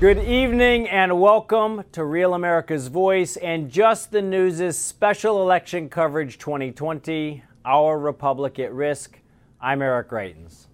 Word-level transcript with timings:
Good 0.00 0.24
evening 0.24 0.88
and 0.88 1.20
welcome 1.20 1.84
to 1.92 2.06
Real 2.06 2.32
America's 2.32 2.86
Voice 2.86 3.36
and 3.36 3.70
Just 3.70 4.10
the 4.10 4.22
News' 4.22 4.78
special 4.78 5.42
election 5.42 5.90
coverage 5.90 6.38
2020, 6.38 7.44
Our 7.66 7.98
Republic 7.98 8.58
at 8.58 8.72
Risk. 8.72 9.18
I'm 9.60 9.82
Eric 9.82 10.08
Greitens. 10.08 10.68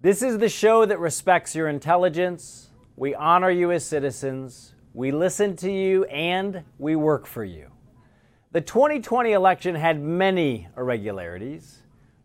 This 0.00 0.22
is 0.22 0.38
the 0.38 0.48
show 0.48 0.86
that 0.86 1.00
respects 1.00 1.56
your 1.56 1.66
intelligence. 1.66 2.70
We 2.94 3.16
honor 3.16 3.50
you 3.50 3.72
as 3.72 3.84
citizens. 3.84 4.74
We 4.94 5.10
listen 5.10 5.56
to 5.56 5.72
you 5.72 6.04
and 6.04 6.62
we 6.78 6.94
work 6.94 7.26
for 7.26 7.42
you. 7.42 7.72
The 8.52 8.60
2020 8.60 9.32
election 9.32 9.74
had 9.74 10.00
many 10.00 10.68
irregularities. 10.76 11.78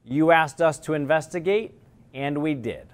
You 0.06 0.30
asked 0.30 0.62
us 0.62 0.78
to 0.82 0.94
investigate, 0.94 1.80
and 2.14 2.44
we 2.44 2.54
did. 2.54 2.91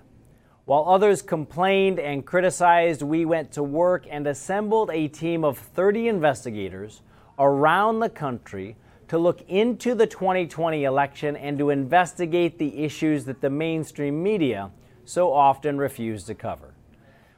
While 0.68 0.84
others 0.86 1.22
complained 1.22 1.98
and 1.98 2.26
criticized, 2.26 3.02
we 3.02 3.24
went 3.24 3.54
to 3.54 3.64
work 3.64 4.06
and 4.10 4.28
assembled 4.28 4.90
a 4.92 5.08
team 5.08 5.46
of 5.46 5.58
30 5.58 6.10
investigators 6.10 7.02
around 7.40 8.02
the 8.02 8.10
country 8.10 8.76
to 9.08 9.18
look 9.18 9.46
into 9.48 9.96
the 9.96 10.06
2020 10.06 10.84
election 10.84 11.38
and 11.38 11.58
to 11.58 11.70
investigate 11.70 12.58
the 12.58 12.84
issues 12.84 13.24
that 13.24 13.40
the 13.40 13.50
mainstream 13.50 14.22
media 14.22 14.70
so 15.06 15.32
often 15.32 15.78
refuse 15.78 16.26
to 16.26 16.36
cover. 16.36 16.74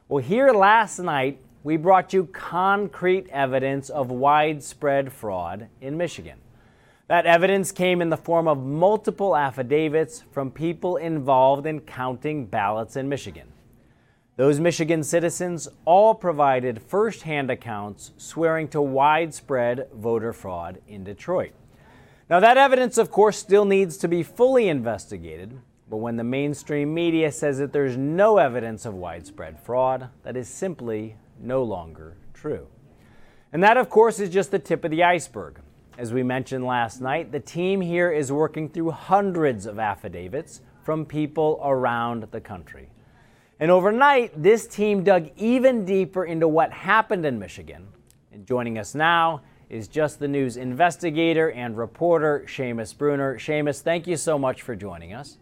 Well, 0.08 0.24
here 0.24 0.50
last 0.50 0.98
night, 0.98 1.38
we 1.62 1.76
brought 1.76 2.12
you 2.12 2.24
concrete 2.32 3.28
evidence 3.28 3.90
of 3.90 4.10
widespread 4.10 5.12
fraud 5.12 5.68
in 5.80 5.96
Michigan. 5.96 6.40
That 7.10 7.26
evidence 7.26 7.72
came 7.72 8.00
in 8.00 8.08
the 8.08 8.16
form 8.16 8.46
of 8.46 8.64
multiple 8.64 9.34
affidavits 9.34 10.22
from 10.30 10.52
people 10.52 10.96
involved 10.96 11.66
in 11.66 11.80
counting 11.80 12.46
ballots 12.46 12.94
in 12.94 13.08
Michigan. 13.08 13.48
Those 14.36 14.60
Michigan 14.60 15.02
citizens 15.02 15.66
all 15.84 16.14
provided 16.14 16.80
firsthand 16.80 17.50
accounts 17.50 18.12
swearing 18.16 18.68
to 18.68 18.80
widespread 18.80 19.88
voter 19.92 20.32
fraud 20.32 20.82
in 20.86 21.02
Detroit. 21.02 21.50
Now, 22.30 22.38
that 22.38 22.56
evidence, 22.56 22.96
of 22.96 23.10
course, 23.10 23.36
still 23.36 23.64
needs 23.64 23.96
to 23.96 24.06
be 24.06 24.22
fully 24.22 24.68
investigated, 24.68 25.58
but 25.88 25.96
when 25.96 26.14
the 26.14 26.22
mainstream 26.22 26.94
media 26.94 27.32
says 27.32 27.58
that 27.58 27.72
there's 27.72 27.96
no 27.96 28.38
evidence 28.38 28.86
of 28.86 28.94
widespread 28.94 29.58
fraud, 29.58 30.10
that 30.22 30.36
is 30.36 30.48
simply 30.48 31.16
no 31.40 31.64
longer 31.64 32.18
true. 32.34 32.68
And 33.52 33.64
that, 33.64 33.76
of 33.76 33.90
course, 33.90 34.20
is 34.20 34.30
just 34.30 34.52
the 34.52 34.60
tip 34.60 34.84
of 34.84 34.92
the 34.92 35.02
iceberg. 35.02 35.60
As 36.00 36.14
we 36.14 36.22
mentioned 36.22 36.64
last 36.64 37.02
night, 37.02 37.30
the 37.30 37.40
team 37.40 37.82
here 37.82 38.10
is 38.10 38.32
working 38.32 38.70
through 38.70 38.92
hundreds 38.92 39.66
of 39.66 39.78
affidavits 39.78 40.62
from 40.82 41.04
people 41.04 41.60
around 41.62 42.26
the 42.30 42.40
country. 42.40 42.88
And 43.58 43.70
overnight, 43.70 44.42
this 44.42 44.66
team 44.66 45.04
dug 45.04 45.28
even 45.36 45.84
deeper 45.84 46.24
into 46.24 46.48
what 46.48 46.72
happened 46.72 47.26
in 47.26 47.38
Michigan. 47.38 47.86
And 48.32 48.46
joining 48.46 48.78
us 48.78 48.94
now 48.94 49.42
is 49.68 49.88
Just 49.88 50.18
the 50.18 50.26
News 50.26 50.56
investigator 50.56 51.50
and 51.50 51.76
reporter 51.76 52.46
Seamus 52.46 52.96
Bruner. 52.96 53.36
Seamus, 53.36 53.82
thank 53.82 54.06
you 54.06 54.16
so 54.16 54.38
much 54.38 54.62
for 54.62 54.74
joining 54.74 55.12
us. 55.12 55.36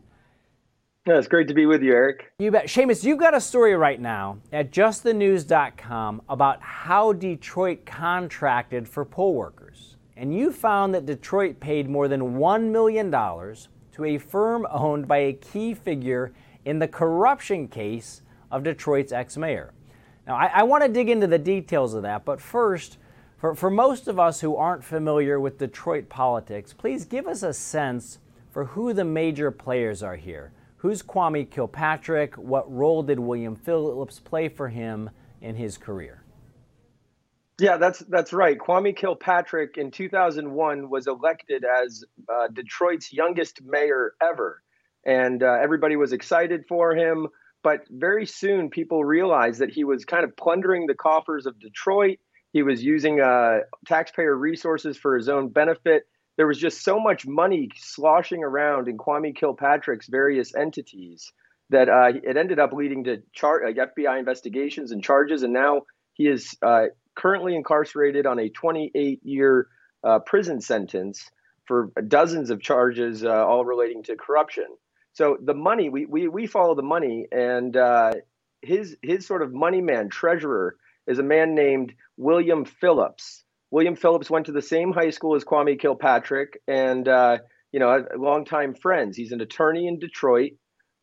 Yeah, 1.07 1.19
it's 1.19 1.29
great 1.29 1.47
to 1.47 1.55
be 1.55 1.67
with 1.67 1.85
you, 1.85 1.93
Eric. 1.93 2.33
You 2.41 2.51
bet. 2.51 2.67
Seamus, 2.67 3.05
you've 3.05 3.21
got 3.21 3.33
a 3.33 3.41
story 3.41 3.77
right 3.77 4.01
now 4.01 4.39
at 4.53 4.73
justthenews.com 4.73 6.23
about 6.29 6.61
how 6.61 7.13
Detroit 7.13 7.87
contracted 7.87 8.89
for 8.89 9.05
poll 9.05 9.35
workers 9.35 9.95
and 10.19 10.35
you 10.35 10.53
found 10.53 10.93
that 10.95 11.07
Detroit 11.07 11.61
paid 11.61 11.89
more 11.89 12.09
than 12.09 12.35
$1 12.35 12.71
million 12.71 13.11
to 13.13 14.05
a 14.05 14.19
firm 14.19 14.67
owned 14.69 15.07
by 15.07 15.19
a 15.19 15.33
key 15.33 15.75
figure 15.75 16.33
in 16.65 16.81
the 16.81 16.89
corruption 16.89 17.69
case 17.69 18.23
of 18.51 18.65
Detroit's 18.65 19.13
ex 19.13 19.37
mayor. 19.37 19.73
Now, 20.27 20.35
I, 20.35 20.47
I 20.47 20.63
want 20.65 20.83
to 20.83 20.89
dig 20.89 21.09
into 21.09 21.29
the 21.29 21.39
details 21.39 21.95
of 21.95 22.03
that, 22.03 22.25
but 22.25 22.41
first, 22.41 22.99
for, 23.39 23.55
for 23.55 23.71
most 23.71 24.09
of 24.09 24.19
us 24.19 24.41
who 24.41 24.57
aren't 24.57 24.83
familiar 24.83 25.39
with 25.39 25.59
Detroit 25.59 26.09
politics, 26.09 26.73
please 26.73 27.05
give 27.05 27.29
us 27.29 27.45
a 27.45 27.53
sense 27.53 28.19
for 28.51 28.65
who 28.65 28.93
the 28.93 29.05
major 29.05 29.53
players 29.53 30.03
are 30.03 30.17
here. 30.17 30.51
Who's 30.79 31.01
Kwame 31.01 31.49
Kilpatrick? 31.49 32.35
What 32.35 32.73
role 32.73 33.05
did 33.05 33.21
William 33.21 33.55
Phillips 33.55 34.19
play 34.19 34.49
for 34.49 34.69
him 34.69 35.11
in 35.41 35.55
his 35.55 35.79
career? 35.79 36.23
Yeah, 37.61 37.77
that's 37.77 37.99
that's 38.09 38.33
right. 38.33 38.57
Kwame 38.57 38.95
Kilpatrick 38.97 39.79
in 39.79 39.91
2001 39.91 40.89
was 40.89 41.09
elected 41.09 41.65
as 41.65 42.05
uh, 42.33 42.47
Detroit's 42.53 43.13
youngest 43.13 43.61
mayor 43.65 44.13
ever, 44.23 44.63
and 45.05 45.43
uh, 45.43 45.59
everybody 45.61 45.97
was 45.97 46.13
excited 46.13 46.65
for 46.69 46.95
him. 46.95 47.27
But 47.65 47.81
very 47.91 48.27
soon, 48.27 48.71
people 48.71 49.05
realized 49.05 49.61
that 49.61 49.71
he 49.71 49.83
was 49.83 50.05
kind 50.05 50.23
of 50.23 50.37
plundering 50.37 50.87
the 50.87 50.95
coffers 50.95 51.47
of 51.47 51.59
Detroit. 51.59 52.19
He 52.53 52.63
was 52.63 52.83
using 52.83 53.21
uh, 53.21 53.59
taxpayer 53.87 54.37
resources 54.37 54.97
for 54.97 55.17
his 55.17 55.29
own 55.29 55.49
benefit. 55.49 56.05
There 56.37 56.47
was 56.47 56.59
just 56.59 56.85
so 56.85 57.01
much 57.01 57.27
money 57.27 57.71
sloshing 57.77 58.45
around 58.45 58.87
in 58.87 58.97
Kwame 58.97 59.35
Kilpatrick's 59.35 60.07
various 60.09 60.55
entities 60.55 61.33
that 61.71 61.89
uh, 61.89 62.13
it 62.23 62.37
ended 62.37 62.61
up 62.61 62.73
leading 62.73 63.05
to 63.05 63.23
char- 63.33 63.63
like 63.67 63.77
FBI 63.77 64.21
investigations 64.21 64.93
and 64.93 65.03
charges. 65.03 65.43
And 65.43 65.53
now 65.53 65.83
he 66.15 66.29
is 66.29 66.57
uh, 66.63 66.87
currently 67.19 67.57
incarcerated 67.57 68.27
on 68.27 68.39
a 68.39 68.49
28 68.49 69.21
year 69.25 69.69
uh, 70.05 70.21
prison 70.21 70.61
sentence 70.61 71.31
for 71.67 71.91
dozens 72.07 72.51
of 72.51 72.63
charges, 72.63 73.25
uh, 73.25 73.29
all 73.29 73.65
relating 73.65 74.03
to 74.05 74.17
corruption. 74.17 74.67
So 75.13 75.37
the 75.43 75.55
money, 75.55 75.91
we, 75.91 76.07
we, 76.07 76.29
we 76.29 76.47
follow 76.47 76.77
the 76.77 76.83
money, 76.83 77.27
and 77.33 77.77
uh, 77.77 78.13
his, 78.63 78.97
his 79.03 79.27
sort 79.27 79.43
of 79.43 79.53
money 79.53 79.81
man, 79.81 80.09
treasurer, 80.09 80.77
is 81.09 81.19
a 81.19 81.23
man 81.25 81.55
named 81.55 81.93
William 82.17 82.65
Phillips. 82.65 83.45
William 83.71 83.97
Phillips 83.97 84.31
went 84.31 84.47
to 84.47 84.53
the 84.53 84.63
same 84.63 84.93
high 84.93 85.11
school 85.11 85.35
as 85.35 85.45
Kwame 85.45 85.79
Kilpatrick, 85.79 86.61
and 86.69 87.07
uh, 87.09 87.39
you 87.73 87.81
know, 87.81 88.05
longtime 88.17 88.75
friends. 88.75 89.17
He's 89.17 89.33
an 89.33 89.41
attorney 89.41 89.89
in 89.89 89.99
Detroit. 89.99 90.53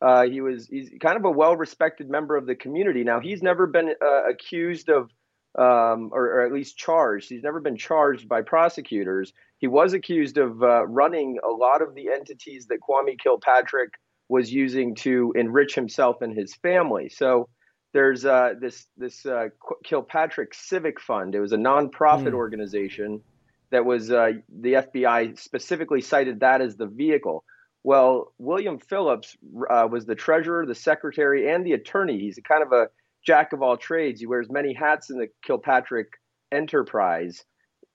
Uh, 0.00 0.24
he 0.24 0.40
was 0.40 0.66
he's 0.66 0.90
kind 1.00 1.16
of 1.16 1.24
a 1.24 1.30
well-respected 1.30 2.10
member 2.10 2.36
of 2.36 2.46
the 2.46 2.54
community. 2.54 3.04
Now 3.04 3.20
he's 3.20 3.42
never 3.42 3.66
been 3.66 3.94
uh, 4.02 4.28
accused 4.28 4.88
of 4.88 5.10
um, 5.58 6.10
or, 6.12 6.26
or, 6.26 6.46
at 6.46 6.52
least 6.52 6.76
charged. 6.76 7.28
He's 7.28 7.42
never 7.42 7.60
been 7.60 7.76
charged 7.76 8.28
by 8.28 8.42
prosecutors. 8.42 9.32
He 9.58 9.66
was 9.66 9.94
accused 9.94 10.36
of 10.36 10.62
uh, 10.62 10.86
running 10.86 11.38
a 11.42 11.50
lot 11.50 11.80
of 11.80 11.94
the 11.94 12.10
entities 12.10 12.66
that 12.66 12.80
Kwame 12.80 13.18
Kilpatrick 13.18 13.94
was 14.28 14.52
using 14.52 14.94
to 14.96 15.32
enrich 15.34 15.74
himself 15.74 16.20
and 16.20 16.36
his 16.36 16.54
family. 16.54 17.08
So 17.08 17.48
there's 17.94 18.26
uh, 18.26 18.54
this 18.60 18.86
this 18.98 19.24
uh, 19.24 19.48
Kilpatrick 19.84 20.52
Civic 20.52 21.00
Fund. 21.00 21.34
It 21.34 21.40
was 21.40 21.52
a 21.52 21.56
nonprofit 21.56 22.32
mm. 22.32 22.34
organization 22.34 23.22
that 23.70 23.84
was 23.84 24.10
uh, 24.10 24.32
the 24.60 24.74
FBI 24.74 25.38
specifically 25.38 26.02
cited 26.02 26.40
that 26.40 26.60
as 26.60 26.76
the 26.76 26.86
vehicle. 26.86 27.44
Well, 27.82 28.32
William 28.38 28.78
Phillips 28.78 29.36
uh, 29.70 29.88
was 29.90 30.04
the 30.04 30.14
treasurer, 30.14 30.66
the 30.66 30.74
secretary, 30.74 31.48
and 31.48 31.64
the 31.64 31.72
attorney. 31.72 32.18
He's 32.18 32.36
a 32.36 32.42
kind 32.42 32.62
of 32.62 32.72
a 32.72 32.88
jack 33.26 33.52
of 33.52 33.62
all 33.62 33.76
trades. 33.76 34.20
He 34.20 34.26
wears 34.26 34.48
many 34.48 34.72
hats 34.72 35.10
in 35.10 35.18
the 35.18 35.28
Kilpatrick 35.44 36.08
enterprise. 36.52 37.44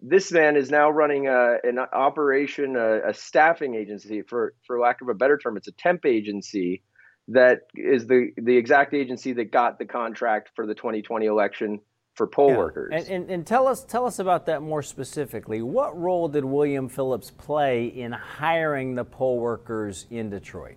This 0.02 0.32
man 0.32 0.58
is 0.58 0.70
now 0.70 0.90
running 0.90 1.28
a, 1.28 1.58
an 1.64 1.80
operation, 1.80 2.76
a, 2.76 3.10
a 3.10 3.14
staffing 3.14 3.76
agency, 3.76 4.24
for, 4.24 4.54
for 4.66 4.80
lack 4.80 5.02
of 5.02 5.10
a 5.10 5.14
better 5.14 5.38
term. 5.38 5.58
It's 5.58 5.68
a 5.68 5.74
temp 5.74 6.06
agency 6.06 6.84
that 7.30 7.62
is 7.76 8.08
the, 8.08 8.32
the 8.36 8.58
exact 8.58 8.94
agency 8.94 9.34
that 9.34 9.52
got 9.52 9.80
the 9.80 9.86
contract 9.86 10.50
for 10.56 10.66
the 10.66 10.74
2020 10.74 11.28
election 11.28 11.80
for 12.16 12.28
poll 12.28 12.50
yeah. 12.50 12.58
workers. 12.58 12.90
And, 12.94 13.08
and, 13.08 13.32
and, 13.32 13.48
tell 13.48 13.68
us 13.68 13.86
tell 13.86 14.06
us 14.06 14.20
about 14.20 14.48
that 14.48 14.62
more 14.62 14.84
specifically. 14.84 15.62
What 15.62 15.98
role 15.98 16.28
did 16.28 16.44
William 16.44 16.90
Phillips 16.90 17.32
play 17.32 17.86
in 17.86 18.12
hiring 18.12 18.96
the 18.96 19.06
poll 19.06 19.40
workers 19.40 20.08
in 20.10 20.30
Detroit? 20.30 20.76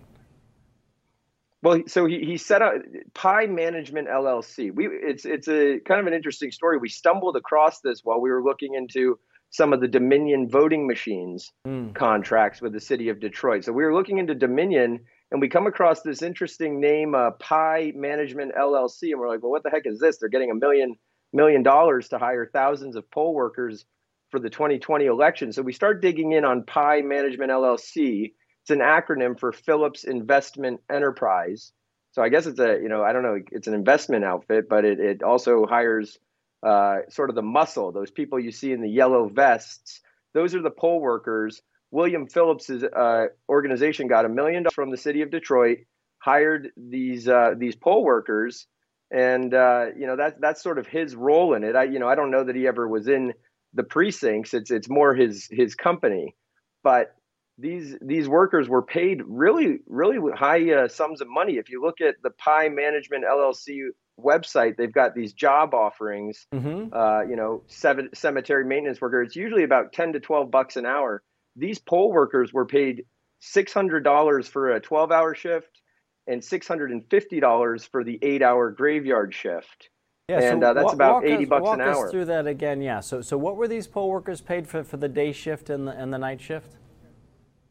Well, 1.65 1.81
so 1.87 2.05
he, 2.05 2.19
he 2.19 2.37
set 2.37 2.61
up 2.61 2.73
PIE 3.15 3.47
Management 3.47 4.07
LLC. 4.07 4.71
We 4.71 4.85
it's 4.85 5.25
it's 5.25 5.47
a 5.47 5.79
kind 5.79 5.99
of 5.99 6.05
an 6.05 6.13
interesting 6.13 6.51
story. 6.51 6.77
We 6.77 6.89
stumbled 6.89 7.35
across 7.35 7.79
this 7.79 8.01
while 8.03 8.21
we 8.21 8.29
were 8.29 8.43
looking 8.43 8.75
into 8.75 9.17
some 9.49 9.73
of 9.73 9.81
the 9.81 9.87
Dominion 9.87 10.47
voting 10.47 10.85
machines 10.85 11.51
mm. 11.65 11.95
contracts 11.95 12.61
with 12.61 12.73
the 12.73 12.79
city 12.79 13.09
of 13.09 13.19
Detroit. 13.19 13.63
So 13.63 13.71
we 13.71 13.83
were 13.83 13.95
looking 13.95 14.19
into 14.19 14.35
Dominion, 14.35 14.99
and 15.31 15.41
we 15.41 15.49
come 15.49 15.65
across 15.65 16.03
this 16.03 16.21
interesting 16.21 16.79
name, 16.79 17.15
uh, 17.15 17.31
PIE 17.31 17.93
Management 17.95 18.53
LLC, 18.53 19.09
and 19.09 19.19
we're 19.19 19.27
like, 19.27 19.41
well, 19.41 19.49
what 19.49 19.63
the 19.63 19.71
heck 19.71 19.87
is 19.87 19.99
this? 19.99 20.19
They're 20.19 20.29
getting 20.29 20.51
a 20.51 20.55
million 20.55 20.93
million 21.33 21.63
dollars 21.63 22.09
to 22.09 22.19
hire 22.19 22.45
thousands 22.45 22.95
of 22.95 23.09
poll 23.09 23.33
workers 23.33 23.85
for 24.29 24.39
the 24.39 24.51
2020 24.51 25.05
election. 25.05 25.51
So 25.51 25.63
we 25.63 25.73
start 25.73 25.99
digging 25.99 26.33
in 26.33 26.45
on 26.45 26.61
PIE 26.61 27.01
Management 27.01 27.49
LLC. 27.49 28.33
It's 28.65 28.71
an 28.71 28.79
acronym 28.79 29.39
for 29.39 29.51
Phillips 29.51 30.05
Investment 30.05 30.81
Enterprise. 30.91 31.71
So 32.13 32.23
I 32.23 32.29
guess 32.29 32.47
it's 32.47 32.59
a, 32.59 32.79
you 32.81 32.89
know, 32.89 33.03
I 33.03 33.13
don't 33.13 33.21
know, 33.21 33.37
it's 33.51 33.67
an 33.67 33.75
investment 33.75 34.25
outfit, 34.25 34.67
but 34.67 34.85
it, 34.85 34.99
it 34.99 35.21
also 35.21 35.67
hires 35.67 36.17
uh, 36.65 37.01
sort 37.09 37.29
of 37.29 37.35
the 37.35 37.43
muscle, 37.43 37.91
those 37.91 38.09
people 38.09 38.39
you 38.39 38.51
see 38.51 38.71
in 38.71 38.81
the 38.81 38.89
yellow 38.89 39.29
vests. 39.29 40.01
Those 40.33 40.55
are 40.55 40.63
the 40.63 40.71
poll 40.71 40.99
workers. 40.99 41.61
William 41.91 42.25
Phillips's 42.25 42.83
uh, 42.83 43.25
organization 43.47 44.07
got 44.07 44.25
a 44.25 44.29
million 44.29 44.63
dollars 44.63 44.73
from 44.73 44.89
the 44.89 44.97
city 44.97 45.21
of 45.21 45.29
Detroit, 45.29 45.81
hired 46.17 46.69
these 46.75 47.27
uh, 47.27 47.51
these 47.55 47.75
poll 47.75 48.03
workers, 48.03 48.65
and 49.11 49.53
uh, 49.53 49.89
you 49.95 50.07
know 50.07 50.15
that's 50.15 50.39
that's 50.39 50.63
sort 50.63 50.79
of 50.79 50.87
his 50.87 51.15
role 51.15 51.53
in 51.53 51.63
it. 51.63 51.75
I 51.75 51.83
you 51.83 51.99
know 51.99 52.07
I 52.07 52.15
don't 52.15 52.31
know 52.31 52.43
that 52.43 52.55
he 52.55 52.65
ever 52.65 52.87
was 52.87 53.07
in 53.07 53.33
the 53.75 53.83
precincts. 53.83 54.55
It's 54.55 54.71
it's 54.71 54.89
more 54.89 55.13
his 55.13 55.47
his 55.51 55.75
company, 55.75 56.35
but 56.83 57.13
these 57.57 57.95
these 58.01 58.27
workers 58.27 58.67
were 58.67 58.81
paid 58.81 59.21
really 59.25 59.79
really 59.87 60.17
high 60.35 60.71
uh, 60.71 60.87
sums 60.87 61.21
of 61.21 61.27
money. 61.29 61.53
If 61.53 61.69
you 61.69 61.81
look 61.81 62.01
at 62.01 62.15
the 62.21 62.31
PIE 62.31 62.69
Management 62.69 63.23
LLC 63.23 63.89
website, 64.19 64.77
they've 64.77 64.91
got 64.91 65.15
these 65.15 65.33
job 65.33 65.73
offerings. 65.73 66.47
Mm-hmm. 66.53 66.93
Uh, 66.93 67.21
you 67.21 67.35
know, 67.35 67.63
seven, 67.67 68.09
cemetery 68.13 68.65
maintenance 68.65 68.99
worker. 68.99 69.21
It's 69.21 69.35
usually 69.35 69.63
about 69.63 69.93
ten 69.93 70.13
to 70.13 70.19
twelve 70.19 70.51
bucks 70.51 70.75
an 70.75 70.85
hour. 70.85 71.23
These 71.55 71.79
poll 71.79 72.11
workers 72.11 72.51
were 72.51 72.65
paid 72.65 73.05
six 73.39 73.73
hundred 73.73 74.03
dollars 74.03 74.47
for 74.47 74.71
a 74.71 74.81
twelve 74.81 75.11
hour 75.11 75.33
shift 75.33 75.81
and 76.27 76.43
six 76.43 76.67
hundred 76.67 76.91
and 76.91 77.03
fifty 77.09 77.39
dollars 77.39 77.85
for 77.85 78.03
the 78.03 78.19
eight 78.21 78.41
hour 78.41 78.69
graveyard 78.71 79.33
shift. 79.33 79.89
Yeah, 80.27 80.41
and 80.41 80.61
so 80.61 80.69
uh, 80.69 80.73
that's 80.73 80.93
about 80.93 81.23
eighty 81.23 81.43
us, 81.43 81.49
bucks 81.49 81.63
walk 81.63 81.75
an 81.75 81.81
hour. 81.81 82.05
Us 82.07 82.11
through 82.11 82.25
that 82.25 82.47
again, 82.47 82.81
yeah. 82.81 82.99
So, 82.99 83.21
so 83.21 83.37
what 83.37 83.55
were 83.55 83.67
these 83.67 83.87
poll 83.87 84.09
workers 84.09 84.41
paid 84.41 84.67
for 84.67 84.83
for 84.83 84.97
the 84.97 85.07
day 85.07 85.31
shift 85.31 85.69
and 85.69 85.87
the 85.87 85.91
and 85.91 86.11
the 86.11 86.17
night 86.17 86.41
shift? 86.41 86.75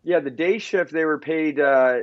Yeah, 0.04 0.20
the 0.20 0.30
day 0.30 0.58
shift 0.58 0.92
they 0.92 1.06
were 1.06 1.18
paid 1.18 1.58
uh, 1.58 2.00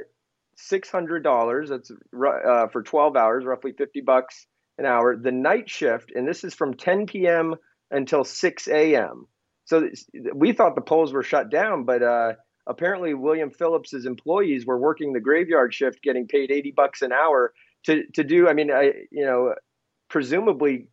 six 0.58 0.90
hundred 0.90 1.24
dollars. 1.24 1.70
That's 1.70 1.92
uh, 1.92 2.68
for 2.68 2.82
twelve 2.84 3.16
hours, 3.16 3.46
roughly 3.46 3.74
fifty 3.74 4.02
bucks 4.02 4.48
an 4.80 4.86
hour. 4.86 5.16
The 5.16 5.32
night 5.32 5.70
shift, 5.70 6.12
and 6.14 6.28
this 6.28 6.44
is 6.44 6.56
from 6.56 6.74
ten 6.74 7.06
p.m. 7.06 7.56
until 7.92 8.24
six 8.24 8.68
a.m. 8.68 9.28
So 9.66 9.88
we 10.34 10.52
thought 10.52 10.76
the 10.76 10.82
polls 10.82 11.14
were 11.14 11.24
shut 11.24 11.52
down, 11.52 11.86
but 11.86 12.02
uh, 12.02 12.34
apparently 12.68 13.14
William 13.14 13.52
Phillips's 13.52 14.08
employees 14.08 14.66
were 14.66 14.80
working 14.80 15.14
the 15.14 15.20
graveyard 15.22 15.74
shift, 15.74 16.02
getting 16.02 16.28
paid 16.28 16.52
eighty 16.52 16.72
bucks 16.72 17.04
an 17.04 17.12
hour 17.12 17.54
to 17.86 18.04
to 18.16 18.24
do. 18.24 18.50
I 18.50 18.54
mean, 18.54 18.72
I 18.72 18.94
you 19.12 19.26
know, 19.26 19.54
presumably 20.10 20.88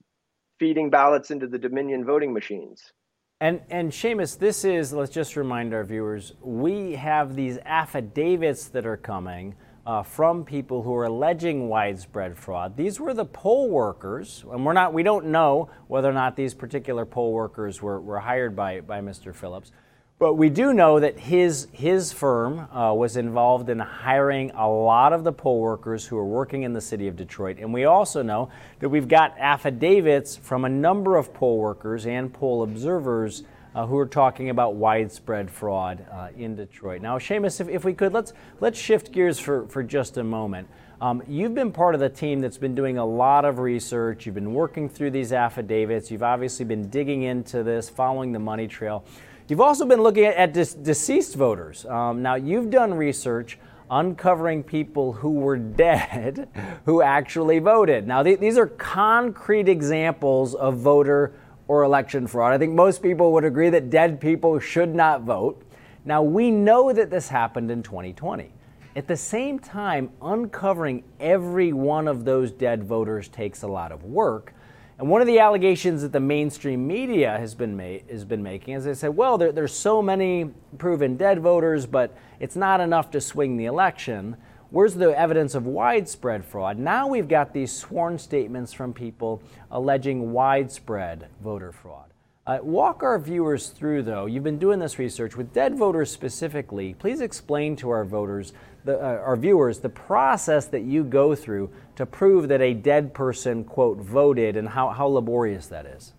feeding 0.58 0.90
ballots 0.90 1.30
into 1.30 1.46
the 1.46 1.58
Dominion 1.58 2.04
voting 2.04 2.34
machines. 2.34 2.92
And 3.40 3.60
and 3.70 3.92
Seamus, 3.92 4.36
this 4.36 4.64
is 4.64 4.92
let's 4.92 5.12
just 5.12 5.36
remind 5.36 5.72
our 5.72 5.84
viewers, 5.84 6.32
we 6.40 6.96
have 6.96 7.36
these 7.36 7.56
affidavits 7.64 8.66
that 8.70 8.84
are 8.84 8.96
coming 8.96 9.54
uh, 9.86 10.02
from 10.02 10.44
people 10.44 10.82
who 10.82 10.92
are 10.96 11.04
alleging 11.04 11.68
widespread 11.68 12.36
fraud. 12.36 12.76
These 12.76 12.98
were 12.98 13.14
the 13.14 13.24
poll 13.24 13.70
workers, 13.70 14.44
and 14.50 14.66
we're 14.66 14.72
not 14.72 14.92
we 14.92 15.04
don't 15.04 15.26
know 15.26 15.70
whether 15.86 16.10
or 16.10 16.14
not 16.14 16.34
these 16.34 16.52
particular 16.52 17.06
poll 17.06 17.32
workers 17.32 17.80
were, 17.80 18.00
were 18.00 18.18
hired 18.18 18.56
by, 18.56 18.80
by 18.80 19.00
Mr. 19.00 19.32
Phillips. 19.32 19.70
But 20.18 20.34
we 20.34 20.48
do 20.48 20.72
know 20.72 20.98
that 20.98 21.16
his, 21.16 21.68
his 21.70 22.12
firm 22.12 22.58
uh, 22.74 22.92
was 22.92 23.16
involved 23.16 23.70
in 23.70 23.78
hiring 23.78 24.50
a 24.50 24.68
lot 24.68 25.12
of 25.12 25.22
the 25.22 25.32
poll 25.32 25.60
workers 25.60 26.04
who 26.04 26.18
are 26.18 26.26
working 26.26 26.64
in 26.64 26.72
the 26.72 26.80
city 26.80 27.06
of 27.06 27.14
Detroit. 27.14 27.58
And 27.60 27.72
we 27.72 27.84
also 27.84 28.22
know 28.22 28.50
that 28.80 28.88
we've 28.88 29.06
got 29.06 29.38
affidavits 29.38 30.34
from 30.36 30.64
a 30.64 30.68
number 30.68 31.16
of 31.16 31.32
poll 31.32 31.58
workers 31.58 32.04
and 32.04 32.34
poll 32.34 32.64
observers 32.64 33.44
uh, 33.76 33.86
who 33.86 33.96
are 33.96 34.06
talking 34.06 34.50
about 34.50 34.74
widespread 34.74 35.48
fraud 35.48 36.04
uh, 36.10 36.30
in 36.36 36.56
Detroit. 36.56 37.00
Now, 37.00 37.18
Seamus, 37.18 37.60
if, 37.60 37.68
if 37.68 37.84
we 37.84 37.94
could, 37.94 38.12
let's, 38.12 38.32
let's 38.58 38.76
shift 38.76 39.12
gears 39.12 39.38
for, 39.38 39.68
for 39.68 39.84
just 39.84 40.16
a 40.16 40.24
moment. 40.24 40.66
Um, 41.00 41.22
you've 41.28 41.54
been 41.54 41.70
part 41.70 41.94
of 41.94 42.00
the 42.00 42.08
team 42.08 42.40
that's 42.40 42.58
been 42.58 42.74
doing 42.74 42.98
a 42.98 43.06
lot 43.06 43.44
of 43.44 43.60
research. 43.60 44.26
You've 44.26 44.34
been 44.34 44.52
working 44.52 44.88
through 44.88 45.12
these 45.12 45.32
affidavits. 45.32 46.10
You've 46.10 46.24
obviously 46.24 46.64
been 46.64 46.88
digging 46.88 47.22
into 47.22 47.62
this, 47.62 47.88
following 47.88 48.32
the 48.32 48.40
money 48.40 48.66
trail. 48.66 49.04
You've 49.48 49.62
also 49.62 49.86
been 49.86 50.02
looking 50.02 50.26
at, 50.26 50.36
at 50.36 50.52
dis- 50.52 50.74
deceased 50.74 51.34
voters. 51.34 51.86
Um, 51.86 52.20
now, 52.20 52.34
you've 52.34 52.68
done 52.68 52.92
research 52.92 53.58
uncovering 53.90 54.62
people 54.62 55.14
who 55.14 55.30
were 55.30 55.56
dead 55.56 56.48
who 56.84 57.00
actually 57.00 57.58
voted. 57.58 58.06
Now, 58.06 58.22
th- 58.22 58.40
these 58.40 58.58
are 58.58 58.66
concrete 58.66 59.68
examples 59.68 60.54
of 60.54 60.76
voter 60.76 61.32
or 61.66 61.82
election 61.82 62.26
fraud. 62.26 62.52
I 62.52 62.58
think 62.58 62.74
most 62.74 63.02
people 63.02 63.32
would 63.32 63.44
agree 63.44 63.70
that 63.70 63.88
dead 63.88 64.20
people 64.20 64.58
should 64.58 64.94
not 64.94 65.22
vote. 65.22 65.62
Now, 66.04 66.22
we 66.22 66.50
know 66.50 66.92
that 66.92 67.10
this 67.10 67.28
happened 67.28 67.70
in 67.70 67.82
2020. 67.82 68.52
At 68.96 69.06
the 69.06 69.16
same 69.16 69.58
time, 69.58 70.10
uncovering 70.20 71.04
every 71.20 71.72
one 71.72 72.06
of 72.06 72.24
those 72.24 72.52
dead 72.52 72.84
voters 72.84 73.28
takes 73.28 73.62
a 73.62 73.68
lot 73.68 73.92
of 73.92 74.04
work. 74.04 74.52
And 74.98 75.08
one 75.08 75.20
of 75.20 75.28
the 75.28 75.38
allegations 75.38 76.02
that 76.02 76.10
the 76.10 76.18
mainstream 76.18 76.84
media 76.84 77.38
has 77.38 77.54
been, 77.54 77.76
ma- 77.76 77.98
has 78.10 78.24
been 78.24 78.42
making 78.42 78.74
is 78.74 78.84
they 78.84 78.94
said, 78.94 79.16
well, 79.16 79.38
there, 79.38 79.52
there's 79.52 79.72
so 79.72 80.02
many 80.02 80.50
proven 80.76 81.16
dead 81.16 81.38
voters, 81.38 81.86
but 81.86 82.16
it's 82.40 82.56
not 82.56 82.80
enough 82.80 83.12
to 83.12 83.20
swing 83.20 83.56
the 83.56 83.66
election. 83.66 84.36
Where's 84.70 84.94
the 84.94 85.16
evidence 85.16 85.54
of 85.54 85.66
widespread 85.66 86.44
fraud? 86.44 86.78
Now 86.78 87.06
we've 87.06 87.28
got 87.28 87.54
these 87.54 87.70
sworn 87.70 88.18
statements 88.18 88.72
from 88.72 88.92
people 88.92 89.40
alleging 89.70 90.32
widespread 90.32 91.28
voter 91.44 91.70
fraud. 91.70 92.06
Uh, 92.44 92.58
walk 92.62 93.02
our 93.02 93.18
viewers 93.18 93.68
through, 93.68 94.02
though. 94.02 94.26
You've 94.26 94.42
been 94.42 94.58
doing 94.58 94.78
this 94.78 94.98
research 94.98 95.36
with 95.36 95.52
dead 95.52 95.76
voters 95.76 96.10
specifically. 96.10 96.94
Please 96.94 97.20
explain 97.20 97.76
to 97.76 97.90
our 97.90 98.04
voters, 98.04 98.52
the, 98.84 98.98
uh, 98.98 99.22
our 99.22 99.36
viewers, 99.36 99.78
the 99.78 99.90
process 99.90 100.66
that 100.66 100.82
you 100.82 101.04
go 101.04 101.34
through 101.34 101.70
to 101.98 102.06
prove 102.06 102.46
that 102.46 102.62
a 102.62 102.74
dead 102.74 103.12
person, 103.12 103.64
quote, 103.64 103.98
voted 103.98 104.56
and 104.56 104.68
how, 104.68 104.90
how 104.90 105.06
laborious 105.08 105.66
that 105.66 105.84
is. 105.84 106.12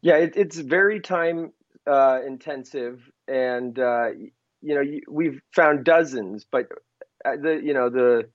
Yeah, 0.00 0.16
it, 0.16 0.38
it's 0.38 0.56
very 0.56 1.00
time 1.00 1.52
uh, 1.86 2.20
intensive. 2.26 3.02
And, 3.28 3.78
uh, 3.78 4.12
you 4.62 4.74
know, 4.74 4.82
we've 5.06 5.38
found 5.54 5.84
dozens, 5.84 6.46
but 6.50 6.68
uh, 7.26 7.32
the, 7.36 7.60
you 7.62 7.74
know, 7.74 7.90
the, 7.90 8.30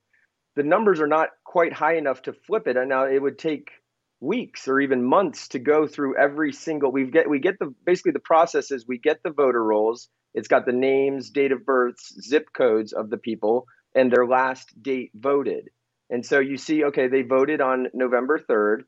the 0.56 0.62
numbers 0.62 1.00
are 1.00 1.08
not 1.08 1.30
quite 1.44 1.74
high 1.74 1.96
enough 1.96 2.22
to 2.24 2.34
flip 2.34 2.68
it. 2.68 2.78
And 2.78 2.90
now 2.90 3.08
it 3.08 3.20
would 3.20 3.40
take 3.40 3.72
weeks 4.20 4.68
or 4.68 4.80
even 4.80 5.04
months 5.04 5.48
to 5.48 5.58
go 5.58 5.88
through 5.88 6.16
every 6.16 6.52
single 6.52 6.92
we 6.92 7.10
get 7.10 7.28
we 7.28 7.40
get 7.40 7.58
the 7.58 7.74
basically 7.86 8.12
the 8.12 8.20
process 8.20 8.70
is 8.70 8.86
we 8.86 8.98
get 8.98 9.24
the 9.24 9.30
voter 9.30 9.64
rolls 9.64 10.10
it's 10.34 10.50
got 10.50 10.66
the 10.66 10.74
names 10.74 11.30
date 11.30 11.54
of 11.54 11.66
births 11.66 12.14
zip 12.22 12.50
codes 12.54 12.92
of 12.92 13.10
the 13.10 13.16
people 13.16 13.66
and 13.96 14.12
their 14.12 14.28
last 14.28 14.74
date 14.84 15.10
voted 15.16 15.70
and 16.10 16.26
so 16.26 16.40
you 16.40 16.58
see 16.58 16.84
okay 16.86 17.08
they 17.08 17.22
voted 17.22 17.62
on 17.62 17.88
november 17.94 18.40
3rd 18.40 18.84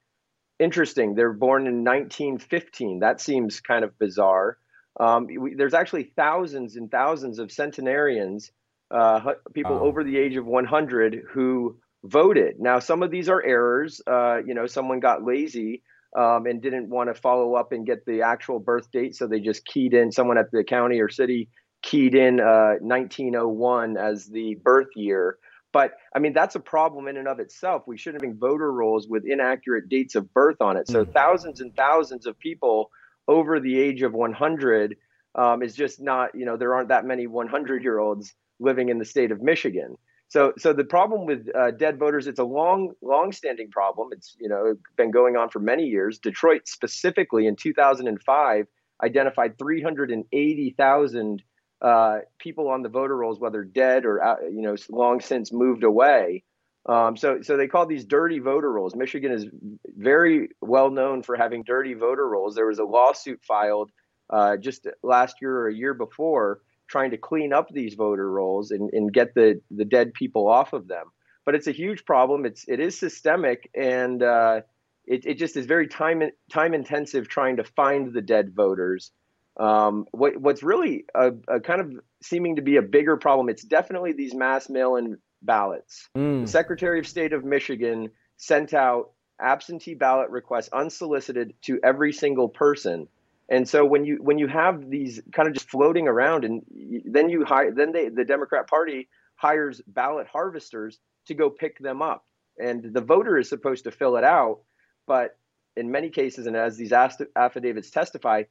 interesting 0.60 1.16
they're 1.16 1.34
born 1.34 1.68
in 1.68 1.84
1915 1.84 3.00
that 3.00 3.22
seems 3.22 3.60
kind 3.60 3.84
of 3.84 3.98
bizarre 3.98 4.58
um, 5.00 5.28
we, 5.40 5.56
there's 5.56 5.74
actually 5.74 6.12
thousands 6.16 6.76
and 6.76 6.92
thousands 6.92 7.40
of 7.40 7.52
centenarians 7.52 8.52
uh, 8.92 9.34
people 9.54 9.76
wow. 9.76 9.84
over 9.84 10.04
the 10.04 10.18
age 10.18 10.36
of 10.36 10.46
100 10.46 11.24
who 11.32 11.78
voted. 12.04 12.56
Now, 12.60 12.80
some 12.80 13.04
of 13.04 13.12
these 13.12 13.30
are 13.30 13.44
errors. 13.44 14.02
Uh, 14.06 14.40
you 14.46 14.54
know, 14.54 14.68
someone 14.68 15.00
got 15.00 15.24
lazy 15.24 15.84
um, 16.18 16.46
and 16.46 16.62
didn't 16.62 16.90
want 16.90 17.14
to 17.14 17.20
follow 17.20 17.56
up 17.56 17.72
and 17.72 17.86
get 17.86 18.06
the 18.06 18.24
actual 18.24 18.60
birth 18.60 18.92
date, 18.92 19.16
so 19.16 19.28
they 19.28 19.40
just 19.40 19.66
keyed 19.66 19.94
in. 19.94 20.12
Someone 20.12 20.38
at 20.38 20.52
the 20.52 20.64
county 20.64 21.00
or 21.00 21.10
city 21.10 21.50
keyed 21.82 22.16
in 22.16 22.40
uh, 22.40 22.76
1901 22.82 23.98
as 23.98 24.28
the 24.28 24.56
birth 24.62 24.90
year. 24.96 25.38
But 25.74 25.94
I 26.16 26.20
mean, 26.20 26.34
that's 26.34 26.56
a 26.56 26.60
problem 26.60 27.08
in 27.08 27.18
and 27.18 27.28
of 27.28 27.40
itself. 27.40 27.84
We 27.88 27.98
shouldn't 27.98 28.24
have 28.24 28.36
voter 28.36 28.72
rolls 28.72 29.08
with 29.08 29.24
inaccurate 29.26 29.90
dates 29.90 30.16
of 30.16 30.34
birth 30.34 30.62
on 30.62 30.78
it. 30.78 30.88
So 30.88 31.06
mm. 31.06 31.14
thousands 31.14 31.62
and 31.62 31.76
thousands 31.76 32.26
of 32.26 32.38
people 32.38 32.90
over 33.28 33.60
the 33.60 33.80
age 33.80 34.02
of 34.02 34.14
100 34.14 34.96
um, 35.36 35.64
is 35.64 35.76
just 35.76 36.02
not, 36.02 36.36
you 36.36 36.46
know, 36.46 36.58
there 36.58 36.74
aren't 36.74 36.90
that 36.90 37.06
many 37.06 37.28
100 37.28 37.84
year 37.84 38.00
olds 38.00 38.34
living 38.60 38.90
in 38.90 39.00
the 39.00 39.06
state 39.06 39.32
of 39.32 39.42
Michigan. 39.42 39.96
So, 40.32 40.54
so 40.58 40.72
the 40.72 40.86
problem 40.86 41.26
with 41.26 41.50
uh, 41.54 41.72
dead 41.72 42.00
voters, 42.00 42.26
it's 42.26 42.40
a 42.40 42.46
long, 42.46 42.94
long-standing 43.02 43.70
problem. 43.70 44.10
It's 44.14 44.38
you 44.40 44.48
know 44.48 44.76
been 44.96 45.12
going 45.12 45.36
on 45.36 45.50
for 45.50 45.60
many 45.60 45.84
years. 45.84 46.20
Detroit 46.20 46.70
specifically 46.70 47.48
in 47.48 47.58
2005 47.58 48.66
identified 49.04 49.58
380,000 49.58 51.44
uh, 51.82 52.20
people 52.38 52.70
on 52.70 52.82
the 52.82 52.90
voter 52.90 53.16
rolls, 53.18 53.40
whether 53.40 53.64
dead 53.64 54.06
or 54.06 54.24
uh, 54.24 54.36
you 54.50 54.62
know 54.62 54.76
long 54.90 55.20
since 55.20 55.52
moved 55.52 55.84
away. 55.84 56.44
Um, 56.88 57.16
so, 57.16 57.42
so 57.42 57.58
they 57.58 57.68
call 57.68 57.86
these 57.86 58.06
dirty 58.06 58.40
voter 58.40 58.72
rolls. 58.72 58.96
Michigan 58.96 59.32
is 59.32 59.46
very 59.86 60.50
well 60.62 60.90
known 60.90 61.22
for 61.22 61.36
having 61.36 61.64
dirty 61.64 61.94
voter 61.94 62.28
rolls. 62.28 62.56
There 62.56 62.66
was 62.66 62.80
a 62.80 62.84
lawsuit 62.84 63.42
filed 63.44 63.92
uh, 64.32 64.58
just 64.58 64.88
last 65.04 65.38
year 65.42 65.56
or 65.56 65.68
a 65.68 65.74
year 65.74 65.94
before 65.94 66.62
trying 66.88 67.12
to 67.12 67.18
clean 67.18 67.54
up 67.54 67.70
these 67.70 67.94
voter 67.94 68.30
rolls 68.30 68.72
and, 68.72 68.90
and 68.94 69.14
get 69.14 69.34
the, 69.34 69.62
the 69.70 69.86
dead 69.86 70.14
people 70.14 70.48
off 70.48 70.74
of 70.74 70.88
them. 70.88 71.06
But 71.46 71.56
it's 71.56 71.68
a 71.68 71.72
huge 71.72 72.06
problem. 72.06 72.46
It's 72.46 72.66
it 72.68 72.80
is 72.80 73.00
systemic, 73.00 73.70
and 73.74 74.22
uh, 74.22 74.62
it, 75.06 75.26
it 75.26 75.34
just 75.40 75.58
is 75.58 75.66
very 75.66 75.88
time 75.88 76.22
time 76.52 76.76
intensive 76.76 77.28
trying 77.28 77.58
to 77.58 77.64
find 77.64 78.14
the 78.14 78.22
dead 78.22 78.54
voters. 78.56 79.12
Um, 79.58 80.06
what, 80.12 80.38
what's 80.38 80.64
really 80.64 81.06
a, 81.14 81.32
a, 81.48 81.60
kind 81.60 81.82
of 81.82 81.94
seeming 82.22 82.56
to 82.56 82.62
be 82.62 82.78
a 82.78 82.82
bigger 82.82 83.18
problem, 83.18 83.50
it's 83.50 83.64
definitely 83.64 84.14
these 84.14 84.34
mass 84.34 84.70
mail-in 84.70 85.18
ballots. 85.42 86.08
Mm. 86.18 86.46
The 86.46 86.48
Secretary 86.48 87.00
of 87.00 87.08
State 87.08 87.34
of 87.34 87.44
Michigan 87.44 88.12
sent 88.38 88.74
out 88.74 89.12
absentee 89.40 89.96
ballot 89.96 90.30
requests 90.30 90.70
unsolicited 90.72 91.54
to 91.64 91.80
every 91.84 92.14
single 92.14 92.48
person. 92.48 93.08
And 93.50 93.68
so 93.68 93.84
when 93.84 94.06
you 94.06 94.18
when 94.22 94.38
you 94.38 94.48
have 94.48 94.90
these 94.90 95.20
kind 95.34 95.48
of 95.48 95.54
just 95.54 95.70
floating 95.70 96.08
around, 96.08 96.46
and 96.46 96.62
then 97.06 97.30
you 97.30 97.44
hire, 97.44 97.72
then 97.74 97.92
they 97.92 98.08
the 98.08 98.24
Democrat 98.24 98.68
Party 98.68 99.10
hires 99.36 99.82
ballot 99.86 100.28
harvesters 100.32 101.00
to 101.26 101.34
go 101.34 101.50
pick 101.50 101.78
them 101.80 102.02
up, 102.02 102.26
and 102.58 102.94
the 102.94 103.02
voter 103.02 103.38
is 103.38 103.50
supposed 103.50 103.84
to 103.84 103.92
fill 103.92 104.16
it 104.16 104.24
out, 104.24 104.60
but 105.06 105.38
in 105.76 105.92
many 105.92 106.10
cases, 106.10 106.48
and 106.48 106.56
as 106.56 106.78
these 106.78 106.94
affidavits 106.94 107.90
testify, 107.90 108.44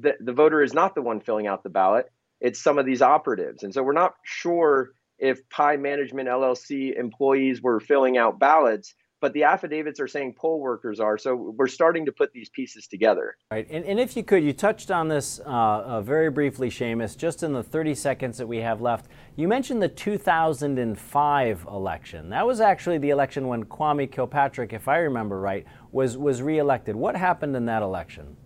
the, 0.00 0.14
the 0.20 0.32
voter 0.32 0.62
is 0.62 0.74
not 0.74 0.94
the 0.94 1.02
one 1.02 1.20
filling 1.20 1.46
out 1.46 1.62
the 1.62 1.70
ballot. 1.70 2.10
It's 2.40 2.60
some 2.60 2.78
of 2.78 2.86
these 2.86 3.02
operatives, 3.02 3.62
and 3.64 3.74
so 3.74 3.82
we're 3.82 3.92
not 3.92 4.14
sure 4.24 4.92
if 5.18 5.48
PIE 5.48 5.76
Management 5.76 6.28
LLC 6.28 6.96
employees 6.96 7.60
were 7.60 7.80
filling 7.80 8.16
out 8.16 8.38
ballots 8.38 8.94
but 9.20 9.32
the 9.32 9.44
affidavits 9.44 10.00
are 10.00 10.06
saying 10.06 10.34
poll 10.38 10.60
workers 10.60 11.00
are. 11.00 11.18
So 11.18 11.54
we're 11.56 11.66
starting 11.66 12.06
to 12.06 12.12
put 12.12 12.32
these 12.32 12.48
pieces 12.50 12.86
together. 12.86 13.36
Right. 13.50 13.66
And, 13.70 13.84
and 13.84 13.98
if 13.98 14.16
you 14.16 14.22
could, 14.22 14.44
you 14.44 14.52
touched 14.52 14.90
on 14.90 15.08
this 15.08 15.40
uh, 15.40 15.48
uh, 15.48 16.00
very 16.02 16.30
briefly, 16.30 16.70
Seamus, 16.70 17.16
just 17.16 17.42
in 17.42 17.52
the 17.52 17.62
30 17.62 17.94
seconds 17.94 18.38
that 18.38 18.46
we 18.46 18.58
have 18.58 18.80
left. 18.80 19.06
You 19.36 19.48
mentioned 19.48 19.82
the 19.82 19.88
2005 19.88 21.66
election. 21.68 22.30
That 22.30 22.46
was 22.46 22.60
actually 22.60 22.98
the 22.98 23.10
election 23.10 23.48
when 23.48 23.64
Kwame 23.64 24.10
Kilpatrick, 24.10 24.72
if 24.72 24.88
I 24.88 24.98
remember 24.98 25.40
right, 25.40 25.66
was, 25.92 26.16
was 26.16 26.42
reelected. 26.42 26.94
What 26.94 27.16
happened 27.16 27.56
in 27.56 27.66
that 27.66 27.82
election? 27.82 28.36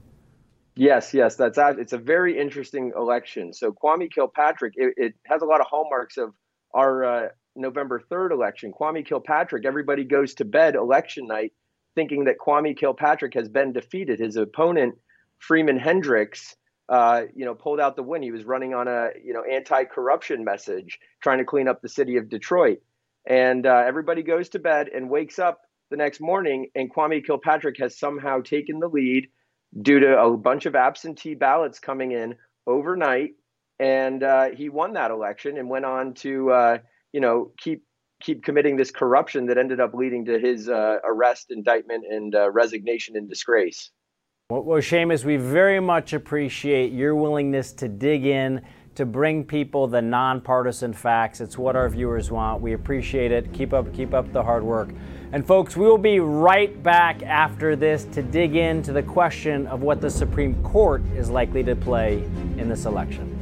Yes, 0.74 1.12
yes, 1.12 1.36
that's 1.36 1.58
it's 1.58 1.92
a 1.92 1.98
very 1.98 2.38
interesting 2.38 2.92
election. 2.96 3.52
So 3.52 3.72
Kwame 3.72 4.10
Kilpatrick, 4.10 4.74
it, 4.76 4.94
it 4.96 5.14
has 5.26 5.42
a 5.42 5.44
lot 5.44 5.60
of 5.60 5.66
hallmarks 5.66 6.16
of 6.16 6.32
our 6.72 7.04
uh, 7.04 7.28
November 7.54 8.02
3rd 8.10 8.32
election. 8.32 8.72
Kwame 8.72 9.04
Kilpatrick, 9.04 9.66
everybody 9.66 10.04
goes 10.04 10.34
to 10.34 10.46
bed 10.46 10.74
election 10.74 11.26
night 11.26 11.52
thinking 11.94 12.24
that 12.24 12.38
Kwame 12.38 12.76
Kilpatrick 12.76 13.34
has 13.34 13.48
been 13.48 13.72
defeated. 13.72 14.18
His 14.18 14.36
opponent, 14.36 14.94
Freman 15.38 15.78
Hendrix, 15.78 16.56
uh, 16.88 17.24
you 17.34 17.44
know, 17.44 17.54
pulled 17.54 17.80
out 17.80 17.96
the 17.96 18.02
win. 18.02 18.22
He 18.22 18.30
was 18.30 18.44
running 18.44 18.72
on 18.72 18.88
a, 18.88 19.10
you 19.22 19.34
know, 19.34 19.42
anti-corruption 19.42 20.42
message, 20.42 20.98
trying 21.22 21.38
to 21.38 21.44
clean 21.44 21.68
up 21.68 21.82
the 21.82 21.88
city 21.90 22.16
of 22.16 22.30
Detroit. 22.30 22.78
And 23.26 23.66
uh, 23.66 23.84
everybody 23.86 24.22
goes 24.22 24.48
to 24.50 24.58
bed 24.58 24.88
and 24.88 25.10
wakes 25.10 25.38
up 25.38 25.60
the 25.90 25.96
next 25.98 26.20
morning, 26.20 26.70
and 26.74 26.92
Kwame 26.92 27.24
Kilpatrick 27.24 27.76
has 27.78 27.98
somehow 27.98 28.40
taken 28.40 28.80
the 28.80 28.88
lead 28.88 29.28
due 29.80 30.00
to 30.00 30.20
a 30.20 30.36
bunch 30.36 30.66
of 30.66 30.74
absentee 30.74 31.34
ballots 31.34 31.78
coming 31.78 32.12
in 32.12 32.36
overnight. 32.66 33.30
And 33.78 34.22
uh, 34.22 34.50
he 34.50 34.68
won 34.68 34.92
that 34.92 35.10
election 35.10 35.56
and 35.56 35.68
went 35.68 35.84
on 35.84 36.14
to 36.14 36.50
uh, 36.50 36.78
you 37.12 37.20
know, 37.20 37.52
keep 37.58 37.84
keep 38.20 38.44
committing 38.44 38.76
this 38.76 38.90
corruption 38.90 39.46
that 39.46 39.58
ended 39.58 39.80
up 39.80 39.94
leading 39.94 40.24
to 40.24 40.38
his 40.38 40.68
uh, 40.68 40.98
arrest, 41.04 41.50
indictment, 41.50 42.04
and 42.08 42.34
uh, 42.34 42.50
resignation 42.50 43.16
and 43.16 43.28
disgrace. 43.28 43.90
Well, 44.48 44.62
well, 44.62 44.80
Seamus, 44.80 45.24
we 45.24 45.36
very 45.36 45.80
much 45.80 46.12
appreciate 46.12 46.92
your 46.92 47.16
willingness 47.16 47.72
to 47.74 47.88
dig 47.88 48.24
in, 48.24 48.62
to 48.94 49.06
bring 49.06 49.44
people 49.44 49.86
the 49.86 50.02
nonpartisan 50.02 50.92
facts. 50.92 51.40
It's 51.40 51.56
what 51.56 51.76
our 51.76 51.88
viewers 51.88 52.30
want. 52.30 52.60
We 52.60 52.74
appreciate 52.74 53.32
it. 53.32 53.52
Keep 53.52 53.72
up, 53.72 53.92
keep 53.94 54.12
up 54.12 54.32
the 54.32 54.42
hard 54.42 54.62
work. 54.62 54.90
And 55.32 55.46
folks, 55.46 55.76
we 55.76 55.86
will 55.86 55.96
be 55.96 56.20
right 56.20 56.82
back 56.82 57.22
after 57.22 57.74
this 57.74 58.04
to 58.12 58.22
dig 58.22 58.54
into 58.54 58.92
the 58.92 59.02
question 59.02 59.66
of 59.66 59.80
what 59.80 60.00
the 60.02 60.10
Supreme 60.10 60.62
Court 60.62 61.02
is 61.16 61.30
likely 61.30 61.62
to 61.64 61.74
play 61.74 62.22
in 62.58 62.68
this 62.68 62.84
election. 62.84 63.41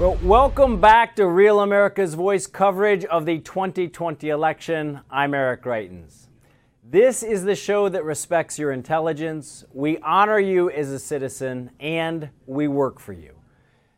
Well, 0.00 0.18
welcome 0.24 0.80
back 0.80 1.14
to 1.16 1.28
Real 1.28 1.60
America's 1.60 2.14
Voice 2.14 2.48
coverage 2.48 3.04
of 3.04 3.26
the 3.26 3.38
2020 3.38 4.28
election. 4.28 5.00
I'm 5.08 5.34
Eric 5.34 5.62
Greitens. 5.62 6.26
This 6.82 7.22
is 7.22 7.44
the 7.44 7.54
show 7.54 7.88
that 7.88 8.02
respects 8.02 8.58
your 8.58 8.72
intelligence. 8.72 9.64
We 9.72 9.98
honor 9.98 10.40
you 10.40 10.68
as 10.68 10.90
a 10.90 10.98
citizen 10.98 11.70
and 11.78 12.30
we 12.44 12.66
work 12.66 12.98
for 12.98 13.12
you. 13.12 13.34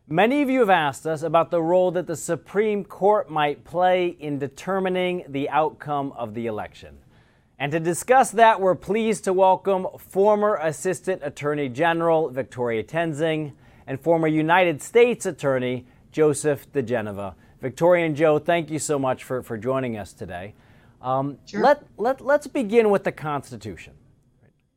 Many 0.07 0.43
of 0.43 0.51
you 0.51 0.61
have 0.61 0.71
asked 0.71 1.07
us 1.07 1.23
about 1.23 1.51
the 1.51 1.63
role 1.63 1.91
that 1.93 2.07
the 2.07 2.15
Supreme 2.15 2.85
Court 2.85 3.31
might 3.31 3.65
play 3.65 4.09
in 4.09 4.39
determining 4.39 5.25
the 5.27 5.49
outcome 5.49 6.13
of 6.13 6.35
the 6.35 6.45
election. 6.45 6.99
And 7.59 7.73
to 7.73 7.81
discuss 7.81 8.33
that, 8.33 8.61
we're 8.61 8.75
pleased 8.75 9.25
to 9.25 9.33
welcome 9.33 9.87
former 9.97 10.57
Assistant 10.57 11.23
Attorney 11.25 11.71
General 11.71 12.29
Victoria 12.29 12.83
Toensing 12.83 13.55
and 13.87 14.01
former 14.01 14.29
United 14.29 14.83
States 14.83 15.27
Attorney 15.27 15.87
Joseph 16.13 16.71
diGenova. 16.73 17.35
Victoria 17.61 18.07
and 18.07 18.17
Joe, 18.17 18.39
thank 18.39 18.71
you 18.71 18.79
so 18.79 18.99
much 18.99 19.25
for, 19.25 19.43
for 19.43 19.57
joining 19.57 19.97
us 19.97 20.13
today. 20.13 20.55
Um, 21.01 21.39
sure. 21.47 21.63
let, 21.63 21.85
let, 21.97 22.21
let's 22.21 22.47
begin 22.47 22.91
with 22.91 23.05
the 23.05 23.13
Constitution. 23.13 23.95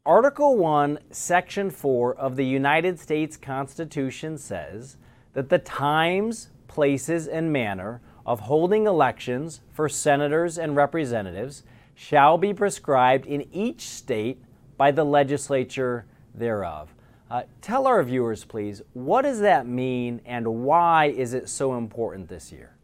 Article 0.06 0.58
1, 0.58 1.00
Section 1.12 1.70
4 1.70 2.16
of 2.16 2.36
the 2.36 2.46
United 2.46 3.00
States 3.00 3.38
Constitution 3.38 4.38
says 4.38 4.98
that 5.34 5.50
the 5.50 5.60
times, 5.60 6.50
places, 6.68 7.28
and 7.28 7.52
manner 7.52 8.02
of 8.26 8.42
holding 8.42 8.86
elections 8.86 9.62
for 9.72 9.90
senators 9.90 10.58
and 10.58 10.76
representatives 10.76 11.64
shall 11.96 12.38
be 12.38 12.54
prescribed 12.54 13.26
in 13.26 13.48
each 13.52 13.82
state 13.82 14.42
by 14.78 14.92
the 14.92 15.04
legislature 15.04 16.06
thereof. 16.34 16.94
Uh, 17.30 17.44
tell 17.62 17.86
our 17.86 18.02
viewers, 18.02 18.44
please, 18.44 18.82
what 18.94 19.22
does 19.22 19.40
that 19.42 19.68
mean 19.68 20.20
and 20.26 20.48
why 20.48 21.06
is 21.06 21.34
it 21.34 21.48
so 21.48 21.78
important 21.78 22.28
this 22.28 22.52
year? 22.52 22.76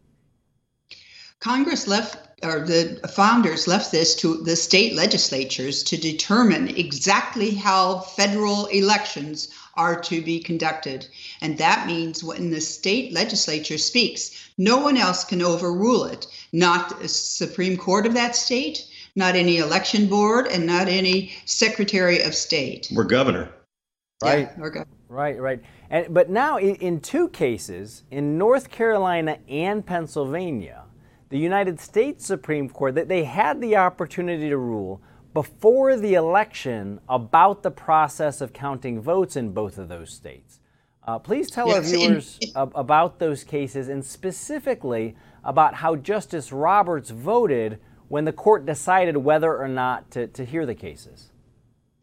Congress 1.40 1.88
left, 1.88 2.18
or 2.44 2.60
the 2.62 3.00
founders 3.14 3.68
left 3.68 3.92
this 3.92 4.16
to 4.16 4.44
the 4.44 4.56
state 4.56 4.96
legislatures 4.96 5.84
to 5.84 5.98
determine 5.98 6.70
exactly 6.70 7.52
how 7.52 8.00
federal 8.00 8.68
elections 8.68 9.50
are 9.76 10.00
to 10.00 10.22
be 10.22 10.40
conducted. 10.40 11.08
And 11.42 11.58
that 11.58 11.88
means 11.88 12.24
when 12.24 12.52
the 12.52 12.62
state 12.62 13.14
legislature 13.14 13.78
speaks, 13.78 14.50
no 14.58 14.78
one 14.78 14.98
else 14.98 15.24
can 15.24 15.42
overrule 15.42 16.06
it, 16.06 16.28
not 16.54 17.00
the 17.00 17.08
Supreme 17.08 17.78
Court 17.78 18.06
of 18.06 18.14
that 18.14 18.36
state, 18.36 18.86
not 19.16 19.36
any 19.36 19.58
election 19.58 20.08
board, 20.08 20.48
and 20.48 20.66
not 20.66 20.88
any 20.88 21.34
Secretary 21.46 22.22
of 22.22 22.34
State. 22.34 22.90
We're 22.92 23.04
governor. 23.04 23.50
Right. 24.22 24.50
Yeah, 24.58 24.66
okay. 24.66 24.84
Right, 25.10 25.40
right. 25.40 25.62
And, 25.90 26.14
but 26.14 26.30
now, 26.30 26.58
in, 26.58 26.76
in 26.76 27.00
two 27.02 27.28
cases, 27.30 28.04
in 28.12 28.38
North 28.38 28.70
Carolina 28.70 29.40
and 29.50 29.86
Pennsylvania, 29.86 30.84
the 31.30 31.38
United 31.38 31.80
States 31.80 32.26
Supreme 32.26 32.70
Court, 32.70 32.96
that 32.96 33.10
they 33.10 33.26
had 33.26 33.60
the 33.60 33.76
opportunity 33.76 34.50
to 34.50 34.58
rule 34.58 35.02
before 35.34 35.98
the 35.98 36.14
election 36.14 37.02
about 37.10 37.62
the 37.62 37.72
process 37.72 38.40
of 38.40 38.54
counting 38.54 39.02
votes 39.02 39.36
in 39.36 39.52
both 39.52 39.78
of 39.78 39.90
those 39.90 40.12
states. 40.12 40.60
Uh, 41.04 41.20
please 41.20 41.52
tell 41.52 41.68
yes, 41.68 41.76
our 41.76 41.82
viewers 41.82 42.40
in, 42.42 42.50
in, 42.50 42.72
about 42.74 43.20
those 43.20 43.44
cases 43.44 43.90
and 43.90 44.04
specifically 44.04 45.16
about 45.44 45.76
how 45.76 45.96
Justice 45.96 46.52
Roberts 46.54 47.10
voted 47.10 47.80
when 48.08 48.24
the 48.24 48.32
court 48.32 48.66
decided 48.66 49.18
whether 49.18 49.56
or 49.56 49.68
not 49.68 50.10
to, 50.12 50.28
to 50.28 50.46
hear 50.46 50.66
the 50.66 50.74
cases. 50.74 51.32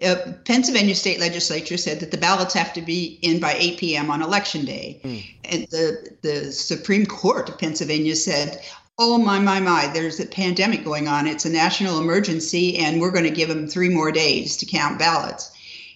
Uh, 0.04 0.32
Pennsylvania 0.44 0.94
state 0.94 1.20
legislature 1.20 1.76
said 1.76 2.00
that 2.00 2.10
the 2.10 2.18
ballots 2.18 2.54
have 2.54 2.72
to 2.74 2.82
be 2.82 3.18
in 3.22 3.40
by 3.40 3.54
8 3.54 3.78
p.m. 3.78 4.10
on 4.10 4.22
election 4.22 4.64
day. 4.64 5.00
Mm. 5.04 5.24
And 5.44 5.62
the, 5.70 6.16
the 6.22 6.52
Supreme 6.52 7.06
Court 7.06 7.48
of 7.48 7.58
Pennsylvania 7.58 8.16
said, 8.16 8.62
oh, 8.98 9.18
my, 9.18 9.38
my, 9.38 9.60
my, 9.60 9.88
there's 9.88 10.20
a 10.20 10.26
pandemic 10.26 10.84
going 10.84 11.08
on. 11.08 11.26
It's 11.26 11.44
a 11.44 11.50
national 11.50 11.98
emergency, 11.98 12.78
and 12.78 13.00
we're 13.00 13.10
going 13.10 13.24
to 13.24 13.30
give 13.30 13.48
them 13.48 13.66
three 13.66 13.88
more 13.88 14.12
days 14.12 14.56
to 14.58 14.66
count 14.66 14.98
ballots. 14.98 15.50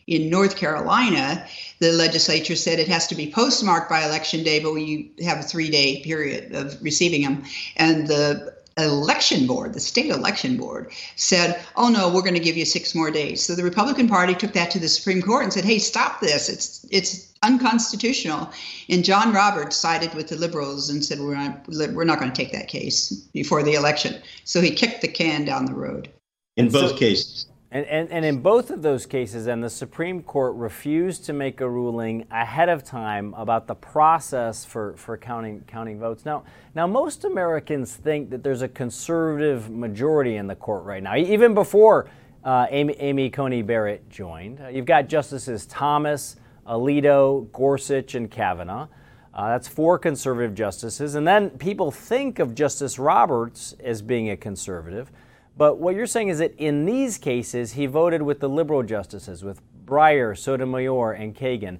In 0.07 0.31
North 0.31 0.57
Carolina, 0.57 1.47
the 1.79 1.93
legislature 1.93 2.57
said 2.57 2.79
it 2.79 2.89
has 2.89 3.07
to 3.09 3.15
be 3.15 3.31
postmarked 3.31 3.91
by 3.91 4.05
election 4.05 4.43
day, 4.43 4.61
but 4.61 4.73
we 4.73 5.13
have 5.23 5.39
a 5.39 5.43
three 5.43 5.69
day 5.69 6.03
period 6.03 6.55
of 6.55 6.81
receiving 6.83 7.23
them. 7.23 7.45
And 7.77 8.07
the 8.07 8.56
election 8.79 9.47
board, 9.47 9.73
the 9.73 9.81
state 9.81 10.11
election 10.11 10.57
board, 10.57 10.93
said, 11.17 11.65
"Oh 11.77 11.89
no, 11.89 12.09
we're 12.09 12.23
going 12.23 12.35
to 12.35 12.41
give 12.41 12.57
you 12.57 12.65
six 12.65 12.95
more 12.95 13.11
days." 13.11 13.43
So 13.43 13.55
the 13.55 13.63
Republican 13.65 14.09
Party 14.09 14.35
took 14.35 14.53
that 14.53 14.71
to 14.73 14.79
the 14.79 14.89
Supreme 14.89 15.23
Court 15.23 15.45
and 15.45 15.53
said, 15.53 15.65
"Hey, 15.65 15.79
stop 15.79 16.21
this! 16.21 16.49
It's 16.49 16.87
it's 16.91 17.33
unconstitutional." 17.43 18.51
And 18.89 19.05
John 19.05 19.33
Roberts 19.33 19.77
sided 19.77 20.15
with 20.15 20.29
the 20.29 20.37
liberals 20.37 20.91
and 20.91 21.05
said, 21.05 21.21
"We're 21.21 21.37
not 21.37 21.67
we're 21.69 22.05
not 22.05 22.21
going 22.21 22.31
to 22.31 22.37
take 22.37 22.53
that 22.53 22.69
case 22.69 23.11
before 23.33 23.63
the 23.63 23.75
election." 23.75 24.21
So 24.45 24.61
he 24.61 24.71
kicked 24.71 25.01
the 25.01 25.09
can 25.09 25.45
down 25.45 25.65
the 25.67 25.75
road. 25.75 26.11
In 26.57 26.69
both 26.69 26.93
so, 26.93 26.97
cases. 26.97 27.47
And, 27.73 27.85
and, 27.87 28.11
and 28.11 28.25
in 28.25 28.43
both 28.43 28.71
of 28.71 28.83
those 28.83 29.07
cases, 29.07 29.49
and 29.49 29.63
the 29.63 29.71
Supreme 29.71 30.23
Court 30.23 30.55
refused 30.55 31.25
to 31.25 31.33
make 31.33 31.61
a 31.61 31.69
ruling 31.69 32.25
ahead 32.31 32.69
of 32.69 32.85
time 32.85 33.35
about 33.35 33.67
the 33.67 33.75
process 33.75 34.65
for, 34.65 34.95
for 34.97 35.17
counting, 35.17 35.63
counting 35.67 35.99
votes. 35.99 36.25
Now, 36.25 36.45
now, 36.77 36.87
most 36.87 37.25
Americans 37.25 37.97
think 37.97 38.31
that 38.31 38.45
there's 38.45 38.63
a 38.63 38.69
conservative 38.69 39.69
majority 39.69 40.37
in 40.37 40.47
the 40.47 40.55
court 40.55 40.85
right 40.85 41.03
now, 41.03 41.17
even 41.17 41.55
before 41.55 42.09
uh, 42.45 42.67
Amy, 42.71 42.95
Amy, 43.01 43.31
Coney 43.31 43.63
Barrett 43.63 44.09
joined. 44.09 44.61
Uh, 44.61 44.69
you've 44.69 44.87
got 44.87 45.09
Justices 45.09 45.67
Thomas, 45.67 46.37
Alito, 46.69 47.51
Gorsuch, 47.51 48.15
and 48.15 48.31
Kavanaugh. 48.31 48.87
Uh, 49.35 49.49
that's 49.49 49.67
four 49.67 49.99
conservative 49.99 50.55
justices. 50.55 51.17
And 51.17 51.27
then 51.27 51.51
people 51.51 51.91
think 51.91 52.39
of 52.39 52.55
Justice 52.55 52.99
Roberts 52.99 53.75
as 53.83 54.01
being 54.01 54.31
a 54.31 54.37
conservative. 54.37 55.11
But 55.57 55.79
what 55.79 55.95
you're 55.95 56.07
saying 56.07 56.29
is 56.29 56.39
that 56.39 56.55
in 56.57 56.85
these 56.85 57.17
cases, 57.17 57.73
he 57.73 57.87
voted 57.87 58.23
with 58.23 58.41
the 58.41 58.49
liberal 58.49 58.83
justices, 58.83 59.43
with 59.43 59.61
Breyer, 59.87 60.37
Sotomayor, 60.37 61.13
and 61.13 61.35
Kagan. 61.35 61.79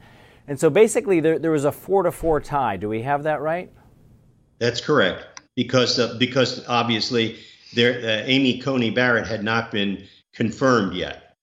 And 0.49 0.59
so 0.59 0.71
basically, 0.71 1.21
there, 1.21 1.39
there 1.39 1.51
was 1.51 1.65
a 1.65 1.73
four 1.73 2.03
to 2.05 2.13
four 2.13 2.41
tie. 2.41 2.77
Do 2.77 2.89
we 2.89 3.03
have 3.03 3.25
that 3.25 3.41
right? 3.41 3.71
That's 4.59 4.81
correct. 4.81 5.43
Because, 5.57 5.99
uh, 5.99 6.17
because 6.19 6.67
obviously, 6.69 7.39
there, 7.75 7.99
uh, 7.99 8.25
Amy 8.27 8.59
Coney 8.59 8.91
Barrett 8.91 9.27
had 9.27 9.45
not 9.45 9.71
been 9.71 10.05
confirmed 10.33 10.95
yet. 10.95 11.37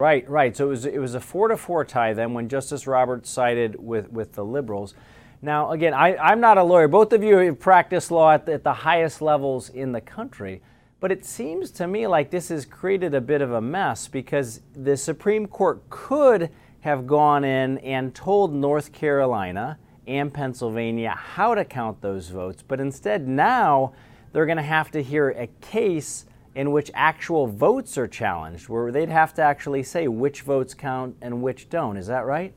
Right, 0.00 0.28
right. 0.28 0.56
So 0.56 0.66
it 0.66 0.70
was, 0.70 0.86
it 0.86 0.98
was 0.98 1.14
a 1.14 1.20
four 1.20 1.48
to 1.48 1.56
four 1.56 1.84
tie 1.84 2.14
then 2.14 2.34
when 2.34 2.48
Justice 2.48 2.86
Roberts 2.86 3.30
sided 3.30 3.76
with, 3.78 4.10
with 4.10 4.32
the 4.32 4.44
liberals. 4.44 4.94
Now, 5.40 5.70
again, 5.70 5.94
I, 5.94 6.16
I'm 6.16 6.40
not 6.40 6.58
a 6.58 6.62
lawyer. 6.62 6.88
Both 6.88 7.12
of 7.12 7.22
you 7.22 7.36
have 7.36 7.60
practiced 7.60 8.10
law 8.10 8.32
at 8.32 8.46
the, 8.46 8.54
at 8.54 8.64
the 8.64 8.72
highest 8.72 9.22
levels 9.22 9.68
in 9.68 9.92
the 9.92 10.00
country. 10.00 10.62
But 10.98 11.12
it 11.12 11.24
seems 11.24 11.70
to 11.72 11.86
me 11.86 12.06
like 12.06 12.30
this 12.30 12.48
has 12.48 12.64
created 12.64 13.14
a 13.14 13.20
bit 13.20 13.42
of 13.42 13.52
a 13.52 13.60
mess 13.60 14.08
because 14.08 14.60
the 14.74 14.96
Supreme 14.96 15.46
Court 15.46 15.82
could 15.90 16.50
have 16.80 17.06
gone 17.06 17.44
in 17.44 17.78
and 17.78 18.14
told 18.14 18.54
North 18.54 18.92
Carolina 18.92 19.78
and 20.06 20.32
Pennsylvania 20.32 21.10
how 21.10 21.54
to 21.54 21.64
count 21.64 22.00
those 22.00 22.28
votes, 22.28 22.62
but 22.62 22.80
instead 22.80 23.26
now 23.26 23.92
they're 24.32 24.46
going 24.46 24.56
to 24.56 24.62
have 24.62 24.90
to 24.92 25.02
hear 25.02 25.30
a 25.30 25.48
case 25.60 26.26
in 26.54 26.72
which 26.72 26.90
actual 26.94 27.46
votes 27.46 27.98
are 27.98 28.06
challenged, 28.06 28.68
where 28.68 28.90
they'd 28.90 29.10
have 29.10 29.34
to 29.34 29.42
actually 29.42 29.82
say 29.82 30.08
which 30.08 30.42
votes 30.42 30.72
count 30.72 31.14
and 31.20 31.42
which 31.42 31.68
don't. 31.68 31.96
Is 31.96 32.06
that 32.06 32.24
right? 32.24 32.54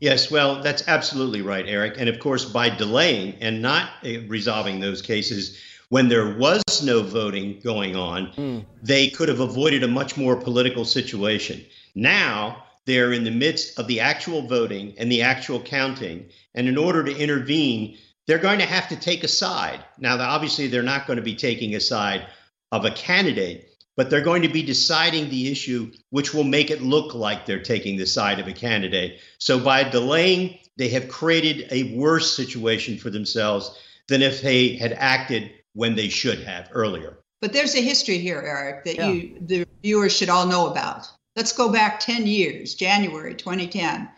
Yes, 0.00 0.32
well, 0.32 0.60
that's 0.60 0.88
absolutely 0.88 1.42
right, 1.42 1.64
Eric. 1.68 1.94
And 1.96 2.08
of 2.08 2.18
course, 2.18 2.44
by 2.44 2.68
delaying 2.68 3.34
and 3.40 3.62
not 3.62 3.90
uh, 4.04 4.22
resolving 4.26 4.80
those 4.80 5.00
cases, 5.00 5.56
when 5.92 6.08
there 6.08 6.38
was 6.38 6.62
no 6.82 7.02
voting 7.02 7.60
going 7.62 7.94
on, 7.94 8.26
mm. 8.28 8.64
they 8.82 9.10
could 9.10 9.28
have 9.28 9.40
avoided 9.40 9.82
a 9.82 9.88
much 9.88 10.16
more 10.16 10.34
political 10.34 10.86
situation. 10.86 11.62
Now 11.94 12.64
they're 12.86 13.12
in 13.12 13.24
the 13.24 13.30
midst 13.30 13.78
of 13.78 13.86
the 13.88 14.00
actual 14.00 14.40
voting 14.48 14.94
and 14.96 15.12
the 15.12 15.20
actual 15.20 15.60
counting. 15.60 16.30
And 16.54 16.66
in 16.66 16.78
order 16.78 17.04
to 17.04 17.14
intervene, 17.14 17.98
they're 18.26 18.38
going 18.38 18.60
to 18.60 18.64
have 18.64 18.88
to 18.88 18.96
take 18.96 19.22
a 19.22 19.28
side. 19.28 19.84
Now, 19.98 20.18
obviously, 20.18 20.66
they're 20.66 20.82
not 20.82 21.06
going 21.06 21.18
to 21.18 21.22
be 21.22 21.36
taking 21.36 21.74
a 21.74 21.80
side 21.80 22.26
of 22.70 22.86
a 22.86 22.90
candidate, 22.92 23.68
but 23.94 24.08
they're 24.08 24.22
going 24.22 24.40
to 24.40 24.48
be 24.48 24.62
deciding 24.62 25.28
the 25.28 25.50
issue, 25.50 25.92
which 26.08 26.32
will 26.32 26.44
make 26.44 26.70
it 26.70 26.80
look 26.80 27.14
like 27.14 27.44
they're 27.44 27.62
taking 27.62 27.98
the 27.98 28.06
side 28.06 28.38
of 28.38 28.48
a 28.48 28.54
candidate. 28.54 29.20
So 29.36 29.60
by 29.60 29.84
delaying, 29.84 30.58
they 30.78 30.88
have 30.88 31.10
created 31.10 31.68
a 31.70 31.94
worse 31.94 32.34
situation 32.34 32.96
for 32.96 33.10
themselves 33.10 33.78
than 34.08 34.22
if 34.22 34.40
they 34.40 34.76
had 34.76 34.94
acted 34.94 35.52
when 35.74 35.94
they 35.94 36.08
should 36.08 36.40
have 36.40 36.68
earlier. 36.72 37.18
But 37.40 37.52
there's 37.52 37.74
a 37.74 37.80
history 37.80 38.18
here, 38.18 38.40
Eric, 38.40 38.84
that 38.84 38.96
yeah. 38.96 39.08
you 39.08 39.36
the 39.40 39.66
viewers 39.82 40.16
should 40.16 40.28
all 40.28 40.46
know 40.46 40.70
about. 40.70 41.08
Let's 41.34 41.52
go 41.52 41.72
back 41.72 41.98
10 42.00 42.26
years, 42.26 42.74
January 42.74 43.34
2010, 43.34 44.08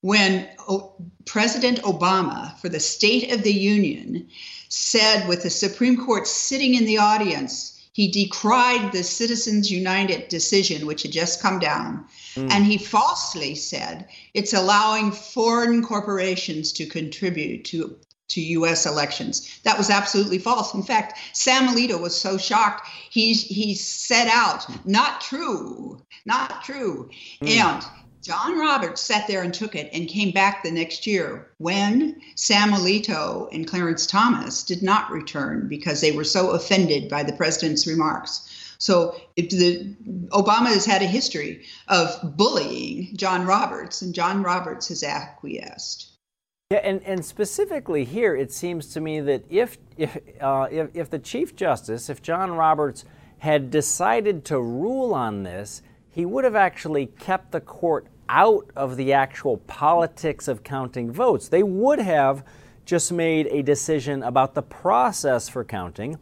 when 0.00 0.48
o- 0.68 0.94
President 1.26 1.82
Obama, 1.82 2.56
for 2.58 2.68
the 2.68 2.80
State 2.80 3.32
of 3.32 3.42
the 3.42 3.52
Union, 3.52 4.28
said 4.68 5.28
with 5.28 5.42
the 5.42 5.50
Supreme 5.50 5.96
Court 5.96 6.26
sitting 6.26 6.74
in 6.74 6.84
the 6.84 6.98
audience, 6.98 7.76
he 7.92 8.08
decried 8.08 8.92
the 8.92 9.02
Citizens 9.02 9.70
United 9.70 10.28
decision, 10.28 10.86
which 10.86 11.02
had 11.02 11.12
just 11.12 11.42
come 11.42 11.58
down, 11.58 12.06
mm. 12.34 12.50
and 12.50 12.64
he 12.64 12.78
falsely 12.78 13.54
said 13.54 14.08
it's 14.32 14.54
allowing 14.54 15.10
foreign 15.10 15.82
corporations 15.82 16.72
to 16.72 16.86
contribute 16.86 17.64
to 17.66 17.96
to 18.30 18.40
US 18.40 18.86
elections. 18.86 19.60
That 19.64 19.78
was 19.78 19.90
absolutely 19.90 20.38
false. 20.38 20.74
In 20.74 20.82
fact, 20.82 21.18
Sam 21.32 21.68
Alito 21.68 22.00
was 22.00 22.18
so 22.18 22.38
shocked, 22.38 22.88
he, 23.10 23.34
he 23.34 23.74
set 23.74 24.28
out, 24.28 24.66
not 24.86 25.20
true, 25.20 26.00
not 26.24 26.64
true. 26.64 27.10
Mm. 27.42 27.48
And 27.48 27.84
John 28.22 28.58
Roberts 28.58 29.00
sat 29.00 29.26
there 29.26 29.42
and 29.42 29.52
took 29.52 29.74
it 29.74 29.88
and 29.92 30.06
came 30.06 30.30
back 30.30 30.62
the 30.62 30.70
next 30.70 31.06
year 31.06 31.50
when 31.58 32.20
Sam 32.34 32.70
Alito 32.70 33.48
and 33.52 33.66
Clarence 33.66 34.06
Thomas 34.06 34.62
did 34.62 34.82
not 34.82 35.10
return 35.10 35.68
because 35.68 36.00
they 36.00 36.12
were 36.12 36.24
so 36.24 36.50
offended 36.50 37.08
by 37.08 37.22
the 37.22 37.32
president's 37.32 37.86
remarks. 37.86 38.74
So 38.76 39.14
the, 39.36 39.94
Obama 40.28 40.68
has 40.68 40.86
had 40.86 41.02
a 41.02 41.06
history 41.06 41.64
of 41.88 42.36
bullying 42.36 43.14
John 43.16 43.46
Roberts, 43.46 44.00
and 44.02 44.14
John 44.14 44.42
Roberts 44.42 44.88
has 44.88 45.02
acquiesced. 45.02 46.10
Yeah, 46.72 46.78
and, 46.84 47.02
and 47.02 47.24
specifically 47.24 48.04
here, 48.04 48.36
it 48.36 48.52
seems 48.52 48.92
to 48.94 49.00
me 49.00 49.18
that 49.22 49.44
if, 49.50 49.76
if, 49.96 50.16
uh, 50.40 50.68
if, 50.70 50.94
if 50.94 51.10
the 51.10 51.18
Chief 51.18 51.56
Justice, 51.56 52.08
if 52.08 52.22
John 52.22 52.52
Roberts 52.52 53.04
had 53.38 53.72
decided 53.72 54.44
to 54.44 54.60
rule 54.60 55.12
on 55.12 55.42
this, 55.42 55.82
he 56.12 56.24
would 56.24 56.44
have 56.44 56.54
actually 56.54 57.06
kept 57.06 57.50
the 57.50 57.60
court 57.60 58.06
out 58.28 58.70
of 58.76 58.96
the 58.96 59.12
actual 59.12 59.56
politics 59.56 60.46
of 60.46 60.62
counting 60.62 61.10
votes. 61.10 61.48
They 61.48 61.64
would 61.64 61.98
have 61.98 62.44
just 62.84 63.10
made 63.10 63.48
a 63.48 63.62
decision 63.62 64.22
about 64.22 64.54
the 64.54 64.62
process 64.62 65.48
for 65.48 65.64
counting 65.64 66.18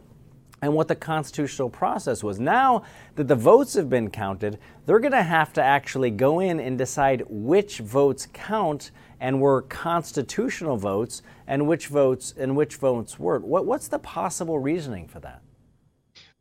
and 0.62 0.72
what 0.72 0.88
the 0.88 0.96
constitutional 0.96 1.68
process 1.68 2.24
was. 2.24 2.40
Now 2.40 2.84
that 3.16 3.28
the 3.28 3.36
votes 3.36 3.74
have 3.74 3.90
been 3.90 4.08
counted, 4.08 4.58
they're 4.86 4.98
going 4.98 5.12
to 5.12 5.22
have 5.22 5.52
to 5.52 5.62
actually 5.62 6.10
go 6.10 6.40
in 6.40 6.58
and 6.58 6.78
decide 6.78 7.24
which 7.28 7.80
votes 7.80 8.26
count 8.32 8.92
and 9.20 9.40
were 9.40 9.62
constitutional 9.62 10.76
votes 10.76 11.22
and 11.46 11.66
which 11.66 11.86
votes 11.88 12.34
and 12.38 12.56
which 12.56 12.76
votes 12.76 13.18
weren't. 13.18 13.44
What, 13.44 13.66
what's 13.66 13.88
the 13.88 13.98
possible 13.98 14.58
reasoning 14.58 15.08
for 15.08 15.20
that? 15.20 15.42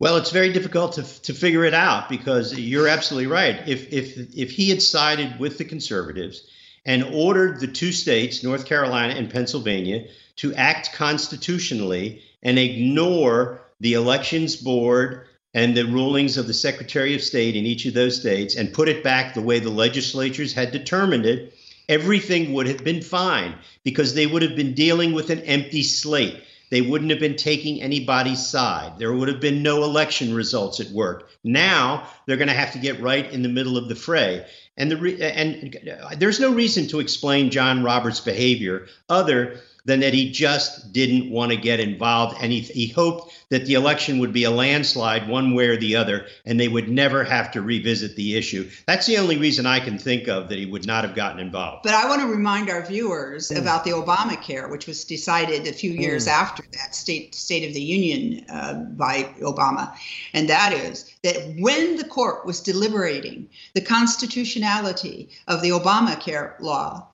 Well, 0.00 0.16
it's 0.16 0.30
very 0.30 0.52
difficult 0.52 0.92
to, 0.94 1.22
to 1.22 1.34
figure 1.34 1.64
it 1.64 1.74
out 1.74 2.08
because 2.08 2.56
you're 2.56 2.86
absolutely 2.86 3.26
right. 3.26 3.66
If, 3.66 3.92
if, 3.92 4.16
if 4.36 4.50
he 4.52 4.70
had 4.70 4.80
sided 4.80 5.40
with 5.40 5.58
the 5.58 5.64
conservatives 5.64 6.48
and 6.86 7.02
ordered 7.02 7.60
the 7.60 7.66
two 7.66 7.90
states, 7.90 8.44
North 8.44 8.64
Carolina 8.64 9.14
and 9.14 9.28
Pennsylvania, 9.28 10.06
to 10.36 10.54
act 10.54 10.92
constitutionally 10.92 12.22
and 12.42 12.58
ignore 12.58 13.60
the 13.80 13.94
elections 13.94 14.54
board 14.54 15.26
and 15.52 15.76
the 15.76 15.86
rulings 15.86 16.36
of 16.36 16.46
the 16.46 16.54
Secretary 16.54 17.14
of 17.14 17.22
State 17.22 17.56
in 17.56 17.66
each 17.66 17.86
of 17.86 17.94
those 17.94 18.20
states 18.20 18.54
and 18.54 18.72
put 18.72 18.88
it 18.88 19.02
back 19.02 19.34
the 19.34 19.42
way 19.42 19.58
the 19.58 19.70
legislatures 19.70 20.52
had 20.52 20.70
determined 20.70 21.26
it, 21.26 21.54
everything 21.88 22.52
would 22.52 22.66
have 22.66 22.84
been 22.84 23.02
fine 23.02 23.54
because 23.84 24.14
they 24.14 24.26
would 24.26 24.42
have 24.42 24.56
been 24.56 24.74
dealing 24.74 25.12
with 25.12 25.30
an 25.30 25.40
empty 25.40 25.82
slate. 25.82 26.42
They 26.70 26.82
wouldn't 26.82 27.10
have 27.10 27.20
been 27.20 27.36
taking 27.36 27.80
anybody's 27.80 28.46
side. 28.46 28.98
There 28.98 29.12
would 29.12 29.28
have 29.28 29.40
been 29.40 29.62
no 29.62 29.84
election 29.84 30.34
results 30.34 30.80
at 30.80 30.90
work. 30.90 31.30
Now 31.42 32.06
they're 32.26 32.36
going 32.36 32.48
to 32.48 32.54
have 32.54 32.72
to 32.72 32.78
get 32.78 33.00
right 33.00 33.30
in 33.32 33.42
the 33.42 33.48
middle 33.48 33.78
of 33.78 33.88
the 33.88 33.94
fray. 33.94 34.46
And 34.76 34.90
the 34.90 34.96
re- 34.96 35.20
and 35.20 35.76
there's 36.18 36.40
no 36.40 36.52
reason 36.52 36.86
to 36.88 37.00
explain 37.00 37.50
John 37.50 37.82
Roberts' 37.82 38.20
behavior 38.20 38.86
other 39.08 39.60
than 39.88 40.00
that 40.00 40.12
he 40.12 40.30
just 40.30 40.92
didn't 40.92 41.30
want 41.30 41.50
to 41.50 41.56
get 41.56 41.80
involved. 41.80 42.36
And 42.42 42.52
he, 42.52 42.60
he 42.60 42.88
hoped 42.88 43.32
that 43.48 43.64
the 43.64 43.72
election 43.72 44.18
would 44.18 44.34
be 44.34 44.44
a 44.44 44.50
landslide 44.50 45.26
one 45.26 45.54
way 45.54 45.68
or 45.68 45.78
the 45.78 45.96
other, 45.96 46.26
and 46.44 46.60
they 46.60 46.68
would 46.68 46.90
never 46.90 47.24
have 47.24 47.50
to 47.52 47.62
revisit 47.62 48.14
the 48.14 48.36
issue. 48.36 48.68
That's 48.86 49.06
the 49.06 49.16
only 49.16 49.38
reason 49.38 49.64
I 49.64 49.80
can 49.80 49.98
think 49.98 50.28
of 50.28 50.50
that 50.50 50.58
he 50.58 50.66
would 50.66 50.86
not 50.86 51.04
have 51.04 51.16
gotten 51.16 51.40
involved. 51.40 51.84
But 51.84 51.94
I 51.94 52.06
want 52.06 52.20
to 52.20 52.26
remind 52.26 52.68
our 52.68 52.84
viewers 52.84 53.48
mm. 53.48 53.58
about 53.58 53.84
the 53.84 53.92
Obamacare, 53.92 54.70
which 54.70 54.86
was 54.86 55.06
decided 55.06 55.66
a 55.66 55.72
few 55.72 55.92
years 55.92 56.26
mm. 56.26 56.32
after 56.32 56.62
that 56.74 56.94
State 56.94 57.34
State 57.34 57.66
of 57.66 57.72
the 57.72 57.80
Union 57.80 58.44
uh, 58.50 58.74
by 58.74 59.22
Obama, 59.40 59.96
and 60.34 60.50
that 60.50 60.74
is 60.74 61.10
that 61.22 61.54
when 61.58 61.96
the 61.96 62.04
court 62.04 62.44
was 62.44 62.60
deliberating 62.60 63.48
the 63.72 63.80
constitutionality 63.80 65.30
of 65.46 65.62
the 65.62 65.70
Obamacare 65.70 66.60
law, 66.60 67.07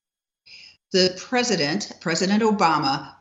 the 0.94 1.12
president, 1.18 1.90
President 2.00 2.40
Obama, 2.40 3.12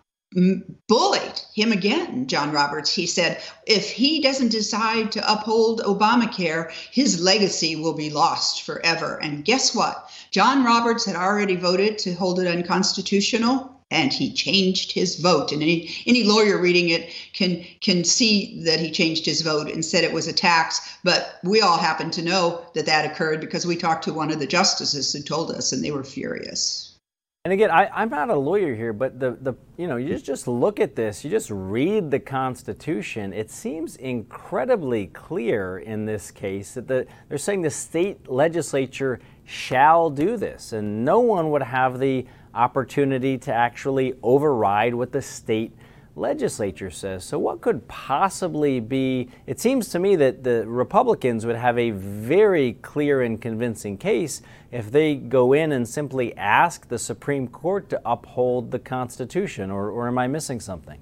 bullied 0.87 1.41
him 1.55 1.71
again, 1.71 2.27
John 2.27 2.51
Roberts. 2.51 2.93
He 2.93 3.07
said, 3.07 3.41
if 3.65 3.89
he 3.89 4.21
doesn't 4.21 4.49
decide 4.49 5.11
to 5.11 5.31
uphold 5.31 5.81
Obamacare, 5.81 6.71
his 6.91 7.19
legacy 7.19 7.75
will 7.75 7.95
be 7.95 8.11
lost 8.11 8.61
forever. 8.61 9.19
And 9.23 9.43
guess 9.43 9.73
what? 9.73 10.11
John 10.29 10.63
Roberts 10.63 11.05
had 11.05 11.15
already 11.15 11.55
voted 11.55 11.97
to 11.99 12.13
hold 12.13 12.39
it 12.39 12.47
unconstitutional. 12.47 13.71
And 13.89 14.11
he 14.11 14.33
changed 14.33 14.91
his 14.91 15.17
vote, 15.17 15.51
and 15.51 15.61
any 15.61 15.87
any 16.07 16.23
lawyer 16.23 16.57
reading 16.59 16.89
it 16.89 17.11
can 17.33 17.63
can 17.79 18.03
see 18.03 18.59
that 18.63 18.79
he 18.79 18.89
changed 18.89 19.23
his 19.23 19.41
vote 19.41 19.69
and 19.69 19.85
said 19.85 20.03
it 20.03 20.13
was 20.13 20.25
a 20.25 20.33
tax. 20.33 20.79
But 21.03 21.39
we 21.43 21.61
all 21.61 21.77
happen 21.77 22.09
to 22.11 22.23
know 22.23 22.65
that 22.73 22.87
that 22.87 23.05
occurred 23.05 23.39
because 23.39 23.67
we 23.67 23.75
talked 23.75 24.05
to 24.05 24.13
one 24.13 24.31
of 24.31 24.39
the 24.39 24.47
justices 24.47 25.13
who 25.13 25.21
told 25.21 25.51
us, 25.51 25.71
and 25.71 25.83
they 25.83 25.91
were 25.91 26.03
furious. 26.03 26.92
And 27.45 27.51
again, 27.51 27.71
I, 27.71 28.03
am 28.03 28.07
not 28.09 28.29
a 28.29 28.37
lawyer 28.37 28.73
here, 28.73 28.93
but 28.93 29.19
the, 29.19 29.31
the 29.31 29.53
you 29.75 29.85
know, 29.85 29.97
you 29.97 30.17
just, 30.17 30.47
look 30.47 30.79
at 30.79 30.95
this, 30.95 31.25
you 31.25 31.29
just 31.29 31.49
read 31.51 32.09
the 32.09 32.21
Constitution. 32.21 33.33
It 33.33 33.51
seems 33.51 33.97
incredibly 33.97 35.07
clear 35.07 35.79
in 35.79 36.05
this 36.05 36.31
case 36.31 36.75
that 36.75 36.87
the, 36.87 37.05
they're 37.27 37.37
saying 37.37 37.61
the 37.61 37.69
state 37.69 38.29
legislature 38.29 39.19
shall 39.43 40.09
do 40.09 40.37
this, 40.37 40.71
and 40.71 41.03
no 41.03 41.19
one 41.19 41.51
would 41.51 41.63
have 41.63 41.99
the 41.99 42.25
opportunity 42.53 43.37
to 43.39 43.53
actually 43.53 44.13
override 44.23 44.95
what 44.95 45.11
the 45.11 45.21
state 45.21 45.73
legislature 45.73 45.92
says. 46.91 47.23
So, 47.23 47.39
what 47.39 47.61
could 47.61 47.87
possibly 47.87 48.79
be? 48.79 49.29
It 49.47 49.59
seems 49.59 49.89
to 49.89 49.99
me 49.99 50.15
that 50.17 50.43
the 50.43 50.67
Republicans 50.67 51.45
would 51.45 51.55
have 51.55 51.77
a 51.77 51.91
very 51.91 52.73
clear 52.73 53.21
and 53.21 53.41
convincing 53.41 53.97
case 53.97 54.41
if 54.71 54.91
they 54.91 55.15
go 55.15 55.53
in 55.53 55.71
and 55.71 55.87
simply 55.87 56.35
ask 56.37 56.87
the 56.87 56.99
Supreme 56.99 57.47
Court 57.47 57.89
to 57.89 58.01
uphold 58.05 58.71
the 58.71 58.79
Constitution. 58.79 59.71
Or, 59.71 59.89
or 59.89 60.07
am 60.07 60.17
I 60.17 60.27
missing 60.27 60.59
something? 60.59 60.99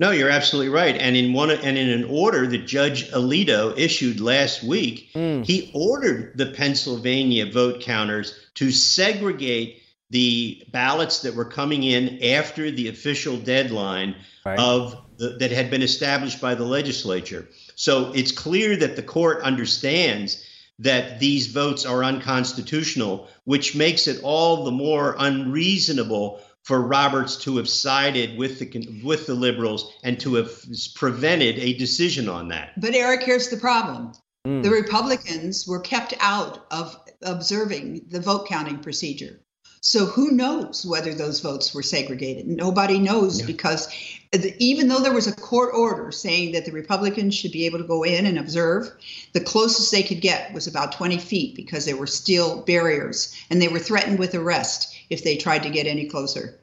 No, 0.00 0.10
you're 0.10 0.30
absolutely 0.30 0.72
right. 0.72 0.96
And 0.96 1.16
in 1.16 1.32
one 1.32 1.50
and 1.50 1.78
in 1.78 1.88
an 1.88 2.04
order 2.04 2.46
that 2.48 2.66
Judge 2.66 3.10
Alito 3.12 3.76
issued 3.78 4.20
last 4.20 4.64
week, 4.64 5.10
mm. 5.14 5.44
he 5.44 5.70
ordered 5.72 6.36
the 6.36 6.46
Pennsylvania 6.46 7.50
vote 7.50 7.80
counters 7.80 8.38
to 8.54 8.72
segregate 8.72 9.82
the 10.14 10.62
ballots 10.70 11.22
that 11.22 11.34
were 11.34 11.44
coming 11.44 11.82
in 11.82 12.22
after 12.22 12.70
the 12.70 12.86
official 12.86 13.36
deadline 13.36 14.14
right. 14.46 14.56
of 14.60 14.96
the, 15.18 15.30
that 15.40 15.50
had 15.50 15.70
been 15.70 15.82
established 15.82 16.40
by 16.40 16.54
the 16.54 16.62
legislature. 16.62 17.48
So 17.74 18.12
it's 18.12 18.30
clear 18.30 18.76
that 18.76 18.94
the 18.94 19.02
court 19.02 19.42
understands 19.42 20.46
that 20.78 21.18
these 21.18 21.48
votes 21.48 21.84
are 21.84 22.04
unconstitutional, 22.04 23.28
which 23.42 23.74
makes 23.74 24.06
it 24.06 24.20
all 24.22 24.62
the 24.62 24.70
more 24.70 25.16
unreasonable 25.18 26.40
for 26.62 26.80
Roberts 26.80 27.36
to 27.38 27.56
have 27.56 27.68
sided 27.68 28.38
with 28.38 28.60
the 28.60 29.02
with 29.02 29.26
the 29.26 29.34
liberals 29.34 29.92
and 30.04 30.18
to 30.20 30.36
have 30.36 30.64
prevented 30.94 31.58
a 31.58 31.74
decision 31.74 32.28
on 32.28 32.48
that. 32.48 32.80
But 32.80 32.94
Eric, 32.94 33.24
here's 33.24 33.48
the 33.48 33.56
problem: 33.56 34.12
mm. 34.46 34.62
the 34.62 34.70
Republicans 34.70 35.66
were 35.66 35.80
kept 35.80 36.14
out 36.20 36.66
of 36.70 36.96
observing 37.22 38.06
the 38.10 38.20
vote 38.20 38.46
counting 38.46 38.78
procedure. 38.78 39.40
So 39.86 40.06
who 40.06 40.30
knows 40.30 40.86
whether 40.86 41.12
those 41.12 41.40
votes 41.40 41.74
were 41.74 41.82
segregated? 41.82 42.48
Nobody 42.48 42.98
knows 42.98 43.40
yeah. 43.40 43.46
because 43.46 43.86
even 44.58 44.88
though 44.88 45.00
there 45.00 45.12
was 45.12 45.26
a 45.26 45.36
court 45.36 45.74
order 45.74 46.10
saying 46.10 46.52
that 46.52 46.64
the 46.64 46.72
Republicans 46.72 47.34
should 47.34 47.52
be 47.52 47.66
able 47.66 47.76
to 47.76 47.84
go 47.84 48.02
in 48.02 48.24
and 48.24 48.38
observe, 48.38 48.90
the 49.34 49.42
closest 49.42 49.92
they 49.92 50.02
could 50.02 50.22
get 50.22 50.54
was 50.54 50.66
about 50.66 50.92
20 50.92 51.18
feet 51.18 51.54
because 51.54 51.84
there 51.84 51.98
were 51.98 52.06
steel 52.06 52.62
barriers 52.62 53.38
and 53.50 53.60
they 53.60 53.68
were 53.68 53.78
threatened 53.78 54.18
with 54.18 54.34
arrest 54.34 54.96
if 55.10 55.22
they 55.22 55.36
tried 55.36 55.62
to 55.64 55.70
get 55.70 55.86
any 55.86 56.06
closer. 56.06 56.58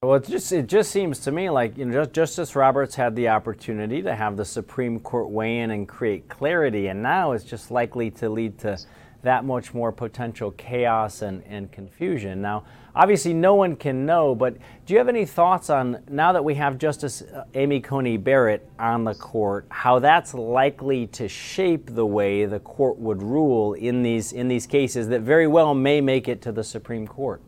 Well, 0.00 0.14
it 0.14 0.26
just 0.28 0.52
it 0.52 0.68
just 0.68 0.92
seems 0.92 1.18
to 1.20 1.32
me 1.32 1.50
like 1.50 1.76
you 1.76 1.86
know 1.86 2.04
Justice 2.04 2.54
Roberts 2.54 2.94
had 2.94 3.16
the 3.16 3.30
opportunity 3.30 4.00
to 4.02 4.14
have 4.14 4.36
the 4.36 4.44
Supreme 4.44 5.00
Court 5.00 5.28
weigh 5.28 5.58
in 5.58 5.72
and 5.72 5.88
create 5.88 6.28
clarity, 6.28 6.86
and 6.86 7.02
now 7.02 7.32
it's 7.32 7.42
just 7.42 7.72
likely 7.72 8.12
to 8.12 8.28
lead 8.28 8.58
to 8.60 8.78
that 9.24 9.44
much 9.44 9.74
more 9.74 9.92
potential 9.92 10.52
chaos 10.52 11.22
and, 11.22 11.42
and 11.46 11.70
confusion. 11.72 12.40
Now, 12.40 12.64
obviously, 12.94 13.34
no 13.34 13.54
one 13.54 13.76
can 13.76 14.06
know, 14.06 14.34
but 14.34 14.56
do 14.86 14.94
you 14.94 14.98
have 14.98 15.08
any 15.08 15.26
thoughts 15.26 15.68
on 15.68 16.02
now 16.08 16.32
that 16.32 16.44
we 16.44 16.54
have 16.54 16.78
Justice 16.78 17.22
uh, 17.22 17.44
Amy 17.54 17.80
Coney 17.80 18.16
Barrett 18.16 18.66
on 18.78 19.04
the 19.04 19.14
court, 19.14 19.66
how 19.70 19.98
that's 19.98 20.32
likely 20.34 21.06
to 21.08 21.28
shape 21.28 21.94
the 21.94 22.06
way 22.06 22.46
the 22.46 22.60
court 22.60 22.98
would 22.98 23.22
rule 23.22 23.74
in 23.74 24.02
these 24.02 24.32
in 24.32 24.48
these 24.48 24.66
cases 24.66 25.08
that 25.08 25.22
very 25.22 25.46
well 25.46 25.74
may 25.74 26.00
make 26.00 26.28
it 26.28 26.40
to 26.42 26.52
the 26.52 26.64
Supreme 26.64 27.06
Court? 27.06 27.42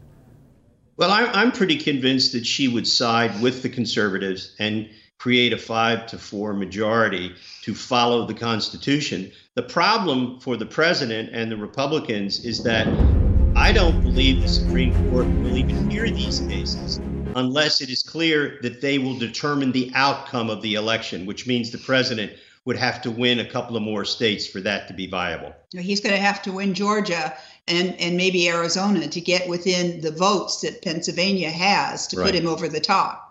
Well, 0.96 1.10
I'm, 1.10 1.28
I'm 1.34 1.52
pretty 1.52 1.76
convinced 1.76 2.32
that 2.32 2.46
she 2.46 2.68
would 2.68 2.86
side 2.86 3.42
with 3.42 3.62
the 3.62 3.68
conservatives 3.68 4.54
and 4.58 4.88
create 5.18 5.52
a 5.52 5.58
five 5.58 6.06
to 6.06 6.18
four 6.18 6.52
majority 6.52 7.34
to 7.62 7.74
follow 7.74 8.26
the 8.26 8.34
Constitution. 8.34 9.30
The 9.54 9.62
problem 9.62 10.40
for 10.40 10.56
the 10.56 10.66
president 10.66 11.30
and 11.32 11.50
the 11.50 11.56
Republicans 11.56 12.44
is 12.44 12.62
that 12.64 12.86
I 13.56 13.72
don't 13.72 14.02
believe 14.02 14.42
the 14.42 14.48
Supreme 14.48 14.92
Court 15.10 15.26
will 15.26 15.56
even 15.56 15.90
hear 15.90 16.10
these 16.10 16.40
cases 16.40 17.00
unless 17.36 17.80
it 17.80 17.90
is 17.90 18.02
clear 18.02 18.58
that 18.62 18.80
they 18.80 18.98
will 18.98 19.18
determine 19.18 19.70
the 19.72 19.90
outcome 19.94 20.48
of 20.50 20.62
the 20.62 20.74
election, 20.74 21.26
which 21.26 21.46
means 21.46 21.70
the 21.70 21.78
president 21.78 22.32
would 22.64 22.76
have 22.76 23.00
to 23.02 23.10
win 23.10 23.38
a 23.38 23.48
couple 23.48 23.76
of 23.76 23.82
more 23.82 24.04
states 24.04 24.46
for 24.46 24.60
that 24.60 24.88
to 24.88 24.94
be 24.94 25.06
viable. 25.06 25.54
He's 25.70 26.00
going 26.00 26.14
to 26.14 26.20
have 26.20 26.42
to 26.42 26.52
win 26.52 26.74
Georgia 26.74 27.36
and, 27.68 27.94
and 28.00 28.16
maybe 28.16 28.48
Arizona 28.48 29.06
to 29.06 29.20
get 29.20 29.48
within 29.48 30.00
the 30.00 30.10
votes 30.10 30.62
that 30.62 30.82
Pennsylvania 30.82 31.50
has 31.50 32.08
to 32.08 32.16
right. 32.16 32.26
put 32.26 32.34
him 32.34 32.46
over 32.46 32.68
the 32.68 32.80
top. 32.80 33.25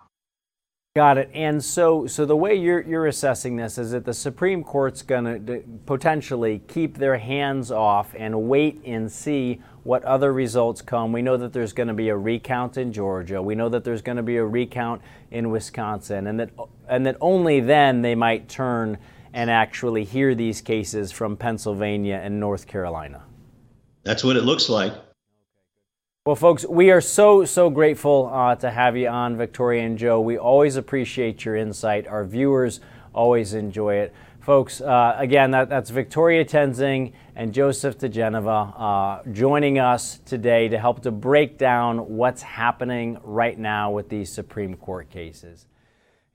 Got 0.96 1.18
it. 1.18 1.30
And 1.34 1.62
so, 1.62 2.08
so 2.08 2.24
the 2.24 2.38
way 2.38 2.56
you're 2.56 2.80
you're 2.80 3.08
assessing 3.08 3.58
this 3.58 3.78
is 3.78 3.92
that 3.92 4.06
the 4.06 4.14
Supreme 4.14 4.64
Court's 4.64 5.02
going 5.02 5.46
to 5.46 5.62
potentially 5.86 6.62
keep 6.70 6.98
their 6.98 7.18
hands 7.18 7.70
off 7.70 8.16
and 8.18 8.44
wait 8.44 8.82
and 8.86 9.12
see 9.12 9.62
what 9.84 10.06
other 10.06 10.32
results 10.32 10.82
come. 10.82 11.12
We 11.12 11.22
know 11.22 11.36
that 11.36 11.52
there's 11.52 11.74
going 11.74 11.90
to 11.90 11.94
be 11.94 12.08
a 12.08 12.16
recount 12.16 12.78
in 12.78 12.94
Georgia. 12.94 13.42
We 13.42 13.56
know 13.56 13.68
that 13.68 13.84
there's 13.84 14.02
going 14.02 14.16
to 14.16 14.24
be 14.24 14.38
a 14.38 14.46
recount 14.46 15.02
in 15.32 15.50
Wisconsin, 15.50 16.28
and 16.28 16.40
that 16.40 16.52
and 16.88 17.06
that 17.06 17.18
only 17.20 17.60
then 17.60 18.02
they 18.02 18.16
might 18.16 18.48
turn 18.48 18.98
and 19.34 19.50
actually 19.50 20.06
hear 20.06 20.34
these 20.34 20.62
cases 20.62 21.12
from 21.12 21.36
Pennsylvania 21.36 22.22
and 22.24 22.40
North 22.40 22.68
Carolina. 22.68 23.22
That's 24.04 24.24
what 24.24 24.38
it 24.38 24.46
looks 24.46 24.70
like. 24.70 24.94
Well, 26.28 26.36
folks, 26.36 26.66
we 26.66 26.90
are 26.90 27.02
so, 27.02 27.46
so 27.46 27.70
grateful 27.70 28.32
uh, 28.34 28.56
to 28.56 28.72
have 28.72 28.98
you 28.98 29.08
on, 29.08 29.38
Victoria 29.38 29.84
and 29.84 29.96
Joe. 29.96 30.20
We 30.20 30.40
always 30.40 30.76
appreciate 30.76 31.46
your 31.46 31.56
insight. 31.56 32.08
Our 32.08 32.26
viewers 32.26 32.80
always 33.14 33.54
enjoy 33.54 33.98
it. 33.98 34.14
Folks, 34.40 34.82
uh, 34.82 35.16
again, 35.20 35.52
that, 35.52 35.70
that's 35.70 35.92
Victoria 35.92 36.44
Toensing 36.44 37.14
and 37.36 37.54
Joseph 37.54 38.00
diGenova 38.00 38.74
uh, 38.76 39.32
joining 39.34 39.78
us 39.78 40.20
today 40.26 40.68
to 40.68 40.80
help 40.80 41.04
to 41.04 41.12
break 41.12 41.60
down 41.60 42.00
what's 42.00 42.42
happening 42.42 43.20
right 43.22 43.60
now 43.60 43.92
with 43.92 44.10
these 44.10 44.34
Supreme 44.34 44.74
Court 44.78 45.08
cases. 45.12 45.68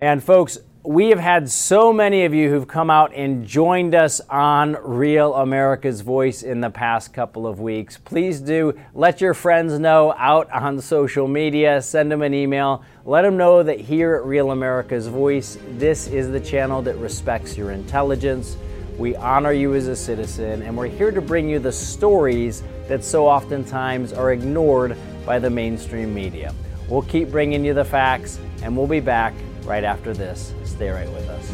And, 0.02 0.24
folks, 0.24 0.56
we 0.82 1.10
have 1.10 1.18
had 1.18 1.50
so 1.50 1.92
many 1.92 2.24
of 2.24 2.32
you 2.32 2.48
who've 2.48 2.66
come 2.66 2.88
out 2.88 3.12
and 3.14 3.46
joined 3.46 3.94
us 3.94 4.18
on 4.30 4.78
Real 4.82 5.34
America's 5.34 6.00
Voice 6.00 6.42
in 6.42 6.62
the 6.62 6.70
past 6.70 7.12
couple 7.12 7.46
of 7.46 7.60
weeks. 7.60 7.98
Please 7.98 8.40
do 8.40 8.72
let 8.94 9.20
your 9.20 9.34
friends 9.34 9.78
know 9.78 10.14
out 10.16 10.50
on 10.52 10.80
social 10.80 11.28
media, 11.28 11.82
send 11.82 12.10
them 12.10 12.22
an 12.22 12.32
email, 12.32 12.82
let 13.04 13.22
them 13.22 13.36
know 13.36 13.62
that 13.62 13.78
here 13.78 14.14
at 14.14 14.24
Real 14.24 14.52
America's 14.52 15.06
Voice, 15.06 15.58
this 15.72 16.06
is 16.06 16.30
the 16.30 16.40
channel 16.40 16.80
that 16.80 16.96
respects 16.96 17.58
your 17.58 17.70
intelligence. 17.70 18.56
We 18.96 19.16
honor 19.16 19.52
you 19.52 19.74
as 19.74 19.86
a 19.86 19.96
citizen, 19.96 20.62
and 20.62 20.74
we're 20.74 20.88
here 20.88 21.10
to 21.10 21.20
bring 21.20 21.46
you 21.46 21.58
the 21.58 21.72
stories 21.72 22.62
that 22.88 23.04
so 23.04 23.26
oftentimes 23.26 24.14
are 24.14 24.32
ignored 24.32 24.96
by 25.26 25.38
the 25.38 25.50
mainstream 25.50 26.14
media. 26.14 26.54
We'll 26.88 27.02
keep 27.02 27.30
bringing 27.30 27.66
you 27.66 27.74
the 27.74 27.84
facts, 27.84 28.40
and 28.62 28.74
we'll 28.74 28.86
be 28.86 29.00
back 29.00 29.34
right 29.70 29.84
after 29.84 30.12
this. 30.12 30.52
Stay 30.64 30.90
right 30.90 31.10
with 31.12 31.28
us. 31.28 31.46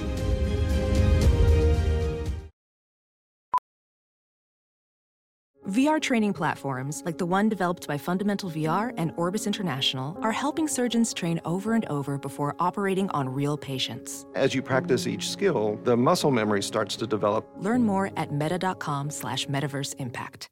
VR 5.69 6.01
training 6.01 6.33
platforms, 6.33 7.03
like 7.05 7.19
the 7.19 7.27
one 7.27 7.49
developed 7.49 7.89
by 7.89 7.99
Fundamental 7.99 8.49
VR 8.49 8.95
and 8.97 9.13
Orbis 9.17 9.47
International, 9.49 10.17
are 10.23 10.31
helping 10.33 10.69
surgeons 10.69 11.13
train 11.13 11.41
over 11.45 11.75
and 11.75 11.85
over 11.87 12.17
before 12.17 12.55
operating 12.61 13.11
on 13.11 13.29
real 13.29 13.59
patients. 13.59 14.27
As 14.37 14.55
you 14.55 14.63
practice 14.63 15.09
each 15.09 15.29
skill, 15.29 15.79
the 15.83 15.97
muscle 15.97 16.31
memory 16.31 16.63
starts 16.63 16.95
to 16.97 17.07
develop. 17.07 17.49
Learn 17.59 17.83
more 17.83 18.13
at 18.17 18.33
meta.com 18.33 19.11
slash 19.11 19.47
metaverse 19.49 19.95
impact. 19.99 20.49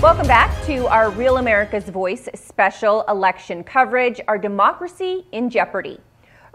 Welcome 0.00 0.28
back 0.28 0.64
to 0.66 0.86
our 0.86 1.10
Real 1.10 1.38
America's 1.38 1.88
Voice 1.88 2.28
special 2.32 3.02
election 3.08 3.64
coverage, 3.64 4.20
Our 4.28 4.38
Democracy 4.38 5.26
in 5.32 5.50
Jeopardy! 5.50 5.98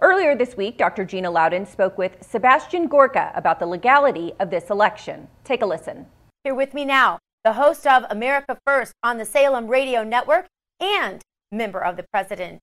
Earlier 0.02 0.34
this 0.34 0.56
week, 0.56 0.78
Dr. 0.78 1.04
Gina 1.04 1.30
Loudon 1.30 1.66
spoke 1.66 1.98
with 1.98 2.16
Sebastian 2.22 2.88
Gorka 2.88 3.34
about 3.36 3.60
the 3.60 3.66
legality 3.66 4.32
of 4.40 4.50
this 4.50 4.70
election. 4.70 5.28
Take 5.44 5.62
a 5.62 5.66
listen. 5.66 6.06
Here 6.46 6.56
with 6.56 6.74
me 6.74 6.86
now, 6.86 7.20
the 7.44 7.54
host 7.54 7.86
of 7.86 8.06
America 8.10 8.58
First 8.66 8.94
on 9.04 9.18
the 9.18 9.26
Salem 9.26 9.68
Radio 9.68 10.06
Network 10.06 10.48
and 10.80 11.22
member 11.52 11.84
of 11.84 11.98
the 11.98 12.06
President's 12.14 12.62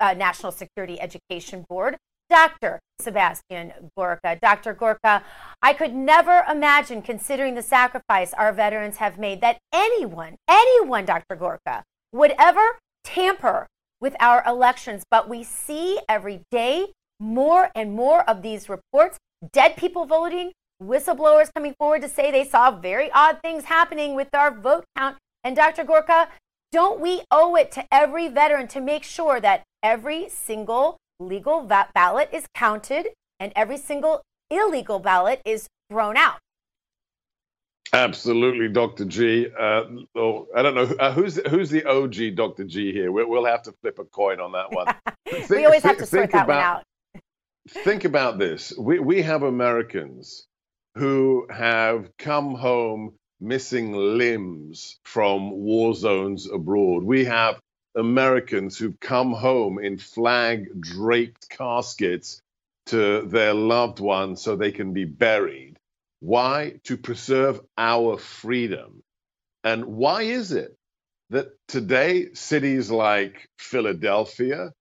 uh, 0.00 0.12
National 0.14 0.50
Security 0.50 1.00
Education 1.00 1.64
Board, 1.68 1.98
Dr. 2.28 2.80
Sebastian 3.00 3.72
Gorka. 3.96 4.36
Dr. 4.42 4.74
Gorka, 4.74 5.22
I 5.66 5.72
could 5.72 5.96
never 5.96 6.44
imagine, 6.48 7.02
considering 7.02 7.56
the 7.56 7.60
sacrifice 7.60 8.32
our 8.32 8.52
veterans 8.52 8.98
have 8.98 9.18
made, 9.18 9.40
that 9.40 9.58
anyone, 9.72 10.36
anyone, 10.46 11.04
Dr. 11.04 11.34
Gorka, 11.34 11.82
would 12.12 12.32
ever 12.38 12.78
tamper 13.02 13.66
with 14.00 14.14
our 14.20 14.44
elections. 14.46 15.02
But 15.10 15.28
we 15.28 15.42
see 15.42 15.98
every 16.08 16.42
day 16.52 16.92
more 17.18 17.72
and 17.74 17.94
more 17.94 18.22
of 18.30 18.42
these 18.42 18.68
reports 18.68 19.18
dead 19.52 19.76
people 19.76 20.06
voting, 20.06 20.52
whistleblowers 20.80 21.52
coming 21.52 21.74
forward 21.76 22.02
to 22.02 22.08
say 22.08 22.30
they 22.30 22.44
saw 22.44 22.70
very 22.70 23.10
odd 23.10 23.40
things 23.42 23.64
happening 23.64 24.14
with 24.14 24.32
our 24.36 24.52
vote 24.54 24.84
count. 24.96 25.16
And 25.42 25.56
Dr. 25.56 25.82
Gorka, 25.82 26.28
don't 26.70 27.00
we 27.00 27.22
owe 27.32 27.56
it 27.56 27.72
to 27.72 27.84
every 27.90 28.28
veteran 28.28 28.68
to 28.68 28.80
make 28.80 29.02
sure 29.02 29.40
that 29.40 29.64
every 29.82 30.28
single 30.28 30.96
legal 31.18 31.66
va- 31.66 31.88
ballot 31.92 32.28
is 32.32 32.46
counted 32.54 33.08
and 33.40 33.52
every 33.56 33.78
single 33.78 34.22
illegal 34.50 34.98
ballot 34.98 35.40
is 35.44 35.68
thrown 35.90 36.16
out? 36.16 36.38
Absolutely, 37.92 38.68
Dr. 38.68 39.04
G. 39.04 39.46
Uh, 39.46 39.84
oh, 40.16 40.48
I 40.54 40.62
don't 40.62 40.74
know 40.74 40.94
uh, 40.98 41.12
who's 41.12 41.36
who's 41.48 41.70
the 41.70 41.84
OG 41.84 42.34
Dr. 42.34 42.64
G 42.64 42.92
here. 42.92 43.12
We'll, 43.12 43.28
we'll 43.28 43.46
have 43.46 43.62
to 43.62 43.72
flip 43.80 43.98
a 43.98 44.04
coin 44.04 44.40
on 44.40 44.52
that 44.52 44.72
one. 44.72 44.94
think, 45.28 45.48
we 45.48 45.64
always 45.64 45.82
have 45.84 45.98
to 45.98 46.06
sort 46.06 46.32
that 46.32 46.44
about, 46.44 46.84
one 47.14 47.22
out. 47.22 47.82
think 47.84 48.04
about 48.04 48.38
this: 48.38 48.72
we 48.76 48.98
we 48.98 49.22
have 49.22 49.42
Americans 49.42 50.46
who 50.96 51.46
have 51.50 52.10
come 52.18 52.54
home 52.54 53.14
missing 53.40 53.92
limbs 53.92 54.98
from 55.04 55.50
war 55.52 55.94
zones 55.94 56.50
abroad. 56.50 57.04
We 57.04 57.26
have 57.26 57.60
Americans 57.94 58.76
who've 58.76 58.98
come 59.00 59.32
home 59.32 59.78
in 59.78 59.98
flag 59.98 60.80
draped 60.80 61.48
caskets 61.48 62.42
to 62.86 63.22
their 63.22 63.54
loved 63.54 64.00
ones 64.00 64.42
so 64.42 64.56
they 64.56 64.72
can 64.72 64.92
be 64.92 65.04
buried. 65.04 65.78
Why? 66.20 66.80
To 66.84 66.96
preserve 66.96 67.60
our 67.76 68.18
freedom. 68.18 69.02
And 69.64 69.84
why 69.86 70.22
is 70.22 70.52
it 70.52 70.76
that 71.30 71.48
today 71.66 72.32
cities 72.34 72.90
like 72.90 73.48
Philadelphia, 73.58 74.72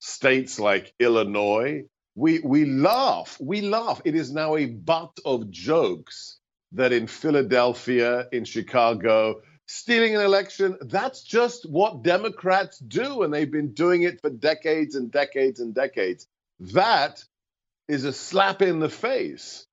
states 0.00 0.58
like 0.58 0.92
Illinois, 0.98 1.84
we, 2.16 2.40
we 2.40 2.64
laugh, 2.64 3.36
we 3.40 3.60
laugh. 3.60 4.00
It 4.04 4.14
is 4.14 4.32
now 4.32 4.56
a 4.56 4.66
butt 4.66 5.18
of 5.24 5.50
jokes 5.50 6.38
that 6.72 6.92
in 6.92 7.06
Philadelphia, 7.06 8.26
in 8.32 8.44
Chicago, 8.44 9.40
stealing 9.66 10.14
an 10.14 10.20
election, 10.20 10.76
that's 10.82 11.22
just 11.22 11.68
what 11.68 12.02
Democrats 12.02 12.78
do. 12.78 13.22
And 13.22 13.32
they've 13.32 13.50
been 13.50 13.72
doing 13.72 14.02
it 14.02 14.20
for 14.20 14.30
decades 14.30 14.94
and 14.96 15.10
decades 15.10 15.60
and 15.60 15.74
decades. 15.74 16.26
That 16.60 17.24
is 17.88 18.04
a 18.04 18.12
slap 18.12 18.62
in 18.62 18.80
the 18.80 18.88
face 18.88 19.66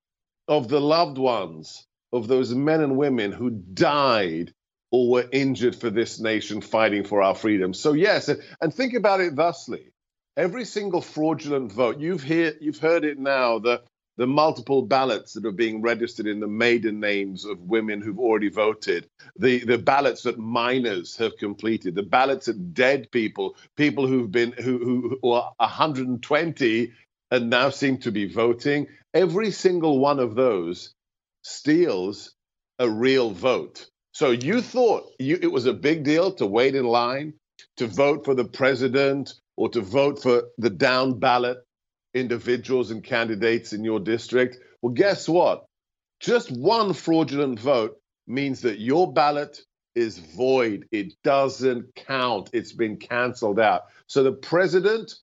of 0.48 0.68
the 0.68 0.80
loved 0.80 1.18
ones 1.18 1.86
of 2.12 2.28
those 2.28 2.54
men 2.54 2.80
and 2.80 2.96
women 2.96 3.32
who 3.32 3.50
died 3.50 4.52
or 4.90 5.10
were 5.10 5.28
injured 5.32 5.74
for 5.74 5.88
this 5.88 6.20
nation 6.20 6.60
fighting 6.60 7.04
for 7.04 7.22
our 7.22 7.34
freedom. 7.34 7.72
So 7.72 7.94
yes, 7.94 8.28
and 8.60 8.74
think 8.74 8.94
about 8.94 9.20
it 9.20 9.34
thusly. 9.34 9.92
Every 10.36 10.64
single 10.64 11.00
fraudulent 11.00 11.72
vote, 11.72 11.98
you've 11.98 12.22
hear, 12.22 12.54
you've 12.60 12.78
heard 12.78 13.04
it 13.04 13.18
now, 13.18 13.58
the 13.58 13.82
the 14.18 14.26
multiple 14.26 14.82
ballots 14.82 15.32
that 15.32 15.46
are 15.46 15.52
being 15.52 15.80
registered 15.80 16.26
in 16.26 16.38
the 16.38 16.46
maiden 16.46 17.00
names 17.00 17.44
of 17.46 17.58
women 17.60 18.02
who've 18.02 18.18
already 18.18 18.50
voted, 18.50 19.08
the, 19.38 19.64
the 19.64 19.78
ballots 19.78 20.22
that 20.24 20.38
minors 20.38 21.16
have 21.16 21.36
completed, 21.38 21.94
the 21.94 22.02
ballots 22.02 22.46
that 22.46 22.74
dead 22.74 23.10
people, 23.10 23.56
people 23.74 24.06
who've 24.06 24.30
been 24.30 24.52
who, 24.52 24.78
who, 24.78 25.18
who 25.22 25.30
are 25.30 25.52
120 25.56 26.92
and 27.32 27.48
now 27.48 27.70
seem 27.70 27.96
to 27.96 28.12
be 28.12 28.26
voting, 28.30 28.86
every 29.14 29.50
single 29.50 29.98
one 29.98 30.20
of 30.20 30.34
those 30.34 30.92
steals 31.42 32.34
a 32.78 32.88
real 32.88 33.30
vote. 33.30 33.88
So 34.12 34.32
you 34.32 34.60
thought 34.60 35.10
you, 35.18 35.38
it 35.40 35.50
was 35.50 35.64
a 35.64 35.72
big 35.72 36.04
deal 36.04 36.34
to 36.34 36.46
wait 36.46 36.74
in 36.74 36.84
line 36.84 37.32
to 37.78 37.86
vote 37.86 38.26
for 38.26 38.34
the 38.34 38.44
president 38.44 39.32
or 39.56 39.70
to 39.70 39.80
vote 39.80 40.22
for 40.22 40.42
the 40.58 40.68
down 40.68 41.18
ballot 41.18 41.56
individuals 42.12 42.90
and 42.90 43.02
candidates 43.02 43.72
in 43.72 43.82
your 43.82 43.98
district. 43.98 44.58
Well, 44.82 44.92
guess 44.92 45.26
what? 45.26 45.64
Just 46.20 46.50
one 46.50 46.92
fraudulent 46.92 47.58
vote 47.58 47.96
means 48.26 48.60
that 48.60 48.78
your 48.78 49.10
ballot 49.10 49.58
is 49.94 50.18
void. 50.18 50.86
It 50.92 51.14
doesn't 51.24 51.94
count. 51.94 52.50
It's 52.52 52.72
been 52.72 52.98
canceled 52.98 53.58
out. 53.58 53.84
So 54.06 54.22
the 54.22 54.32
president 54.32 55.14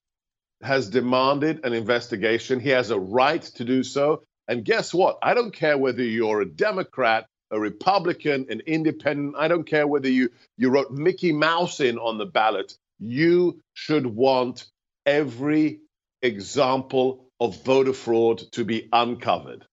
has 0.61 0.89
demanded 0.89 1.65
an 1.65 1.73
investigation. 1.73 2.59
He 2.59 2.69
has 2.69 2.91
a 2.91 2.99
right 2.99 3.41
to 3.41 3.63
do 3.63 3.83
so. 3.83 4.23
And 4.47 4.65
guess 4.65 4.93
what? 4.93 5.19
I 5.21 5.33
don't 5.33 5.53
care 5.53 5.77
whether 5.77 6.03
you're 6.03 6.41
a 6.41 6.45
Democrat, 6.45 7.27
a 7.51 7.59
Republican, 7.59 8.47
an 8.49 8.61
independent. 8.65 9.35
I 9.37 9.47
don't 9.47 9.65
care 9.65 9.87
whether 9.87 10.09
you, 10.09 10.29
you 10.57 10.69
wrote 10.69 10.91
Mickey 10.91 11.31
Mouse 11.31 11.79
in 11.79 11.97
on 11.97 12.17
the 12.17 12.25
ballot. 12.25 12.75
You 12.99 13.61
should 13.73 14.05
want 14.05 14.65
every 15.05 15.79
example 16.21 17.25
of 17.39 17.63
voter 17.63 17.93
fraud 17.93 18.39
to 18.51 18.65
be 18.65 18.89
uncovered. 18.91 19.65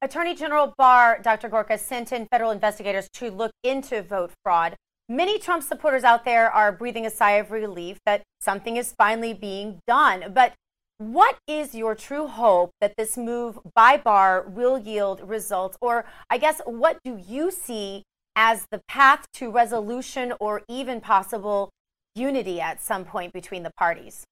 Attorney 0.00 0.34
General 0.34 0.74
Barr, 0.78 1.18
Dr. 1.22 1.48
Gorka, 1.48 1.76
sent 1.76 2.12
in 2.12 2.26
federal 2.26 2.52
investigators 2.52 3.08
to 3.14 3.30
look 3.30 3.50
into 3.64 4.02
vote 4.02 4.30
fraud. 4.44 4.76
Many 5.10 5.38
Trump 5.38 5.62
supporters 5.62 6.04
out 6.04 6.26
there 6.26 6.50
are 6.50 6.70
breathing 6.70 7.06
a 7.06 7.10
sigh 7.10 7.38
of 7.38 7.50
relief 7.50 7.98
that 8.04 8.22
something 8.42 8.76
is 8.76 8.92
finally 8.92 9.32
being 9.32 9.80
done. 9.86 10.32
But 10.34 10.52
what 10.98 11.38
is 11.46 11.74
your 11.74 11.94
true 11.94 12.26
hope 12.26 12.72
that 12.82 12.94
this 12.98 13.16
move 13.16 13.58
by 13.74 13.96
Barr 13.96 14.42
will 14.46 14.78
yield 14.78 15.26
results? 15.26 15.78
Or, 15.80 16.04
I 16.28 16.36
guess, 16.36 16.60
what 16.66 16.98
do 17.04 17.16
you 17.26 17.50
see 17.50 18.02
as 18.36 18.66
the 18.70 18.82
path 18.86 19.24
to 19.34 19.50
resolution 19.50 20.34
or 20.40 20.60
even 20.68 21.00
possible 21.00 21.70
unity 22.14 22.60
at 22.60 22.82
some 22.82 23.06
point 23.06 23.32
between 23.32 23.62
the 23.62 23.72
parties? 23.78 24.24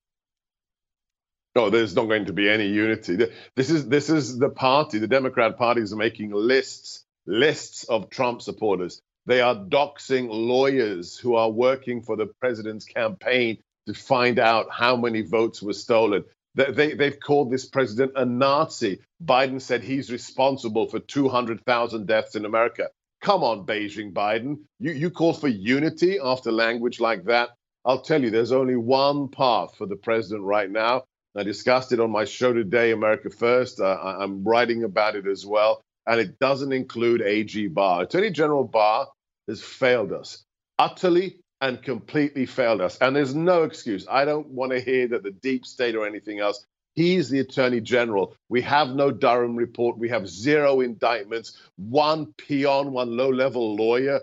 Oh, 1.55 1.71
there's 1.71 1.97
not 1.97 2.05
going 2.05 2.27
to 2.27 2.35
be 2.35 2.51
any 2.51 2.67
unity. 2.67 3.17
This 3.55 3.71
is 3.71 3.89
this 3.89 4.11
is 4.11 4.39
the 4.39 4.51
party. 4.51 4.99
The 4.99 5.09
Democrat 5.09 5.57
Party 5.57 5.81
is 5.81 5.95
making 5.95 6.33
lists 6.33 7.05
lists 7.25 7.85
of 7.85 8.11
Trump 8.11 8.43
supporters. 8.43 9.01
They 9.27 9.41
are 9.41 9.55
doxing 9.55 10.29
lawyers 10.31 11.17
who 11.17 11.35
are 11.35 11.51
working 11.51 12.03
for 12.03 12.17
the 12.17 12.27
president's 12.41 12.85
campaign 12.85 13.59
to 13.87 13.95
find 13.95 14.39
out 14.39 14.67
how 14.71 14.97
many 14.97 15.23
votes 15.23 15.63
were 15.63 15.73
stolen. 15.73 16.25
They, 16.55 16.71
they, 16.71 16.95
they've 16.95 17.21
called 17.21 17.51
this 17.51 17.67
president 17.67 18.13
a 18.17 18.25
Nazi. 18.25 19.01
Biden 19.25 19.61
said 19.61 19.83
he's 19.83 20.11
responsible 20.11 20.89
for 20.89 21.01
200,000 21.01 22.07
deaths 22.07 22.35
in 22.35 22.45
America. 22.45 22.89
Come 23.21 23.43
on, 23.43 23.67
Beijing 23.67 24.13
Biden. 24.13 24.61
You, 24.79 24.93
you 24.93 25.11
call 25.11 25.33
for 25.33 25.49
unity 25.49 26.19
after 26.23 26.53
language 26.53 27.01
like 27.01 27.25
that? 27.25 27.51
I'll 27.85 28.01
tell 28.01 28.23
you, 28.23 28.31
there's 28.31 28.53
only 28.53 28.77
one 28.77 29.29
path 29.29 29.77
for 29.77 29.87
the 29.87 29.97
president 29.97 30.43
right 30.43 30.71
now, 30.71 31.05
I 31.37 31.43
discussed 31.43 31.93
it 31.93 32.01
on 32.01 32.11
my 32.11 32.25
show 32.25 32.55
today, 32.55 32.93
America 32.93 33.29
First. 33.29 33.79
Uh, 33.79 33.99
I'm 34.03 34.43
writing 34.43 34.85
about 34.85 35.17
it 35.17 35.27
as 35.27 35.45
well. 35.45 35.83
And 36.07 36.19
it 36.19 36.39
doesn't 36.39 36.73
include 36.73 37.21
AG 37.21 37.67
Barr. 37.69 38.03
Attorney 38.03 38.31
General 38.31 38.65
Barr 38.65 39.09
has 39.49 39.63
failed 39.63 40.13
us, 40.13 40.45
utterly 40.79 41.41
and 41.61 41.83
completely 41.83 42.47
failed 42.47 42.81
us. 42.81 42.99
And 42.99 43.17
there's 43.17 43.35
no 43.35 43.63
excuse. 43.65 44.07
I 44.11 44.25
don't 44.25 44.49
want 44.49 44.73
to 44.73 44.81
hear 44.81 45.09
that 45.09 45.23
the 45.23 45.31
deep 45.31 45.65
state 45.67 45.95
or 45.95 46.07
anything 46.07 46.41
else. 46.41 46.65
He's 46.95 47.29
the 47.29 47.41
attorney 47.41 47.81
general. 47.81 48.35
We 48.49 48.63
have 48.63 48.89
no 48.89 49.11
Durham 49.11 49.57
report. 49.57 49.99
We 49.99 50.09
have 50.09 50.29
zero 50.29 50.81
indictments. 50.81 51.61
One 51.77 52.33
peon, 52.39 52.93
one 52.93 53.17
low 53.17 53.31
level 53.31 53.77
lawyer 53.77 54.21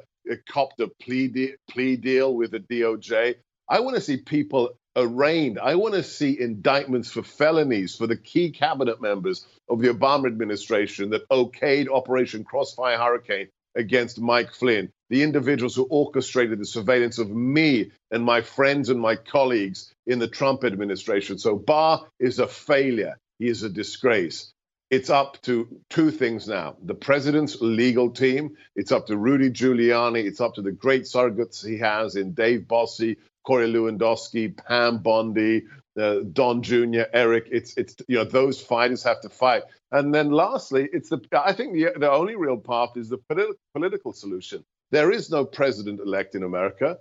copped 0.49 0.79
a 0.79 0.87
plea, 0.87 1.27
de- 1.27 1.55
plea 1.69 1.95
deal 1.95 2.33
with 2.33 2.51
the 2.51 2.59
DOJ. 2.59 3.35
I 3.69 3.79
want 3.79 3.95
to 3.95 4.01
see 4.01 4.17
people 4.17 4.71
arraigned. 4.95 5.59
I 5.59 5.75
want 5.75 5.95
to 5.95 6.03
see 6.03 6.39
indictments 6.39 7.11
for 7.11 7.23
felonies 7.23 7.95
for 7.95 8.07
the 8.07 8.17
key 8.17 8.51
cabinet 8.51 9.01
members 9.01 9.45
of 9.69 9.81
the 9.81 9.89
Obama 9.89 10.27
administration 10.27 11.09
that 11.11 11.27
okayed 11.29 11.89
Operation 11.89 12.43
Crossfire 12.43 12.97
Hurricane 12.97 13.49
against 13.75 14.19
Mike 14.19 14.53
Flynn, 14.53 14.91
the 15.13 15.21
individuals 15.21 15.75
who 15.75 15.83
orchestrated 15.91 16.57
the 16.57 16.65
surveillance 16.65 17.19
of 17.19 17.29
me 17.29 17.91
and 18.09 18.23
my 18.25 18.41
friends 18.41 18.89
and 18.89 18.99
my 18.99 19.15
colleagues 19.15 19.93
in 20.07 20.17
the 20.17 20.27
Trump 20.27 20.63
administration. 20.63 21.37
So 21.37 21.55
Barr 21.55 22.07
is 22.19 22.39
a 22.39 22.47
failure. 22.47 23.19
He 23.37 23.47
is 23.47 23.61
a 23.61 23.69
disgrace. 23.69 24.51
It's 24.89 25.11
up 25.11 25.39
to 25.43 25.67
two 25.91 26.09
things 26.09 26.47
now 26.47 26.77
the 26.83 26.95
president's 26.95 27.61
legal 27.61 28.09
team, 28.09 28.57
it's 28.75 28.91
up 28.91 29.05
to 29.05 29.15
Rudy 29.15 29.51
Giuliani, 29.51 30.25
it's 30.25 30.41
up 30.41 30.55
to 30.55 30.63
the 30.63 30.71
great 30.71 31.03
surrogates 31.03 31.63
he 31.63 31.77
has 31.77 32.15
in 32.15 32.33
Dave 32.33 32.61
Bossie, 32.61 33.17
Corey 33.45 33.71
Lewandowski, 33.71 34.57
Pam 34.57 34.97
Bondi, 34.97 35.61
uh, 35.99 36.21
Don 36.31 36.63
Jr., 36.63 37.03
Eric. 37.13 37.49
It's 37.51 37.77
it's 37.77 37.95
you 38.07 38.17
know 38.17 38.23
those 38.23 38.59
fighters 38.59 39.03
have 39.03 39.21
to 39.21 39.29
fight. 39.29 39.61
And 39.91 40.11
then 40.11 40.31
lastly, 40.31 40.89
it's 40.91 41.09
the 41.09 41.21
I 41.31 41.53
think 41.53 41.73
the 41.73 41.91
the 41.95 42.11
only 42.11 42.35
real 42.35 42.57
path 42.57 42.97
is 42.97 43.09
the 43.09 43.19
politi- 43.19 43.53
political 43.75 44.11
solution. 44.11 44.65
There 44.93 45.11
is 45.11 45.31
no 45.31 45.43
president 45.43 46.01
elect 46.01 46.35
in 46.35 46.43
America. 46.43 46.99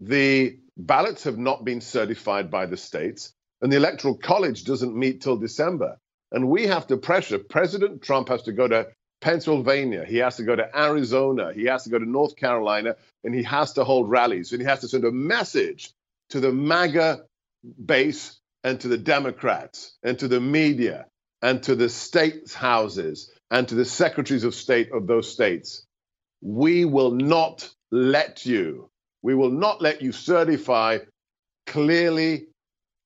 The 0.00 0.58
ballots 0.76 1.22
have 1.22 1.38
not 1.38 1.64
been 1.64 1.80
certified 1.80 2.50
by 2.50 2.66
the 2.66 2.76
states, 2.76 3.32
and 3.62 3.70
the 3.70 3.76
electoral 3.76 4.16
college 4.16 4.64
doesn't 4.64 4.96
meet 4.96 5.20
till 5.20 5.36
December. 5.36 5.96
And 6.32 6.48
we 6.48 6.66
have 6.66 6.88
to 6.88 6.96
pressure. 6.96 7.38
President 7.38 8.02
Trump 8.02 8.30
has 8.30 8.42
to 8.42 8.52
go 8.52 8.66
to 8.66 8.88
Pennsylvania, 9.20 10.04
he 10.04 10.16
has 10.16 10.38
to 10.38 10.42
go 10.42 10.56
to 10.56 10.76
Arizona, 10.76 11.52
he 11.54 11.66
has 11.66 11.84
to 11.84 11.90
go 11.90 12.00
to 12.00 12.04
North 12.04 12.34
Carolina, 12.34 12.96
and 13.22 13.32
he 13.32 13.44
has 13.44 13.74
to 13.74 13.84
hold 13.84 14.10
rallies. 14.10 14.50
And 14.50 14.60
he 14.60 14.66
has 14.66 14.80
to 14.80 14.88
send 14.88 15.04
a 15.04 15.12
message 15.12 15.92
to 16.30 16.40
the 16.40 16.50
MAGA 16.50 17.26
base 17.84 18.40
and 18.64 18.80
to 18.80 18.88
the 18.88 18.98
Democrats 18.98 19.96
and 20.02 20.18
to 20.18 20.26
the 20.26 20.40
media 20.40 21.06
and 21.42 21.62
to 21.62 21.76
the 21.76 21.90
state 21.90 22.52
houses 22.52 23.30
and 23.52 23.68
to 23.68 23.76
the 23.76 23.84
secretaries 23.84 24.42
of 24.42 24.52
state 24.52 24.90
of 24.90 25.06
those 25.06 25.30
states. 25.30 25.86
We 26.40 26.84
will 26.84 27.12
not 27.12 27.68
let 27.90 28.46
you, 28.46 28.90
we 29.22 29.34
will 29.34 29.50
not 29.50 29.82
let 29.82 30.02
you 30.02 30.12
certify 30.12 30.98
clearly 31.66 32.46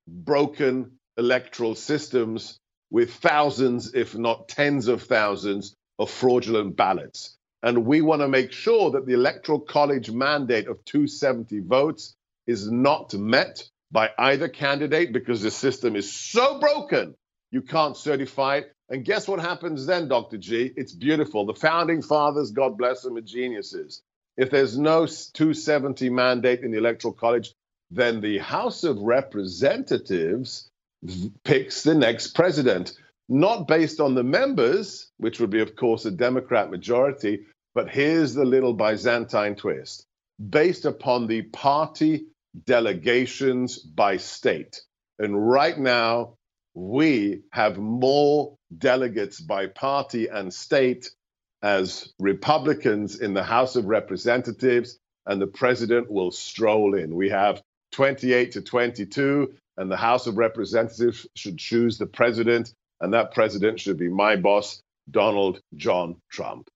broken 0.07 0.93
electoral 1.17 1.75
systems 1.75 2.59
with 2.91 3.15
thousands, 3.15 3.95
if 3.95 4.15
not 4.15 4.49
tens 4.49 4.89
of 4.89 5.03
thousands, 5.03 5.75
of 5.99 6.11
fraudulent 6.11 6.77
ballots. 6.77 7.37
And 7.63 7.87
we 7.87 8.03
want 8.03 8.21
to 8.21 8.29
make 8.29 8.53
sure 8.53 8.91
that 8.93 9.07
the 9.07 9.15
Electoral 9.15 9.61
College 9.61 10.11
mandate 10.11 10.69
of 10.69 10.85
270 10.85 11.61
votes 11.61 12.15
is 12.47 12.71
not 12.71 13.15
met 13.15 13.65
by 13.91 14.11
either 14.19 14.49
candidate 14.49 15.13
because 15.13 15.41
the 15.41 15.51
system 15.51 15.97
is 15.97 16.13
so 16.13 16.59
broken, 16.59 17.15
you 17.51 17.63
can't 17.63 17.97
certify 17.97 18.57
it. 18.59 18.74
And 18.89 19.05
guess 19.05 19.27
what 19.27 19.41
happens 19.41 19.87
then, 19.87 20.09
Dr. 20.09 20.37
G? 20.37 20.73
It's 20.77 20.93
beautiful. 20.93 21.47
The 21.47 21.55
founding 21.55 22.03
fathers, 22.03 22.51
God 22.51 22.77
bless 22.77 23.03
them, 23.03 23.17
are 23.17 23.23
geniuses. 23.23 24.03
If 24.37 24.51
there's 24.51 24.77
no 24.79 25.07
270 25.07 26.11
mandate 26.11 26.61
in 26.61 26.71
the 26.71 26.79
Electoral 26.79 27.15
College, 27.15 27.55
then 27.91 28.21
the 28.21 28.39
House 28.39 28.85
of 28.85 28.99
Representatives 28.99 30.69
picks 31.45 31.83
the 31.83 31.95
next 31.95 32.35
president 32.35 32.93
not 33.29 33.67
based 33.67 34.01
on 34.01 34.15
the 34.15 34.23
members, 34.23 35.11
which 35.17 35.41
would 35.41 35.51
be, 35.51 35.61
of 35.61 35.77
course, 35.77 36.05
a 36.05 36.11
Democrat 36.11 36.71
majority, 36.71 37.47
but 37.75 37.89
here's 37.89 38.35
the 38.35 38.45
little 38.45 38.75
Byzantine 38.75 39.55
twist 39.55 40.07
based 40.51 40.85
upon 40.85 41.27
the 41.27 41.43
party 41.43 42.27
delegations 42.67 43.79
by 43.79 44.17
state. 44.17 44.81
And 45.19 45.49
right 45.49 45.79
now, 45.79 46.35
we 46.75 47.43
have 47.53 47.79
more 47.79 48.57
delegates 48.79 49.41
by 49.41 49.67
party 49.67 50.29
and 50.29 50.53
state 50.53 51.11
as 51.63 52.13
Republicans 52.19 53.21
in 53.21 53.35
the 53.35 53.43
House 53.43 53.77
of 53.77 53.87
Representatives, 53.87 54.99
and 55.27 55.41
the 55.41 55.47
president 55.47 56.11
will 56.11 56.31
stroll 56.31 56.95
in. 56.95 57.15
We 57.15 57.31
have 57.31 57.63
28 57.93 58.53
to 58.53 58.61
22, 58.61 59.55
and 59.77 59.91
the 59.91 59.97
House 59.97 60.27
of 60.27 60.37
Representatives 60.37 61.27
should 61.35 61.59
choose 61.59 61.97
the 61.99 62.07
president 62.07 62.75
and 63.01 63.13
that 63.13 63.33
president 63.33 63.79
should 63.79 63.99
be 63.99 64.09
my 64.09 64.37
boss, 64.37 64.81
Donald 65.11 65.61
John 65.77 66.17
Trump. 66.31 66.69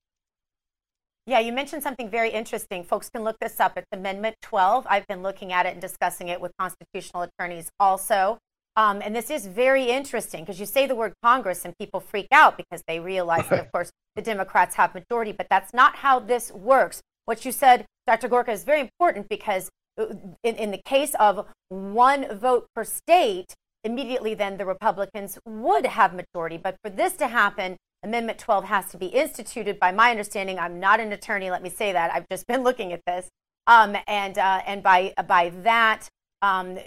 Yeah, 1.27 1.41
you 1.41 1.53
mentioned 1.53 1.83
something 1.83 2.11
very 2.11 2.31
interesting. 2.31 2.85
Folks 2.85 3.11
can 3.11 3.23
look 3.23 3.39
this 3.39 3.61
up. 3.61 3.77
It's 3.77 3.87
Amendment 3.93 4.37
12. 4.43 4.87
I've 4.89 5.07
been 5.07 5.23
looking 5.23 5.53
at 5.53 5.67
it 5.67 5.73
and 5.73 5.81
discussing 5.81 6.29
it 6.29 6.41
with 6.41 6.53
constitutional 6.59 7.23
attorneys 7.23 7.71
also. 7.79 8.39
Um, 8.79 9.03
and 9.05 9.15
this 9.15 9.29
is 9.29 9.45
very 9.45 9.91
interesting 9.91 10.45
because 10.45 10.61
you 10.61 10.67
say 10.67 10.87
the 10.87 10.95
word 10.95 11.13
Congress 11.21 11.65
and 11.65 11.77
people 11.79 11.99
freak 11.99 12.29
out 12.31 12.57
because 12.57 12.81
they 12.87 13.01
realize 13.01 13.49
that, 13.49 13.59
of 13.59 13.73
course, 13.73 13.91
the 14.15 14.23
Democrats 14.23 14.77
have 14.77 14.95
majority, 14.95 15.33
but 15.33 15.49
that's 15.51 15.75
not 15.75 15.97
how 15.97 16.21
this 16.21 16.53
works. 16.53 17.03
What 17.25 17.45
you 17.45 17.51
said, 17.51 17.87
Dr. 18.07 18.29
Gorka, 18.29 18.53
is 18.53 18.63
very 18.63 18.81
important 18.81 19.29
because 19.29 19.69
uh, 20.01 20.07
in, 20.45 20.55
in 20.55 20.71
the 20.71 20.81
case 20.85 21.17
of 21.19 21.49
one 21.71 22.39
vote 22.39 22.69
per 22.73 22.85
state, 22.85 23.53
immediately 23.83 24.35
then 24.35 24.59
the 24.59 24.65
Republicans 24.65 25.41
would 25.45 25.85
have 25.85 26.15
majority. 26.15 26.57
But 26.57 26.77
for 26.81 26.89
this 26.89 27.15
to 27.15 27.27
happen, 27.27 27.77
Amendment 28.05 28.39
12 28.39 28.65
has 28.67 28.91
to 28.93 28.97
be 28.97 29.07
instituted. 29.07 29.81
By 29.81 29.91
my 29.91 30.13
understanding, 30.13 30.57
I'm 30.57 30.79
not 30.79 31.01
an 31.01 31.11
attorney. 31.11 31.51
Let 31.51 31.65
me 31.65 31.71
say 31.71 31.93
that. 31.93 32.15
I've 32.15 32.29
just 32.31 32.47
been 32.47 32.63
looking 32.63 32.93
at 32.93 33.01
this, 33.09 33.29
um, 33.67 33.97
and 34.07 34.39
uh, 34.39 34.63
and 34.65 34.85
by 34.85 35.15
by 35.27 35.49
that, 35.65 36.07
um, 36.43 36.79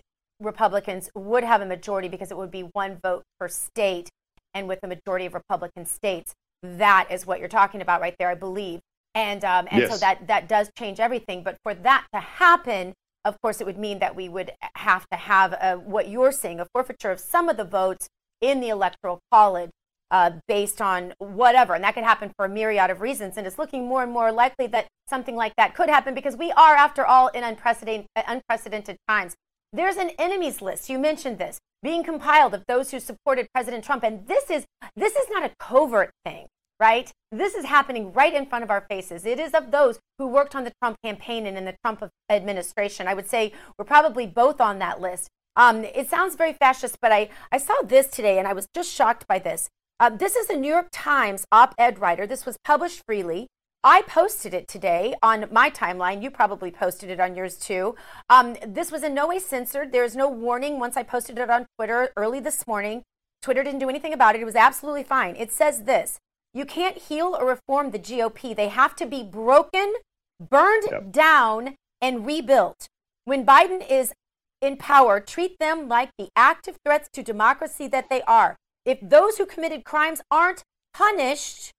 Republicans 0.41 1.09
would 1.15 1.43
have 1.43 1.61
a 1.61 1.65
majority 1.65 2.07
because 2.07 2.31
it 2.31 2.37
would 2.37 2.51
be 2.51 2.61
one 2.61 2.97
vote 3.01 3.23
per 3.39 3.47
state, 3.47 4.09
and 4.53 4.67
with 4.67 4.81
the 4.81 4.87
majority 4.87 5.25
of 5.25 5.33
Republican 5.33 5.85
states, 5.85 6.33
that 6.63 7.07
is 7.09 7.25
what 7.25 7.39
you're 7.39 7.47
talking 7.47 7.81
about 7.81 8.01
right 8.01 8.15
there, 8.19 8.29
I 8.29 8.35
believe. 8.35 8.81
And 9.13 9.43
um, 9.43 9.67
and 9.71 9.81
yes. 9.81 9.91
so 9.91 9.97
that 9.97 10.27
that 10.27 10.47
does 10.47 10.71
change 10.77 10.99
everything. 10.99 11.43
But 11.43 11.57
for 11.63 11.73
that 11.73 12.05
to 12.13 12.19
happen, 12.19 12.93
of 13.25 13.39
course, 13.41 13.61
it 13.61 13.65
would 13.65 13.77
mean 13.77 13.99
that 13.99 14.15
we 14.15 14.29
would 14.29 14.51
have 14.75 15.05
to 15.09 15.17
have 15.17 15.53
a, 15.53 15.75
what 15.75 16.09
you're 16.09 16.31
saying, 16.31 16.59
a 16.59 16.67
forfeiture 16.73 17.11
of 17.11 17.19
some 17.19 17.49
of 17.49 17.57
the 17.57 17.63
votes 17.63 18.09
in 18.39 18.61
the 18.61 18.69
electoral 18.69 19.19
college 19.31 19.69
uh, 20.09 20.31
based 20.47 20.81
on 20.81 21.13
whatever. 21.19 21.73
And 21.73 21.83
that 21.83 21.93
could 21.93 22.03
happen 22.03 22.31
for 22.35 22.45
a 22.45 22.49
myriad 22.49 22.89
of 22.89 23.01
reasons. 23.01 23.37
And 23.37 23.45
it's 23.45 23.59
looking 23.59 23.87
more 23.87 24.03
and 24.03 24.11
more 24.11 24.31
likely 24.31 24.67
that 24.67 24.87
something 25.07 25.35
like 25.35 25.55
that 25.57 25.75
could 25.75 25.89
happen 25.89 26.13
because 26.13 26.35
we 26.35 26.51
are, 26.51 26.75
after 26.75 27.05
all, 27.05 27.27
in 27.29 27.43
unprecedented, 27.43 28.07
unprecedented 28.15 28.97
times. 29.07 29.35
There's 29.73 29.97
an 29.97 30.11
enemies 30.19 30.61
list. 30.61 30.89
You 30.89 30.99
mentioned 30.99 31.37
this 31.37 31.59
being 31.81 32.03
compiled 32.03 32.53
of 32.53 32.65
those 32.67 32.91
who 32.91 32.99
supported 32.99 33.47
President 33.53 33.83
Trump. 33.83 34.03
And 34.03 34.27
this 34.27 34.49
is 34.49 34.65
this 34.95 35.15
is 35.15 35.27
not 35.29 35.43
a 35.43 35.51
covert 35.59 36.11
thing 36.25 36.47
right? 36.81 37.11
This 37.31 37.53
is 37.53 37.65
happening 37.65 38.11
right 38.11 38.33
in 38.33 38.47
front 38.47 38.63
of 38.63 38.71
our 38.71 38.81
faces. 38.89 39.23
It 39.23 39.39
is 39.39 39.53
of 39.53 39.69
those 39.69 39.99
who 40.17 40.27
worked 40.27 40.55
on 40.55 40.63
the 40.63 40.73
Trump 40.81 40.97
campaign 41.05 41.45
and 41.45 41.55
in 41.55 41.65
the 41.65 41.75
Trump 41.85 42.03
administration. 42.27 43.07
I 43.07 43.13
would 43.13 43.29
say 43.29 43.53
we're 43.77 43.85
probably 43.85 44.25
both 44.25 44.59
on 44.59 44.79
that 44.79 44.99
list. 44.99 45.29
Um, 45.55 45.83
it 45.83 46.09
sounds 46.09 46.35
very 46.35 46.53
fascist, 46.53 46.97
but 46.99 47.11
I, 47.11 47.29
I 47.51 47.59
saw 47.59 47.75
this 47.83 48.07
today 48.07 48.39
and 48.39 48.47
I 48.47 48.53
was 48.53 48.67
just 48.73 48.91
shocked 48.91 49.27
by 49.27 49.37
this. 49.37 49.69
Uh, 49.99 50.09
this 50.09 50.35
is 50.35 50.49
a 50.49 50.57
New 50.57 50.69
York 50.69 50.87
Times 50.91 51.45
op 51.51 51.75
ed 51.77 51.99
writer. 51.99 52.25
This 52.25 52.47
was 52.47 52.57
published 52.65 53.03
freely. 53.05 53.47
I 53.83 54.03
posted 54.03 54.53
it 54.53 54.67
today 54.67 55.15
on 55.23 55.45
my 55.51 55.71
timeline. 55.71 56.21
You 56.21 56.29
probably 56.29 56.69
posted 56.69 57.09
it 57.09 57.19
on 57.19 57.35
yours 57.35 57.55
too. 57.55 57.95
Um, 58.29 58.55
this 58.65 58.91
was 58.91 59.01
in 59.01 59.15
no 59.15 59.27
way 59.27 59.39
censored. 59.39 59.91
There's 59.91 60.15
no 60.15 60.29
warning 60.29 60.79
once 60.79 60.95
I 60.95 61.03
posted 61.03 61.39
it 61.39 61.49
on 61.49 61.65
Twitter 61.77 62.11
early 62.15 62.39
this 62.39 62.67
morning. 62.67 63.01
Twitter 63.41 63.63
didn't 63.63 63.79
do 63.79 63.89
anything 63.89 64.13
about 64.13 64.35
it. 64.35 64.41
It 64.41 64.45
was 64.45 64.55
absolutely 64.55 65.03
fine. 65.03 65.35
It 65.35 65.51
says 65.51 65.83
this 65.83 66.19
you 66.53 66.65
can't 66.65 66.97
heal 66.97 67.35
or 67.39 67.47
reform 67.47 67.91
the 67.91 67.99
GOP. 67.99 68.55
They 68.55 68.67
have 68.67 68.95
to 68.97 69.05
be 69.05 69.23
broken, 69.23 69.93
burned 70.39 70.87
yep. 70.91 71.11
down, 71.11 71.75
and 71.99 72.25
rebuilt. 72.25 72.87
When 73.25 73.45
Biden 73.45 73.83
is 73.89 74.13
in 74.61 74.77
power, 74.77 75.19
treat 75.19 75.57
them 75.59 75.87
like 75.87 76.11
the 76.17 76.29
active 76.35 76.77
threats 76.85 77.09
to 77.13 77.23
democracy 77.23 77.87
that 77.87 78.09
they 78.09 78.21
are. 78.23 78.57
If 78.85 78.99
those 79.01 79.37
who 79.37 79.45
committed 79.45 79.85
crimes 79.85 80.21
aren't 80.29 80.63
punished, 80.93 81.71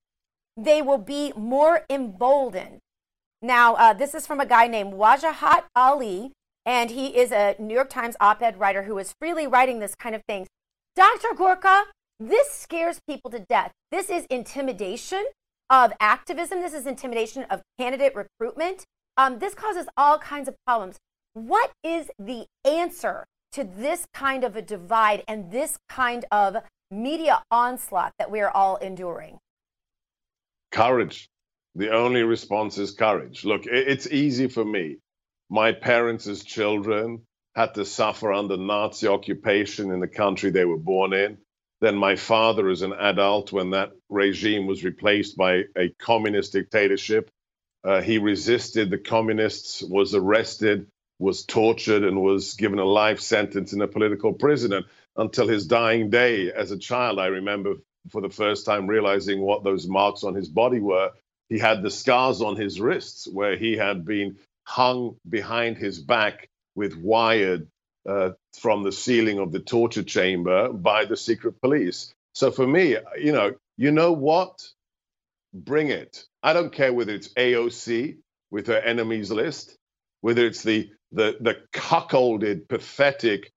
they 0.57 0.83
will 0.83 0.99
be 0.99 1.33
more 1.37 1.85
emboldened. 1.89 2.79
Now, 3.41 3.75
uh, 3.75 3.93
this 3.93 4.15
is 4.15 4.27
from 4.27 4.41
a 4.41 4.47
guy 4.47 4.67
named 4.67 4.95
Wajahat 4.95 5.65
Ali, 5.75 6.33
and 6.65 6.91
he 6.91 7.17
is 7.17 7.33
a 7.33 7.57
New 7.59 7.75
York 7.75 7.91
Times 7.91 8.17
op 8.21 8.43
ed 8.43 8.59
writer 8.59 8.85
who 8.85 8.99
is 8.99 9.15
freely 9.21 9.47
writing 9.47 9.81
this 9.81 9.95
kind 9.95 10.15
of 10.15 10.23
thing. 10.29 10.47
Dr. 10.95 11.35
Gorka, 11.37 11.85
this 12.21 12.51
scares 12.51 13.01
people 13.09 13.31
to 13.33 13.41
death. 13.41 13.73
This 13.91 14.11
is 14.11 14.27
intimidation 14.27 15.25
of 15.69 15.93
activism. 15.99 16.61
This 16.61 16.75
is 16.75 16.87
intimidation 16.87 17.45
of 17.45 17.63
candidate 17.79 18.15
recruitment. 18.15 18.85
Um, 19.17 19.39
this 19.39 19.55
causes 19.55 19.87
all 19.97 20.19
kinds 20.19 20.49
of 20.49 20.55
problems. 20.67 20.99
What 21.35 21.73
is 21.83 22.11
the 22.19 22.47
answer 22.65 23.25
to 23.53 23.65
this 23.65 24.07
kind 24.15 24.45
of 24.45 24.55
a 24.55 24.63
divide 24.63 25.25
and 25.27 25.51
this 25.51 25.79
kind 25.89 26.25
of 26.31 26.59
media 26.91 27.43
onslaught 27.51 28.13
that 28.19 28.31
we 28.31 28.41
are 28.41 28.51
all 28.51 28.77
enduring? 28.77 29.39
Courage. 30.73 31.31
The 31.77 31.91
only 31.93 32.25
response 32.25 32.79
is 32.79 32.93
courage. 32.93 33.45
Look, 33.45 33.63
it's 33.67 34.09
easy 34.09 34.49
for 34.49 34.65
me. 34.65 34.99
My 35.51 35.73
parents, 35.73 36.29
as 36.29 36.45
children, 36.45 37.23
had 37.57 37.75
to 37.77 37.87
suffer 37.87 38.33
under 38.33 38.59
Nazi 38.59 39.09
occupation 39.09 39.93
in 39.93 40.01
the 40.01 40.09
country 40.09 40.51
they 40.51 40.67
were 40.67 40.79
born 40.79 41.15
in. 41.15 41.39
Then 41.83 41.97
my 41.97 42.17
father, 42.17 42.71
as 42.71 42.83
an 42.83 42.95
adult, 42.95 43.53
when 43.53 43.71
that 43.73 43.93
regime 44.11 44.67
was 44.67 44.85
replaced 44.85 45.39
by 45.39 45.65
a 45.79 45.91
communist 46.01 46.55
dictatorship, 46.55 47.31
uh, 47.85 48.03
he 48.03 48.19
resisted 48.19 48.91
the 48.91 48.99
communists, 48.99 49.83
was 49.83 50.15
arrested, 50.15 50.89
was 51.21 51.45
tortured, 51.47 52.05
and 52.05 52.23
was 52.23 52.55
given 52.55 52.81
a 52.81 52.87
life 52.87 53.21
sentence 53.21 53.73
in 53.73 53.83
a 53.83 53.89
political 53.89 54.35
prison. 54.35 54.75
And 54.75 54.87
until 55.17 55.49
his 55.49 55.67
dying 55.67 56.11
day, 56.11 56.53
as 56.53 56.73
a 56.73 56.79
child, 56.79 57.21
I 57.21 57.29
remember 57.29 57.77
for 58.11 58.21
the 58.21 58.31
first 58.31 58.67
time 58.67 58.87
realizing 58.87 59.41
what 59.41 59.65
those 59.65 59.87
marks 59.87 60.25
on 60.25 60.35
his 60.35 60.49
body 60.49 60.81
were. 60.81 61.11
He 61.49 61.59
had 61.59 61.83
the 61.83 61.91
scars 61.91 62.41
on 62.41 62.57
his 62.57 62.81
wrists 62.81 63.29
where 63.31 63.57
he 63.57 63.77
had 63.77 64.05
been 64.05 64.37
hung 64.65 65.17
behind 65.29 65.77
his 65.77 65.99
back 66.01 66.49
with 66.75 66.97
wired 66.97 67.69
uh, 68.09 68.31
from 68.59 68.83
the 68.83 68.93
ceiling 68.93 69.39
of 69.39 69.53
the 69.53 69.61
torture 69.61 70.03
chamber 70.03 70.73
by 70.73 71.05
the 71.05 71.17
secret 71.17 71.61
police. 71.61 72.13
So 72.35 72.51
for 72.51 72.67
me, 72.67 72.97
you 73.19 73.33
know, 73.33 73.53
you 73.77 73.93
know 73.93 74.13
what? 74.13 74.67
Bring 75.53 75.89
it. 75.89 76.25
I 76.43 76.53
don't 76.55 76.73
care 76.73 76.93
whether 76.93 77.13
it's 77.13 77.29
AOC 77.35 78.17
with 78.51 78.67
her 78.69 78.79
enemies 78.79 79.31
list, 79.31 79.77
whether 80.21 80.47
it's 80.47 80.63
the 80.63 80.91
the 81.13 81.37
the 81.41 81.57
cuckolded, 81.73 82.69
pathetic 82.69 83.53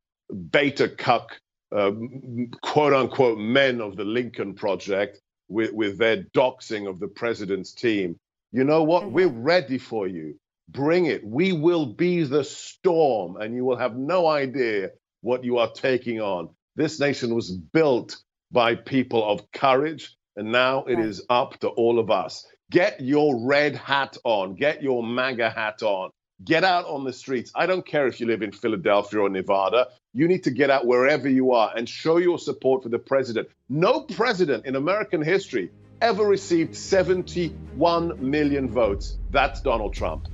beta 0.51 0.89
cuck, 0.89 1.39
quote 1.72 2.93
unquote 2.93 3.38
men 3.38 3.82
of 3.82 3.95
the 3.95 4.05
Lincoln 4.05 4.53
Project 4.53 5.20
with 5.47 5.74
with 5.74 5.97
their 5.97 6.24
doxing 6.24 6.89
of 6.89 6.99
the 6.99 7.07
president's 7.07 7.74
team. 7.74 8.20
You 8.51 8.63
know 8.63 8.84
what? 8.84 9.03
Mm-hmm. 9.03 9.13
We're 9.13 9.28
ready 9.28 9.78
for 9.78 10.07
you. 10.07 10.39
Bring 10.70 11.05
it. 11.05 11.26
We 11.26 11.51
will 11.53 11.86
be 11.86 12.24
the 12.24 12.43
storm, 12.43 13.38
and 13.38 13.55
you 13.55 13.66
will 13.66 13.78
have 13.78 13.95
no 13.95 14.28
idea 14.28 14.89
what 15.22 15.43
you 15.43 15.57
are 15.57 15.72
taking 15.72 16.22
on. 16.22 16.49
This 16.76 16.99
nation 16.99 17.36
was 17.36 17.51
built 17.51 18.18
by 18.51 18.76
people 18.76 19.24
of 19.30 19.51
courage, 19.51 20.16
and 20.36 20.51
now 20.51 20.86
it 20.86 20.99
is 20.99 21.24
up 21.30 21.59
to 21.59 21.70
all 21.70 21.99
of 21.99 22.09
us. 22.09 22.45
Get 22.72 23.01
your 23.01 23.45
red 23.45 23.76
hat 23.76 24.18
on, 24.24 24.55
get 24.55 24.82
your 24.82 25.03
MAGA 25.03 25.51
hat 25.51 25.84
on, 25.84 26.09
get 26.43 26.63
out 26.63 26.86
on 26.86 27.03
the 27.03 27.13
streets. 27.13 27.51
I 27.55 27.65
don't 27.65 27.86
care 27.86 28.07
if 28.07 28.19
you 28.19 28.27
live 28.27 28.41
in 28.41 28.51
Philadelphia 28.51 29.21
or 29.21 29.29
Nevada. 29.29 29.88
You 30.13 30.27
need 30.27 30.43
to 30.43 30.51
get 30.51 30.69
out 30.69 30.86
wherever 30.86 31.29
you 31.29 31.51
are 31.51 31.71
and 31.75 31.88
show 31.88 32.17
your 32.17 32.39
support 32.39 32.83
for 32.83 32.89
the 32.89 32.99
president. 32.99 33.49
No 33.69 34.01
president 34.01 34.65
in 34.65 34.75
American 34.75 35.21
history 35.21 35.71
ever 36.01 36.25
received 36.25 36.75
71 36.75 38.29
million 38.29 38.69
votes. 38.69 39.17
That's 39.31 39.61
Donald 39.61 39.93
Trump. 39.93 40.27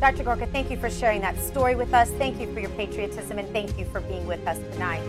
Dr. 0.00 0.24
Gorka, 0.24 0.46
thank 0.46 0.70
you 0.70 0.76
for 0.76 0.90
sharing 0.90 1.22
that 1.22 1.38
story 1.40 1.74
with 1.74 1.94
us. 1.94 2.10
Thank 2.12 2.40
you 2.40 2.52
for 2.52 2.60
your 2.60 2.70
patriotism 2.70 3.38
and 3.38 3.48
thank 3.50 3.78
you 3.78 3.86
for 3.86 4.00
being 4.00 4.26
with 4.26 4.46
us 4.46 4.58
tonight. 4.74 5.02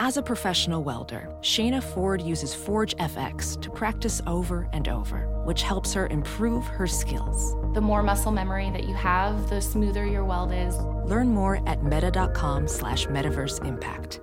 As 0.00 0.16
a 0.16 0.22
professional 0.22 0.82
welder, 0.82 1.32
Shayna 1.40 1.80
Ford 1.80 2.20
uses 2.20 2.52
Forge 2.52 2.96
FX 2.96 3.60
to 3.60 3.70
practice 3.70 4.20
over 4.26 4.68
and 4.72 4.88
over, 4.88 5.28
which 5.44 5.62
helps 5.62 5.92
her 5.94 6.08
improve 6.08 6.66
her 6.66 6.88
skills. 6.88 7.54
The 7.74 7.80
more 7.80 8.02
muscle 8.02 8.32
memory 8.32 8.70
that 8.70 8.88
you 8.88 8.94
have, 8.96 9.48
the 9.48 9.60
smoother 9.60 10.04
your 10.04 10.24
weld 10.24 10.50
is. 10.52 10.76
Learn 11.08 11.28
more 11.28 11.62
at 11.68 11.84
meta.com 11.84 12.66
slash 12.66 13.06
metaverse 13.06 13.64
impact. 13.64 14.20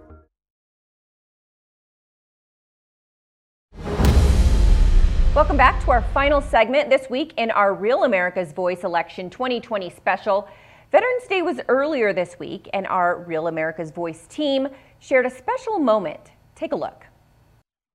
Welcome 5.34 5.56
back 5.56 5.82
to 5.86 5.92
our 5.92 6.02
final 6.14 6.42
segment 6.42 6.90
this 6.90 7.10
week 7.10 7.34
in 7.38 7.50
our 7.50 7.74
Real 7.74 8.04
America's 8.04 8.52
Voice 8.52 8.84
Election 8.84 9.30
2020 9.30 9.90
special. 9.90 10.50
Veterans 10.92 11.26
Day 11.30 11.42
was 11.42 11.62
earlier 11.70 12.12
this 12.12 12.38
week, 12.38 12.70
and 12.74 12.86
our 12.88 13.24
Real 13.24 13.48
America's 13.48 13.92
Voice 13.92 14.28
team 14.28 14.68
shared 15.02 15.26
a 15.26 15.30
special 15.30 15.80
moment. 15.80 16.32
Take 16.56 16.72
a 16.72 16.76
look. 16.76 17.08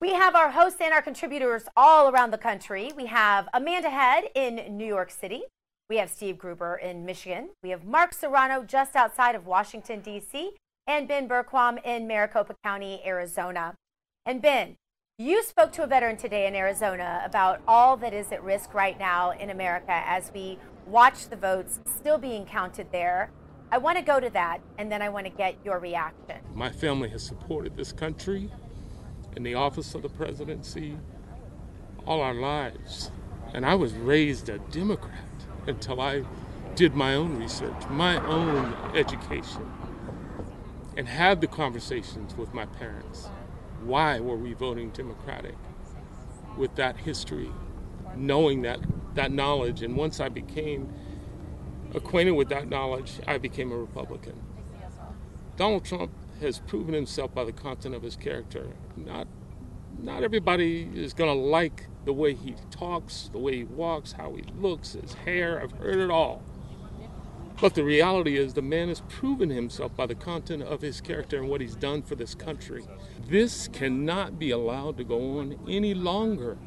We 0.00 0.12
have 0.12 0.34
our 0.34 0.50
hosts 0.50 0.80
and 0.82 0.92
our 0.92 1.00
contributors 1.00 1.62
all 1.74 2.11
around 2.11 2.32
the 2.32 2.38
country. 2.38 2.90
We 2.94 3.07
have 3.07 3.48
Amanda 3.54 3.88
Head 3.88 4.24
in 4.34 4.76
New 4.76 4.84
York 4.84 5.11
City. 5.11 5.44
We 5.88 5.96
have 5.98 6.11
Steve 6.11 6.36
Gruber 6.36 6.76
in 6.76 7.07
Michigan. 7.07 7.50
We 7.62 7.70
have 7.70 7.84
Mark 7.84 8.12
Serrano 8.12 8.64
just 8.64 8.96
outside 8.96 9.34
of 9.34 9.46
Washington, 9.46 10.00
D.C., 10.00 10.50
and 10.88 11.09
Ben 11.09 11.28
Bergquam 11.28 11.82
in 11.84 12.07
Maricopa 12.07 12.54
County, 12.62 13.00
Arizona. 13.07 13.74
And 14.26 14.42
Ben, 14.42 14.76
you 15.16 15.42
spoke 15.42 15.72
to 15.72 15.84
a 15.84 15.86
veteran 15.86 16.16
today 16.16 16.46
in 16.46 16.54
Arizona 16.54 17.22
about 17.24 17.62
all 17.66 17.96
that 17.98 18.12
is 18.12 18.32
at 18.32 18.42
risk 18.42 18.74
right 18.74 18.98
now 18.98 19.30
in 19.30 19.48
America 19.48 20.02
as 20.04 20.30
we 20.34 20.59
watch 20.86 21.28
the 21.28 21.36
votes 21.36 21.80
still 21.86 22.18
being 22.18 22.44
counted 22.44 22.92
there. 22.92 23.30
I 23.70 23.78
want 23.78 23.98
to 23.98 24.04
go 24.04 24.20
to 24.20 24.30
that 24.30 24.60
and 24.78 24.90
then 24.90 25.02
I 25.02 25.08
want 25.08 25.26
to 25.26 25.32
get 25.32 25.56
your 25.64 25.78
reaction. 25.78 26.36
My 26.54 26.70
family 26.70 27.08
has 27.10 27.22
supported 27.22 27.76
this 27.76 27.92
country 27.92 28.50
in 29.34 29.42
the 29.42 29.54
office 29.54 29.94
of 29.94 30.02
the 30.02 30.08
presidency 30.08 30.96
all 32.06 32.20
our 32.20 32.34
lives. 32.34 33.10
And 33.52 33.66
I 33.66 33.74
was 33.74 33.92
raised 33.94 34.48
a 34.48 34.58
Democrat 34.58 35.24
until 35.66 36.00
I 36.00 36.24
did 36.76 36.94
my 36.94 37.14
own 37.14 37.38
research, 37.38 37.88
my 37.90 38.24
own 38.26 38.74
education, 38.94 39.72
and 40.96 41.08
had 41.08 41.40
the 41.40 41.46
conversations 41.46 42.36
with 42.36 42.54
my 42.54 42.66
parents 42.66 43.28
why 43.82 44.20
were 44.20 44.36
we 44.36 44.52
voting 44.52 44.90
Democratic 44.90 45.54
with 46.56 46.74
that 46.76 46.96
history, 46.96 47.50
knowing 48.16 48.62
that, 48.62 48.80
that 49.14 49.30
knowledge. 49.30 49.82
And 49.82 49.96
once 49.96 50.20
I 50.20 50.28
became 50.28 50.92
acquainted 51.95 52.32
with 52.32 52.49
that 52.49 52.68
knowledge, 52.68 53.20
I 53.26 53.39
became 53.39 53.72
a 53.72 53.76
Republican. 53.76 54.41
Donald 55.57 55.84
Trump 55.84 56.11
has 56.41 56.59
proven 56.61 56.95
himself 56.95 57.34
by 57.34 57.45
the 57.45 57.53
content 57.53 57.95
of 57.95 58.03
his 58.03 58.16
character. 58.16 58.68
Not, 58.97 59.26
not 59.99 60.22
everybody 60.22 60.89
is 60.95 61.14
going 61.14 61.34
to 61.34 61.41
like 61.41 61.87
the 62.05 62.12
way 62.12 62.34
he 62.34 62.55
talks, 62.70 63.30
the 63.32 63.39
way 63.39 63.57
he 63.57 63.64
walks, 63.64 64.12
how 64.12 64.34
he 64.34 64.45
looks, 64.59 64.93
his 64.93 65.14
hair. 65.14 65.61
I've 65.62 65.72
heard 65.72 65.97
it 65.97 66.11
all. 66.11 66.43
But 67.59 67.74
the 67.74 67.84
reality 67.84 68.37
is, 68.37 68.53
the 68.53 68.61
man 68.61 68.89
has 68.89 69.01
proven 69.09 69.49
himself 69.49 69.97
by 69.97 70.05
the 70.05 70.14
content 70.14 70.62
of 70.62 70.82
his 70.82 71.01
character 71.01 71.39
and 71.39 71.49
what 71.49 71.62
he's 71.62 71.74
done 71.74 72.03
for 72.03 72.14
this 72.14 72.34
country. 72.34 72.84
This 73.26 73.66
cannot 73.68 74.39
be 74.39 74.51
allowed 74.51 74.99
to 74.99 75.05
go 75.05 75.39
on 75.39 75.59
any 75.66 75.95
longer. 75.95 76.59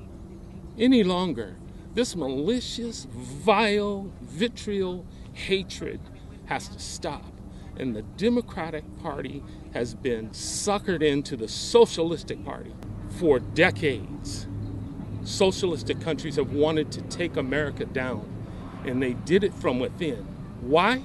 Any 0.80 1.04
longer. 1.04 1.58
This 1.94 2.16
malicious, 2.16 3.08
vile, 3.12 4.12
vitriol 4.22 5.06
hatred 5.34 6.00
has 6.46 6.68
to 6.70 6.80
stop. 6.80 7.26
And 7.78 7.96
the 7.96 8.02
Democratic 8.02 8.84
Party 9.02 9.44
has 9.74 9.96
been 9.96 10.30
suckered 10.30 11.02
into 11.02 11.36
the 11.36 11.48
Socialistic 11.48 12.44
Party 12.44 12.74
for 13.18 13.40
decades. 13.40 14.48
Socialistic 15.24 16.00
countries 16.02 16.36
have 16.36 16.54
wanted 16.54 16.92
to 16.92 17.02
take 17.04 17.38
America 17.38 17.86
down, 17.86 18.28
and 18.86 19.02
they 19.02 19.14
did 19.14 19.44
it 19.44 19.54
from 19.54 19.80
within. 19.80 20.26
Why? 20.62 21.04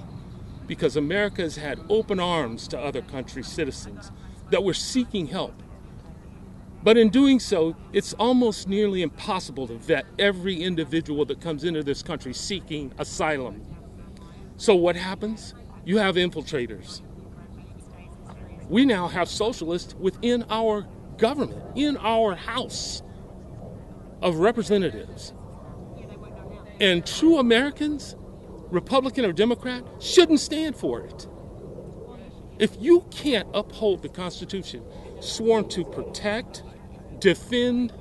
Because 0.67 0.97
America 0.97 1.43
has 1.43 1.57
had 1.57 1.81
open 1.89 2.21
arms 2.21 2.69
to 2.69 2.79
other 2.79 3.03
countries' 3.03 3.49
citizens 3.49 4.11
that 4.51 4.65
were 4.65 4.75
seeking 4.75 5.29
help. 5.29 5.55
But 6.85 6.97
in 6.97 7.09
doing 7.09 7.41
so, 7.41 7.75
it's 7.93 8.13
almost 8.15 8.69
nearly 8.69 9.03
impossible 9.03 9.67
to 9.69 9.77
vet 9.77 10.07
every 10.19 10.63
individual 10.63 11.25
that 11.25 11.41
comes 11.41 11.65
into 11.65 11.83
this 11.83 12.03
country 12.03 12.33
seeking 12.33 12.93
asylum. 12.99 13.63
So 14.57 14.77
what 14.77 14.95
happens? 14.95 15.55
You 15.85 15.99
have 15.99 16.15
infiltrators. 16.15 17.01
We 18.69 18.85
now 18.85 19.09
have 19.09 19.29
socialists 19.29 19.95
within 19.95 20.45
our 20.51 20.87
government, 21.19 21.63
in 21.75 21.97
our 21.97 22.35
House 22.35 23.03
of 24.23 24.37
Representatives. 24.37 25.33
And 26.81 27.05
true 27.07 27.39
Americans 27.39 28.15
Republican 28.75 29.25
or 29.25 29.33
Democrat, 29.33 29.85
shouldn't 30.01 30.41
stand 30.41 30.77
for 30.77 31.01
it. 31.01 31.27
If 32.59 32.77
you 32.81 33.05
can't 33.11 33.49
uphold 33.55 34.03
the 34.03 34.09
Constitution, 34.09 34.83
sworn 35.21 35.69
to 35.71 35.85
protect, 35.85 36.63
defend, 37.21 37.93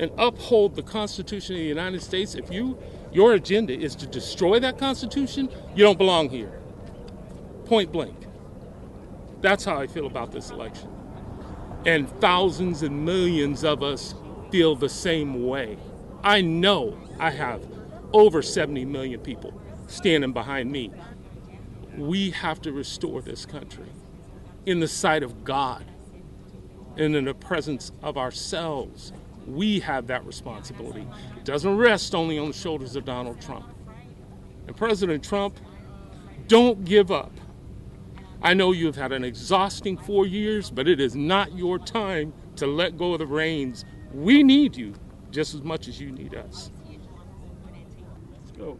and 0.00 0.10
uphold 0.16 0.76
the 0.76 0.82
Constitution 0.82 1.56
of 1.56 1.60
the 1.60 1.66
United 1.66 2.02
States, 2.02 2.34
if 2.34 2.50
you 2.50 2.78
your 3.12 3.34
agenda 3.34 3.72
is 3.72 3.94
to 3.96 4.06
destroy 4.06 4.60
that 4.60 4.78
Constitution, 4.78 5.48
you 5.74 5.84
don't 5.84 5.98
belong 5.98 6.30
here. 6.30 6.60
Point 7.66 7.92
blank. 7.92 8.16
That's 9.40 9.64
how 9.64 9.78
I 9.78 9.88
feel 9.88 10.06
about 10.06 10.32
this 10.32 10.50
election. 10.50 10.88
And 11.86 12.08
thousands 12.20 12.82
and 12.82 13.04
millions 13.04 13.64
of 13.64 13.82
us 13.82 14.14
feel 14.50 14.76
the 14.76 14.88
same 14.88 15.46
way. 15.46 15.76
I 16.22 16.40
know 16.40 16.96
I 17.18 17.30
have 17.30 17.66
over 18.12 18.42
70 18.42 18.84
million 18.84 19.20
people 19.20 19.60
standing 19.86 20.32
behind 20.32 20.70
me. 20.70 20.92
We 21.96 22.30
have 22.30 22.62
to 22.62 22.72
restore 22.72 23.22
this 23.22 23.44
country 23.44 23.88
in 24.66 24.80
the 24.80 24.88
sight 24.88 25.22
of 25.22 25.42
God 25.42 25.84
and 26.96 27.16
in 27.16 27.24
the 27.24 27.34
presence 27.34 27.92
of 28.02 28.16
ourselves 28.18 29.12
We 29.46 29.80
have 29.80 30.06
that 30.08 30.24
responsibility. 30.26 31.06
It 31.36 31.44
doesn't 31.44 31.76
rest 31.76 32.14
only 32.14 32.38
on 32.38 32.48
the 32.48 32.52
shoulders 32.54 32.94
of 32.96 33.04
Donald 33.04 33.40
Trump. 33.40 33.66
And 34.66 34.76
President 34.76 35.24
Trump, 35.24 35.58
don't 36.46 36.84
give 36.84 37.10
up. 37.10 37.32
I 38.42 38.54
know 38.54 38.72
you've 38.72 38.96
had 38.96 39.12
an 39.12 39.24
exhausting 39.24 39.96
four 39.96 40.26
years, 40.26 40.70
but 40.70 40.88
it 40.88 41.00
is 41.00 41.16
not 41.16 41.56
your 41.56 41.78
time 41.78 42.32
to 42.56 42.66
let 42.66 42.96
go 42.96 43.14
of 43.14 43.18
the 43.18 43.26
reins. 43.26 43.84
We 44.12 44.42
need 44.42 44.76
you 44.76 44.94
just 45.30 45.54
as 45.54 45.62
much 45.62 45.88
as 45.88 46.00
you 46.00 46.10
need 46.12 46.34
us. 46.34 46.70
Let's 48.32 48.50
go. 48.56 48.78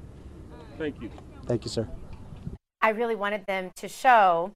Thank 0.79 1.01
you. 1.03 1.11
Thank 1.47 1.65
you, 1.65 1.71
sir. 1.71 1.89
I 2.83 2.91
really 2.91 3.17
wanted 3.17 3.45
them 3.47 3.71
to 3.77 3.89
show 3.89 4.53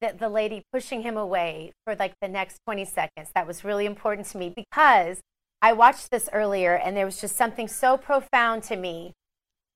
that 0.00 0.18
the 0.18 0.28
lady 0.28 0.62
pushing 0.72 1.02
him 1.02 1.16
away 1.16 1.72
for 1.84 1.94
like 1.94 2.14
the 2.20 2.28
next 2.28 2.58
20 2.66 2.84
seconds. 2.84 3.30
That 3.34 3.46
was 3.46 3.64
really 3.64 3.86
important 3.86 4.26
to 4.28 4.38
me 4.38 4.52
because 4.54 5.20
I 5.62 5.72
watched 5.72 6.10
this 6.10 6.28
earlier 6.32 6.74
and 6.74 6.96
there 6.96 7.04
was 7.04 7.20
just 7.20 7.36
something 7.36 7.68
so 7.68 7.96
profound 7.96 8.62
to 8.64 8.76
me 8.76 9.12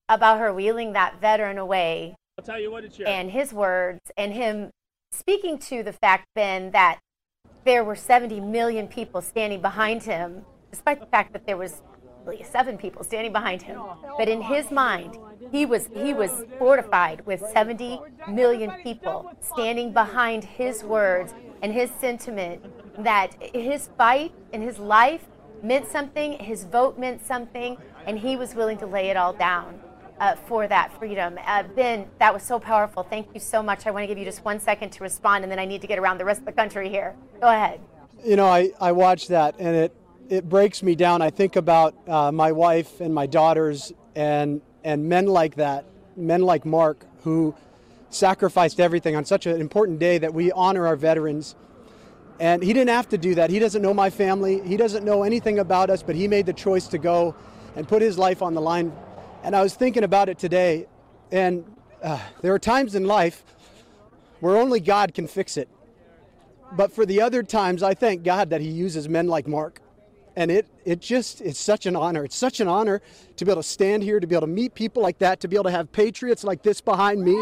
about 0.08 0.38
her 0.38 0.52
wheeling 0.52 0.92
that 0.92 1.20
veteran 1.20 1.58
away. 1.58 2.14
I'll 2.38 2.44
tell 2.44 2.60
you 2.60 2.70
what 2.70 2.84
it's 2.84 2.98
And 3.00 3.30
his 3.30 3.52
words 3.52 4.00
and 4.16 4.32
him 4.32 4.70
speaking 5.12 5.58
to 5.58 5.82
the 5.82 5.92
fact, 5.92 6.26
Ben, 6.34 6.72
that 6.72 6.98
there 7.64 7.84
were 7.84 7.96
70 7.96 8.40
million 8.40 8.88
people 8.88 9.22
standing 9.22 9.60
behind 9.60 10.02
him, 10.02 10.44
despite 10.70 11.00
the 11.00 11.06
fact 11.06 11.32
that 11.32 11.46
there 11.46 11.56
was 11.56 11.82
seven 12.44 12.78
people 12.78 13.04
standing 13.04 13.32
behind 13.32 13.62
him. 13.62 13.80
But 14.18 14.28
in 14.28 14.40
his 14.40 14.70
mind, 14.70 15.18
he 15.50 15.66
was 15.66 15.88
he 15.94 16.14
was 16.14 16.44
fortified 16.58 17.24
with 17.26 17.40
70 17.52 18.00
million 18.30 18.70
people 18.82 19.30
standing 19.40 19.92
behind 19.92 20.44
his 20.44 20.82
words 20.82 21.34
and 21.62 21.72
his 21.72 21.90
sentiment 22.00 22.62
that 23.02 23.34
his 23.54 23.88
fight 23.98 24.32
and 24.52 24.62
his 24.62 24.78
life 24.78 25.24
meant 25.62 25.88
something, 25.88 26.38
his 26.38 26.64
vote 26.64 26.98
meant 26.98 27.24
something, 27.24 27.76
and 28.06 28.18
he 28.18 28.36
was 28.36 28.54
willing 28.54 28.78
to 28.78 28.86
lay 28.86 29.08
it 29.10 29.16
all 29.16 29.32
down. 29.32 29.80
Uh, 30.20 30.36
for 30.46 30.68
that 30.68 30.96
freedom. 30.96 31.36
Uh, 31.44 31.64
ben, 31.74 32.06
that 32.20 32.32
was 32.32 32.40
so 32.40 32.56
powerful. 32.56 33.02
Thank 33.02 33.26
you 33.34 33.40
so 33.40 33.64
much. 33.64 33.84
I 33.84 33.90
want 33.90 34.04
to 34.04 34.06
give 34.06 34.16
you 34.16 34.24
just 34.24 34.44
one 34.44 34.60
second 34.60 34.90
to 34.90 35.02
respond, 35.02 35.42
and 35.42 35.50
then 35.50 35.58
I 35.58 35.64
need 35.64 35.80
to 35.80 35.88
get 35.88 35.98
around 35.98 36.18
the 36.18 36.24
rest 36.24 36.38
of 36.38 36.46
the 36.46 36.52
country 36.52 36.88
here. 36.88 37.16
Go 37.40 37.48
ahead. 37.48 37.80
You 38.24 38.36
know, 38.36 38.46
I, 38.46 38.70
I 38.80 38.92
watched 38.92 39.26
that, 39.30 39.56
and 39.58 39.74
it, 39.74 39.96
it 40.28 40.48
breaks 40.48 40.82
me 40.82 40.94
down. 40.94 41.22
I 41.22 41.30
think 41.30 41.56
about 41.56 41.94
uh, 42.08 42.32
my 42.32 42.52
wife 42.52 43.00
and 43.00 43.14
my 43.14 43.26
daughters 43.26 43.92
and, 44.14 44.60
and 44.82 45.08
men 45.08 45.26
like 45.26 45.56
that, 45.56 45.84
men 46.16 46.42
like 46.42 46.64
Mark, 46.64 47.06
who 47.22 47.54
sacrificed 48.10 48.80
everything 48.80 49.16
on 49.16 49.24
such 49.24 49.46
an 49.46 49.60
important 49.60 49.98
day 49.98 50.18
that 50.18 50.32
we 50.32 50.52
honor 50.52 50.86
our 50.86 50.96
veterans. 50.96 51.54
And 52.40 52.62
he 52.62 52.72
didn't 52.72 52.90
have 52.90 53.08
to 53.10 53.18
do 53.18 53.34
that. 53.36 53.50
He 53.50 53.58
doesn't 53.58 53.82
know 53.82 53.94
my 53.94 54.10
family. 54.10 54.60
He 54.66 54.76
doesn't 54.76 55.04
know 55.04 55.22
anything 55.22 55.58
about 55.58 55.90
us, 55.90 56.02
but 56.02 56.16
he 56.16 56.26
made 56.26 56.46
the 56.46 56.52
choice 56.52 56.88
to 56.88 56.98
go 56.98 57.34
and 57.76 57.86
put 57.86 58.02
his 58.02 58.18
life 58.18 58.42
on 58.42 58.54
the 58.54 58.60
line. 58.60 58.92
And 59.42 59.54
I 59.54 59.62
was 59.62 59.74
thinking 59.74 60.04
about 60.04 60.28
it 60.28 60.38
today, 60.38 60.86
and 61.30 61.64
uh, 62.02 62.18
there 62.40 62.54
are 62.54 62.58
times 62.58 62.94
in 62.94 63.04
life 63.04 63.44
where 64.40 64.56
only 64.56 64.80
God 64.80 65.14
can 65.14 65.26
fix 65.26 65.56
it. 65.56 65.68
But 66.72 66.92
for 66.92 67.06
the 67.06 67.20
other 67.20 67.42
times, 67.42 67.82
I 67.82 67.94
thank 67.94 68.24
God 68.24 68.50
that 68.50 68.60
he 68.60 68.68
uses 68.68 69.08
men 69.08 69.28
like 69.28 69.46
Mark. 69.46 69.80
And 70.36 70.50
it, 70.50 70.66
it 70.84 71.00
just, 71.00 71.40
it's 71.40 71.60
such 71.60 71.86
an 71.86 71.94
honor. 71.94 72.24
It's 72.24 72.36
such 72.36 72.60
an 72.60 72.68
honor 72.68 73.00
to 73.36 73.44
be 73.44 73.50
able 73.50 73.62
to 73.62 73.68
stand 73.68 74.02
here, 74.02 74.18
to 74.18 74.26
be 74.26 74.34
able 74.34 74.46
to 74.46 74.52
meet 74.52 74.74
people 74.74 75.02
like 75.02 75.18
that, 75.18 75.40
to 75.40 75.48
be 75.48 75.56
able 75.56 75.64
to 75.64 75.70
have 75.70 75.92
patriots 75.92 76.42
like 76.42 76.62
this 76.62 76.80
behind 76.80 77.22
me 77.22 77.34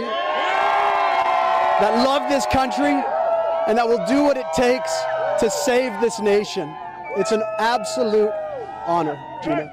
that 1.81 2.05
love 2.05 2.31
this 2.31 2.47
country 2.47 3.03
and 3.67 3.77
that 3.77 3.89
will 3.89 4.05
do 4.07 4.23
what 4.23 4.37
it 4.37 4.47
takes 4.55 4.93
to 5.41 5.51
save 5.51 5.99
this 6.01 6.21
nation. 6.21 6.73
It's 7.17 7.33
an 7.33 7.43
absolute 7.59 8.31
honor, 8.87 9.19
Gina. 9.43 9.67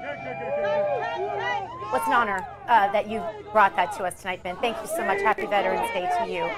What's 1.90 2.06
an 2.06 2.12
honor 2.12 2.46
uh, 2.68 2.90
that 2.92 3.08
you 3.08 3.22
brought 3.52 3.76
that 3.76 3.92
to 3.96 4.04
us 4.04 4.20
tonight, 4.20 4.42
Ben. 4.42 4.56
Thank 4.56 4.76
you 4.80 4.86
so 4.86 5.04
much. 5.04 5.20
Happy 5.20 5.46
Veterans 5.46 5.90
Day 5.92 6.08
to 6.18 6.32
you. 6.32 6.50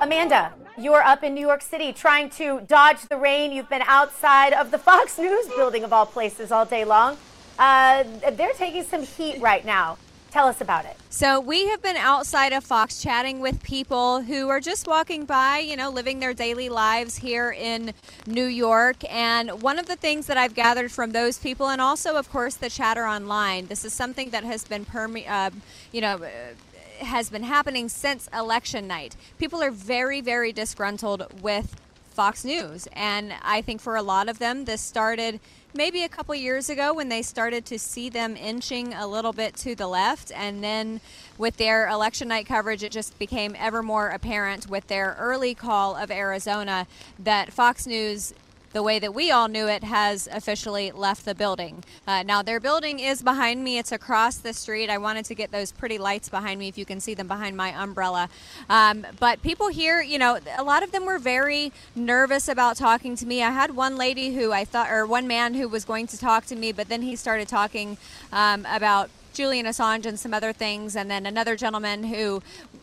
Amanda, 0.00 0.52
you're 0.78 1.02
up 1.02 1.22
in 1.22 1.34
New 1.34 1.46
York 1.46 1.62
City 1.62 1.92
trying 1.92 2.30
to 2.30 2.60
dodge 2.60 3.02
the 3.02 3.16
rain. 3.16 3.52
You've 3.52 3.68
been 3.68 3.82
outside 3.82 4.52
of 4.52 4.70
the 4.70 4.78
Fox 4.88 5.18
News 5.18 5.46
building, 5.48 5.84
of 5.84 5.92
all 5.92 6.06
places, 6.06 6.52
all 6.52 6.64
day 6.64 6.84
long. 6.84 7.16
Uh, 7.58 8.04
they're 8.32 8.52
taking 8.52 8.84
some 8.84 9.02
heat 9.02 9.40
right 9.40 9.64
now. 9.64 9.98
Tell 10.30 10.46
us 10.46 10.60
about 10.60 10.84
it. 10.84 10.94
So, 11.08 11.40
we 11.40 11.68
have 11.68 11.80
been 11.80 11.96
outside 11.96 12.52
of 12.52 12.62
Fox 12.62 13.02
chatting 13.02 13.40
with 13.40 13.62
people 13.62 14.20
who 14.20 14.50
are 14.50 14.60
just 14.60 14.86
walking 14.86 15.24
by, 15.24 15.58
you 15.58 15.74
know, 15.74 15.88
living 15.88 16.20
their 16.20 16.34
daily 16.34 16.68
lives 16.68 17.16
here 17.16 17.50
in 17.50 17.94
New 18.26 18.44
York. 18.44 18.96
And 19.10 19.62
one 19.62 19.78
of 19.78 19.86
the 19.86 19.96
things 19.96 20.26
that 20.26 20.36
I've 20.36 20.54
gathered 20.54 20.92
from 20.92 21.12
those 21.12 21.38
people, 21.38 21.70
and 21.70 21.80
also, 21.80 22.16
of 22.16 22.30
course, 22.30 22.56
the 22.56 22.68
chatter 22.68 23.06
online, 23.06 23.68
this 23.68 23.86
is 23.86 23.94
something 23.94 24.28
that 24.30 24.44
has 24.44 24.64
been, 24.64 24.84
perme- 24.84 25.26
uh, 25.26 25.50
you 25.92 26.02
know, 26.02 26.20
has 26.98 27.30
been 27.30 27.44
happening 27.44 27.88
since 27.88 28.28
election 28.32 28.86
night. 28.86 29.16
People 29.38 29.62
are 29.62 29.70
very, 29.70 30.20
very 30.20 30.52
disgruntled 30.52 31.26
with 31.42 31.76
Fox 32.18 32.44
News. 32.44 32.88
And 32.94 33.32
I 33.42 33.62
think 33.62 33.80
for 33.80 33.94
a 33.94 34.02
lot 34.02 34.28
of 34.28 34.40
them, 34.40 34.64
this 34.64 34.80
started 34.80 35.38
maybe 35.72 36.02
a 36.02 36.08
couple 36.08 36.34
years 36.34 36.68
ago 36.68 36.92
when 36.92 37.08
they 37.08 37.22
started 37.22 37.64
to 37.66 37.78
see 37.78 38.08
them 38.08 38.36
inching 38.36 38.92
a 38.92 39.06
little 39.06 39.32
bit 39.32 39.54
to 39.58 39.76
the 39.76 39.86
left. 39.86 40.32
And 40.34 40.64
then 40.64 41.00
with 41.38 41.58
their 41.58 41.88
election 41.88 42.26
night 42.26 42.46
coverage, 42.46 42.82
it 42.82 42.90
just 42.90 43.16
became 43.20 43.54
ever 43.56 43.84
more 43.84 44.08
apparent 44.08 44.68
with 44.68 44.88
their 44.88 45.16
early 45.20 45.54
call 45.54 45.94
of 45.94 46.10
Arizona 46.10 46.88
that 47.20 47.52
Fox 47.52 47.86
News 47.86 48.34
the 48.72 48.82
way 48.82 48.98
that 48.98 49.14
we 49.14 49.30
all 49.30 49.48
knew 49.48 49.66
it 49.66 49.84
has 49.84 50.28
officially 50.30 50.90
left 50.92 51.24
the 51.24 51.34
building. 51.34 51.84
Uh, 52.06 52.22
now, 52.22 52.42
their 52.42 52.60
building 52.60 52.98
is 52.98 53.22
behind 53.22 53.64
me. 53.64 53.78
It's 53.78 53.92
across 53.92 54.36
the 54.36 54.52
street. 54.52 54.90
I 54.90 54.98
wanted 54.98 55.24
to 55.26 55.34
get 55.34 55.50
those 55.50 55.72
pretty 55.72 55.98
lights 55.98 56.28
behind 56.28 56.58
me 56.60 56.68
if 56.68 56.76
you 56.76 56.84
can 56.84 57.00
see 57.00 57.14
them 57.14 57.28
behind 57.28 57.56
my 57.56 57.70
umbrella. 57.70 58.28
Um, 58.68 59.06
but 59.18 59.42
people 59.42 59.68
here, 59.68 60.02
you 60.02 60.18
know, 60.18 60.38
a 60.56 60.62
lot 60.62 60.82
of 60.82 60.92
them 60.92 61.06
were 61.06 61.18
very 61.18 61.72
nervous 61.94 62.48
about 62.48 62.76
talking 62.76 63.16
to 63.16 63.26
me. 63.26 63.42
I 63.42 63.50
had 63.50 63.74
one 63.74 63.96
lady 63.96 64.34
who 64.34 64.52
I 64.52 64.64
thought, 64.64 64.90
or 64.90 65.06
one 65.06 65.26
man 65.26 65.54
who 65.54 65.68
was 65.68 65.84
going 65.84 66.06
to 66.08 66.18
talk 66.18 66.46
to 66.46 66.56
me, 66.56 66.72
but 66.72 66.88
then 66.88 67.02
he 67.02 67.16
started 67.16 67.48
talking 67.48 67.96
um, 68.32 68.66
about 68.68 69.10
Julian 69.38 69.66
Assange 69.66 70.04
and 70.04 70.18
some 70.18 70.34
other 70.34 70.52
things, 70.52 70.96
and 70.96 71.08
then 71.08 71.24
another 71.24 71.54
gentleman 71.54 72.02
who 72.02 72.42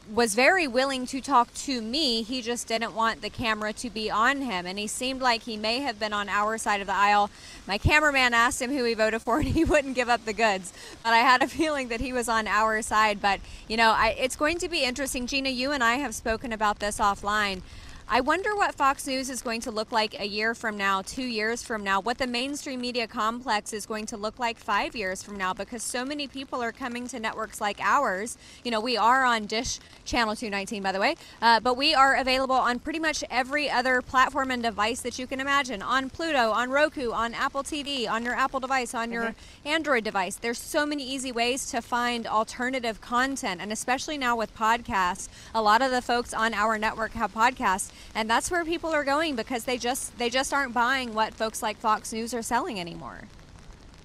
was 0.09 0.35
very 0.35 0.69
willing 0.69 1.05
to 1.07 1.19
talk 1.19 1.53
to 1.53 1.81
me. 1.81 2.23
He 2.23 2.41
just 2.41 2.65
didn't 2.65 2.95
want 2.95 3.21
the 3.21 3.29
camera 3.29 3.73
to 3.73 3.89
be 3.89 4.09
on 4.09 4.43
him, 4.43 4.65
and 4.65 4.79
he 4.79 4.87
seemed 4.87 5.21
like 5.21 5.41
he 5.43 5.57
may 5.57 5.79
have 5.79 5.99
been 5.99 6.13
on 6.13 6.29
our 6.29 6.57
side 6.57 6.79
of 6.79 6.87
the 6.87 6.95
aisle. 6.95 7.29
My 7.67 7.77
cameraman 7.77 8.33
asked 8.33 8.61
him 8.61 8.71
who 8.71 8.85
he 8.85 8.93
voted 8.93 9.21
for, 9.21 9.39
and 9.39 9.49
he 9.49 9.65
wouldn't 9.65 9.95
give 9.95 10.07
up 10.07 10.23
the 10.23 10.31
goods. 10.31 10.71
But 11.03 11.11
I 11.11 11.17
had 11.17 11.43
a 11.43 11.47
feeling 11.49 11.89
that 11.89 11.99
he 11.99 12.13
was 12.13 12.29
on 12.29 12.47
our 12.47 12.81
side. 12.81 13.21
But 13.21 13.41
you 13.67 13.75
know, 13.75 13.91
I, 13.91 14.15
it's 14.17 14.37
going 14.37 14.57
to 14.59 14.69
be 14.69 14.85
interesting. 14.85 15.27
Gina, 15.27 15.49
you 15.49 15.73
and 15.73 15.83
I 15.83 15.95
have 15.95 16.15
spoken 16.15 16.53
about 16.53 16.79
this 16.79 16.99
offline. 16.99 17.63
I 18.07 18.21
wonder 18.21 18.55
what 18.55 18.75
Fox 18.75 19.07
News 19.07 19.31
is 19.31 19.41
going 19.41 19.61
to 19.61 19.71
look 19.71 19.91
like 19.91 20.19
a 20.19 20.27
year 20.27 20.53
from 20.53 20.77
now, 20.77 21.01
two 21.01 21.23
years 21.23 21.63
from 21.63 21.83
now, 21.83 21.99
what 21.99 22.19
the 22.19 22.27
mainstream 22.27 22.79
media 22.79 23.07
complex 23.07 23.73
is 23.73 23.87
going 23.87 24.05
to 24.05 24.15
look 24.15 24.37
like 24.37 24.59
five 24.59 24.95
years 24.95 25.23
from 25.23 25.37
now, 25.37 25.55
because 25.55 25.81
so 25.81 26.05
many 26.05 26.27
people 26.27 26.61
are 26.61 26.71
coming 26.71 27.07
to 27.07 27.19
networks 27.19 27.59
like 27.59 27.79
ours. 27.81 28.37
You 28.63 28.69
know, 28.69 28.79
we 28.79 28.95
are 28.95 29.25
on 29.25 29.47
Dish 29.47 29.79
Channel 30.05 30.35
219, 30.35 30.83
by 30.83 30.91
the 30.91 30.99
way, 30.99 31.15
uh, 31.41 31.59
but 31.59 31.77
we 31.77 31.95
are 31.95 32.15
available 32.15 32.55
on 32.55 32.77
pretty 32.77 32.99
much 32.99 33.23
every 33.31 33.71
other 33.71 34.03
platform 34.03 34.51
and 34.51 34.61
device 34.61 35.01
that 35.01 35.17
you 35.17 35.25
can 35.25 35.41
imagine 35.41 35.81
on 35.81 36.11
Pluto, 36.11 36.51
on 36.51 36.69
Roku, 36.69 37.11
on 37.11 37.33
Apple 37.33 37.63
TV, 37.63 38.07
on 38.07 38.23
your 38.23 38.35
Apple 38.35 38.59
device, 38.59 38.93
on 38.93 39.11
your 39.11 39.29
mm-hmm. 39.29 39.67
Android 39.67 40.03
device. 40.03 40.35
There's 40.35 40.59
so 40.59 40.85
many 40.85 41.03
easy 41.03 41.31
ways 41.31 41.71
to 41.71 41.81
find 41.81 42.27
alternative 42.27 43.01
content, 43.01 43.61
and 43.61 43.71
especially 43.71 44.19
now 44.19 44.37
with 44.37 44.55
podcasts, 44.55 45.27
a 45.55 45.61
lot 45.61 45.81
of 45.81 45.89
the 45.89 46.03
folks 46.03 46.35
on 46.35 46.53
our 46.53 46.77
network 46.77 47.13
have 47.13 47.33
podcasts 47.33 47.91
and 48.13 48.29
that's 48.29 48.49
where 48.49 48.63
people 48.65 48.91
are 48.91 49.03
going 49.03 49.35
because 49.35 49.65
they 49.65 49.77
just 49.77 50.17
they 50.17 50.29
just 50.29 50.53
aren't 50.53 50.73
buying 50.73 51.13
what 51.13 51.33
folks 51.33 51.61
like 51.61 51.77
Fox 51.77 52.13
News 52.13 52.33
are 52.33 52.41
selling 52.41 52.79
anymore. 52.79 53.21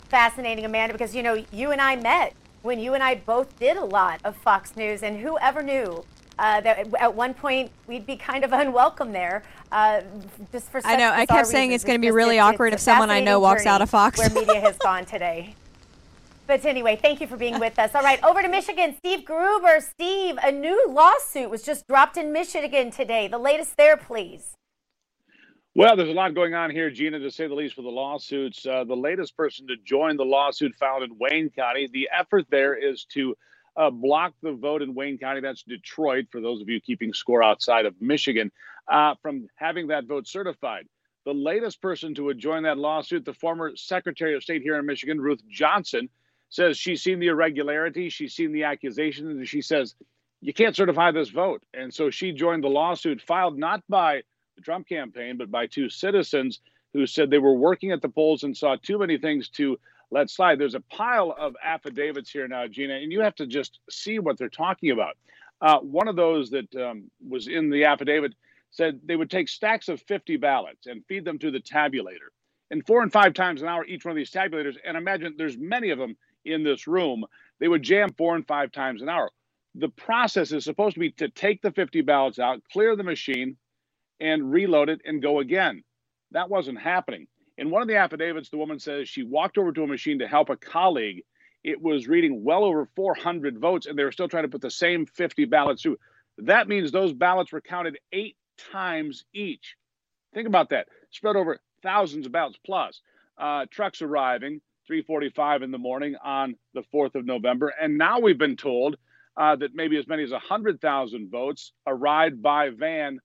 Fascinating, 0.09 0.64
Amanda, 0.64 0.93
because 0.95 1.14
you 1.14 1.22
know 1.22 1.45
you 1.53 1.70
and 1.70 1.80
I 1.80 1.97
met 1.97 2.34
when 2.62 2.78
you 2.78 2.95
and 2.95 3.03
I 3.03 3.14
both 3.14 3.59
did 3.59 3.76
a 3.76 3.84
lot 3.84 4.20
of 4.24 4.36
Fox 4.36 4.76
News, 4.76 5.03
and 5.03 5.18
who 5.18 5.38
ever 5.38 5.62
knew 5.62 6.05
uh, 6.38 6.61
that 6.62 6.93
at 6.99 7.14
one 7.14 7.34
point 7.34 7.70
we'd 7.86 8.07
be 8.07 8.16
kind 8.16 8.45
of 8.45 8.53
unwelcome 8.55 9.12
there. 9.12 9.43
Uh, 9.70 10.01
just 10.51 10.70
for 10.70 10.80
I 10.84 10.97
know. 10.97 11.12
I 11.12 11.26
kept 11.26 11.47
saying 11.47 11.72
it's 11.72 11.84
going 11.84 12.01
to 12.01 12.05
be 12.05 12.11
really 12.11 12.38
it's, 12.38 12.43
awkward 12.43 12.72
it's 12.72 12.82
if 12.82 12.84
someone 12.84 13.11
I 13.11 13.20
know 13.20 13.38
walks 13.38 13.66
out 13.66 13.82
of 13.82 13.91
Fox. 13.91 14.18
where 14.18 14.30
media 14.30 14.61
has 14.61 14.76
gone 14.82 15.05
today. 15.05 15.55
But 16.51 16.64
anyway, 16.64 16.98
thank 17.01 17.20
you 17.20 17.28
for 17.28 17.36
being 17.36 17.61
with 17.61 17.78
us. 17.78 17.94
All 17.94 18.03
right, 18.03 18.20
over 18.24 18.42
to 18.42 18.48
Michigan. 18.48 18.96
Steve 18.98 19.24
Gruber. 19.24 19.80
Steve, 19.80 20.36
a 20.42 20.51
new 20.51 20.84
lawsuit 20.88 21.48
was 21.48 21.62
just 21.62 21.86
dropped 21.86 22.16
in 22.16 22.32
Michigan 22.32 22.90
today. 22.90 23.28
The 23.28 23.38
latest 23.38 23.76
there, 23.76 23.96
please. 23.96 24.57
Well, 25.76 25.94
there's 25.94 26.09
a 26.09 26.12
lot 26.12 26.34
going 26.34 26.55
on 26.55 26.72
here, 26.72 26.90
Gina, 26.90 27.20
to 27.20 27.30
say 27.30 27.46
the 27.46 27.55
least, 27.55 27.76
with 27.76 27.86
the 27.86 27.90
lawsuits. 27.90 28.66
Uh, 28.66 28.82
the 28.82 28.96
latest 28.96 29.36
person 29.36 29.68
to 29.68 29.76
join 29.84 30.16
the 30.16 30.24
lawsuit 30.24 30.74
filed 30.74 31.05
in 31.05 31.16
Wayne 31.20 31.51
County. 31.51 31.88
The 31.92 32.09
effort 32.12 32.46
there 32.51 32.74
is 32.74 33.05
to 33.12 33.36
uh, 33.76 33.90
block 33.90 34.32
the 34.42 34.51
vote 34.51 34.82
in 34.82 34.92
Wayne 34.92 35.18
County, 35.18 35.40
that's 35.40 35.62
Detroit, 35.62 36.26
for 36.32 36.40
those 36.40 36.61
of 36.61 36.68
you 36.68 36.80
keeping 36.80 37.12
score 37.12 37.44
outside 37.44 37.86
of 37.86 37.94
Michigan, 38.01 38.51
uh, 38.88 39.14
from 39.22 39.46
having 39.55 39.86
that 39.86 40.07
vote 40.07 40.26
certified. 40.26 40.88
The 41.24 41.32
latest 41.32 41.80
person 41.80 42.12
to 42.16 42.34
join 42.34 42.64
that 42.64 42.76
lawsuit, 42.76 43.24
the 43.24 43.34
former 43.34 43.76
Secretary 43.76 44.34
of 44.34 44.42
State 44.42 44.62
here 44.62 44.76
in 44.80 44.84
Michigan, 44.84 45.20
Ruth 45.20 45.42
Johnson, 45.48 46.09
says 46.51 46.76
she's 46.76 47.03
seen 47.03 47.20
the 47.20 47.28
irregularity, 47.28 48.09
she's 48.09 48.34
seen 48.34 48.53
the 48.53 48.64
accusations, 48.64 49.28
and 49.28 49.48
she 49.48 49.62
says 49.62 49.94
you 50.40 50.53
can't 50.53 50.76
certify 50.76 51.12
this 51.12 51.30
vote. 51.30 51.62
And 51.74 51.92
so 51.92 52.11
she 52.11 52.32
joined 52.32 52.64
the 52.64 52.68
lawsuit 52.68 53.20
filed 53.20 53.59
not 53.59 53.82
by 53.88 54.22
the 54.57 54.62
Trump 54.62 54.88
campaign, 54.88 55.36
but 55.36 55.51
by 55.51 55.66
two 55.66 55.88
citizens 55.88 56.61
who 56.92 57.07
said 57.07 57.30
they 57.30 57.38
were 57.38 57.55
working 57.55 57.92
at 57.92 58.03
the 58.03 58.09
polls 58.09 58.42
and 58.42 58.57
saw 58.57 58.76
too 58.76 58.98
many 58.98 59.16
things 59.16 59.48
to 59.51 59.78
let 60.11 60.28
slide. 60.28 60.59
There's 60.59 60.74
a 60.74 60.80
pile 60.80 61.34
of 61.38 61.55
affidavits 61.62 62.30
here 62.30 62.48
now, 62.48 62.66
Gina, 62.66 62.94
and 62.94 63.12
you 63.12 63.20
have 63.20 63.36
to 63.36 63.46
just 63.46 63.78
see 63.88 64.18
what 64.18 64.38
they're 64.38 64.48
talking 64.48 64.90
about. 64.90 65.16
Uh, 65.61 65.78
one 65.78 66.09
of 66.09 66.16
those 66.16 66.51
that 66.51 66.74
um, 66.74 67.11
was 67.26 67.46
in 67.46 67.70
the 67.70 67.84
affidavit 67.84 68.34
said 68.70 69.01
they 69.05 69.16
would 69.16 69.30
take 69.30 69.48
stacks 69.48 69.88
of 69.88 70.01
50 70.03 70.36
ballots 70.36 70.86
and 70.86 71.05
feed 71.07 71.24
them 71.24 71.38
to 71.38 71.51
the 71.51 71.61
tabulator. 71.61 72.30
And 72.70 72.86
four 72.86 73.03
and 73.03 73.12
five 73.12 73.34
times 73.34 73.62
an 73.62 73.68
hour, 73.68 73.84
each 73.84 74.05
one 74.05 74.12
of 74.12 74.16
these 74.16 74.30
tabulators, 74.30 74.76
and 74.84 74.96
imagine 74.96 75.34
there's 75.36 75.59
many 75.59 75.90
of 75.90 75.98
them 75.98 76.16
in 76.45 76.64
this 76.64 76.86
room, 76.86 77.24
they 77.59 77.68
would 77.68 77.82
jam 77.82 78.12
four 78.16 78.36
and 78.36 78.47
five 78.47 78.72
times 78.72 79.03
an 79.03 79.09
hour. 79.09 79.30
The 79.74 79.88
process 79.88 80.53
is 80.53 80.64
supposed 80.64 80.95
to 80.95 81.01
be 81.01 81.12
to 81.12 81.28
take 81.28 81.62
the 81.62 81.70
50 81.72 82.01
ballots 82.03 82.38
out, 82.38 82.62
clear 82.72 82.97
the 82.97 83.05
machine, 83.05 83.57
and 84.20 84.51
reload 84.51 84.88
it 84.88 85.01
and 85.05 85.22
go 85.22 85.41
again. 85.41 85.82
That 86.32 86.51
wasn't 86.51 86.80
happening. 86.80 87.26
In 87.59 87.70
one 87.70 87.82
of 87.82 87.88
the 87.88 87.97
affidavits, 87.97 88.51
the 88.51 88.57
woman 88.59 88.78
says 88.78 89.09
she 89.09 89.22
walked 89.22 89.59
over 89.59 89.72
to 89.72 89.82
a 89.82 89.86
machine 89.86 90.20
to 90.20 90.28
help 90.28 90.51
a 90.51 90.57
colleague. 90.57 91.22
It 91.62 91.80
was 91.80 92.09
reading 92.09 92.43
well 92.43 92.64
over 92.64 92.88
400 92.97 93.59
votes, 93.59 93.86
and 93.86 93.99
they 93.99 94.05
were 94.05 94.12
still 94.12 94.28
trying 94.28 94.45
to 94.45 94.49
put 94.49 94.62
the 94.62 94.70
same 94.70 95.07
50 95.07 95.45
ballots 95.47 95.82
through. 95.82 95.99
That 96.38 96.68
means 96.68 96.91
those 96.91 97.12
ballots 97.12 97.53
were 97.53 97.61
counted 97.61 97.99
eight 98.12 98.36
times 98.72 99.24
each. 99.34 99.76
Think 100.32 100.49
about 100.49 100.70
that. 100.70 100.88
Spread 101.11 101.36
over 101.36 101.59
thousands 101.82 102.26
of 102.26 102.32
ballots 102.32 102.59
plus. 102.64 103.03
Uh, 103.38 103.66
trucks 103.70 104.03
arriving 104.03 104.61
3:45 104.91 105.62
in 105.62 105.70
the 105.70 105.78
morning 105.78 106.16
on 106.24 106.57
the 106.74 106.82
4th 106.93 107.14
of 107.14 107.24
November, 107.24 107.72
and 107.80 107.97
now 107.97 108.18
we've 108.18 108.38
been 108.38 108.57
told 108.57 108.97
uh, 109.36 109.55
that 109.57 109.74
maybe 109.74 109.97
as 109.97 110.09
many 110.09 110.24
as 110.24 110.32
100,000 110.32 111.30
votes 111.30 111.72
arrived 111.86 112.43
by 112.43 112.70
van 112.70 113.20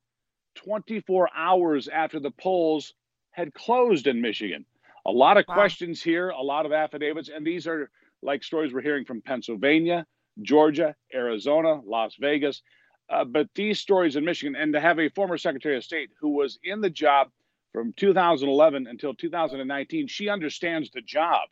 24 0.55 1.29
hours 1.35 1.87
after 1.87 2.19
the 2.19 2.31
polls 2.31 2.93
had 3.31 3.53
closed 3.53 4.07
in 4.07 4.21
Michigan. 4.21 4.65
A 5.05 5.11
lot 5.11 5.37
of 5.37 5.45
wow. 5.47 5.55
questions 5.55 6.01
here, 6.01 6.29
a 6.29 6.41
lot 6.41 6.65
of 6.65 6.71
affidavits, 6.71 7.29
and 7.29 7.45
these 7.45 7.67
are 7.67 7.89
like 8.21 8.43
stories 8.43 8.73
we're 8.73 8.81
hearing 8.81 9.05
from 9.05 9.21
Pennsylvania, 9.21 10.05
Georgia, 10.41 10.95
Arizona, 11.13 11.81
Las 11.85 12.15
Vegas. 12.19 12.61
Uh, 13.09 13.23
but 13.23 13.47
these 13.55 13.79
stories 13.79 14.15
in 14.15 14.25
Michigan, 14.25 14.55
and 14.55 14.73
to 14.73 14.79
have 14.79 14.99
a 14.99 15.09
former 15.09 15.37
Secretary 15.37 15.77
of 15.77 15.83
State 15.83 16.09
who 16.19 16.29
was 16.29 16.59
in 16.63 16.81
the 16.81 16.89
job 16.89 17.29
from 17.75 17.91
2011 17.97 18.87
until 18.87 19.13
2019, 19.13 20.07
she 20.07 20.29
understands 20.29 20.89
the 20.91 21.01
job 21.01 21.49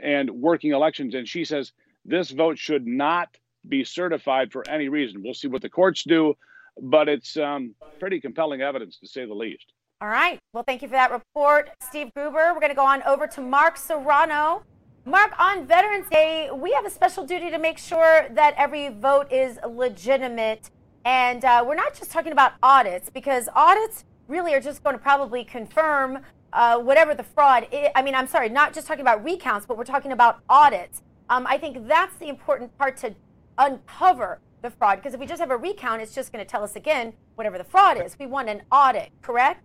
and 0.00 0.30
working 0.30 0.70
elections. 0.70 1.12
And 1.16 1.26
she 1.26 1.44
says 1.44 1.72
this 2.04 2.30
vote 2.30 2.56
should 2.56 2.86
not 2.86 3.36
be 3.68 3.82
certified 3.82 4.52
for 4.52 4.62
any 4.70 4.88
reason. 4.88 5.24
We'll 5.24 5.34
see 5.34 5.48
what 5.48 5.62
the 5.62 5.68
courts 5.68 6.04
do, 6.04 6.34
but 6.80 7.08
it's 7.08 7.36
um, 7.36 7.74
pretty 7.98 8.20
compelling 8.20 8.62
evidence 8.62 8.98
to 8.98 9.08
say 9.08 9.26
the 9.26 9.34
least. 9.34 9.72
All 10.00 10.06
right. 10.06 10.38
Well, 10.52 10.62
thank 10.62 10.82
you 10.82 10.88
for 10.88 10.92
that 10.92 11.10
report, 11.10 11.70
Steve 11.82 12.12
Gruber. 12.14 12.52
We're 12.54 12.60
going 12.60 12.68
to 12.68 12.76
go 12.76 12.86
on 12.86 13.02
over 13.02 13.26
to 13.26 13.40
Mark 13.40 13.76
Serrano. 13.76 14.62
Mark, 15.04 15.32
on 15.40 15.66
Veterans 15.66 16.06
Day, 16.08 16.48
we 16.54 16.72
have 16.74 16.86
a 16.86 16.90
special 16.90 17.26
duty 17.26 17.50
to 17.50 17.58
make 17.58 17.78
sure 17.78 18.28
that 18.30 18.54
every 18.56 18.90
vote 18.90 19.32
is 19.32 19.58
legitimate. 19.68 20.70
And 21.04 21.44
uh, 21.44 21.64
we're 21.66 21.74
not 21.74 21.94
just 21.94 22.12
talking 22.12 22.32
about 22.32 22.52
audits, 22.62 23.10
because 23.10 23.48
audits 23.54 24.04
really 24.28 24.54
are 24.54 24.60
just 24.60 24.82
going 24.82 24.96
to 24.96 25.02
probably 25.02 25.44
confirm 25.44 26.18
uh, 26.52 26.78
whatever 26.78 27.14
the 27.14 27.22
fraud 27.22 27.66
is. 27.70 27.88
I 27.94 28.02
mean, 28.02 28.14
I'm 28.14 28.26
sorry, 28.26 28.48
not 28.48 28.72
just 28.72 28.86
talking 28.86 29.02
about 29.02 29.22
recounts, 29.24 29.66
but 29.66 29.76
we're 29.76 29.84
talking 29.84 30.12
about 30.12 30.40
audits. 30.48 31.02
Um, 31.28 31.46
I 31.48 31.58
think 31.58 31.86
that's 31.86 32.16
the 32.16 32.28
important 32.28 32.76
part 32.78 32.96
to 32.98 33.14
uncover 33.58 34.40
the 34.62 34.70
fraud, 34.70 34.98
because 34.98 35.14
if 35.14 35.20
we 35.20 35.26
just 35.26 35.40
have 35.40 35.50
a 35.50 35.56
recount, 35.56 36.00
it's 36.02 36.14
just 36.14 36.32
going 36.32 36.44
to 36.44 36.50
tell 36.50 36.62
us 36.62 36.76
again 36.76 37.12
whatever 37.34 37.58
the 37.58 37.64
fraud 37.64 38.00
is. 38.00 38.16
We 38.18 38.26
want 38.26 38.48
an 38.48 38.62
audit, 38.72 39.10
correct? 39.22 39.62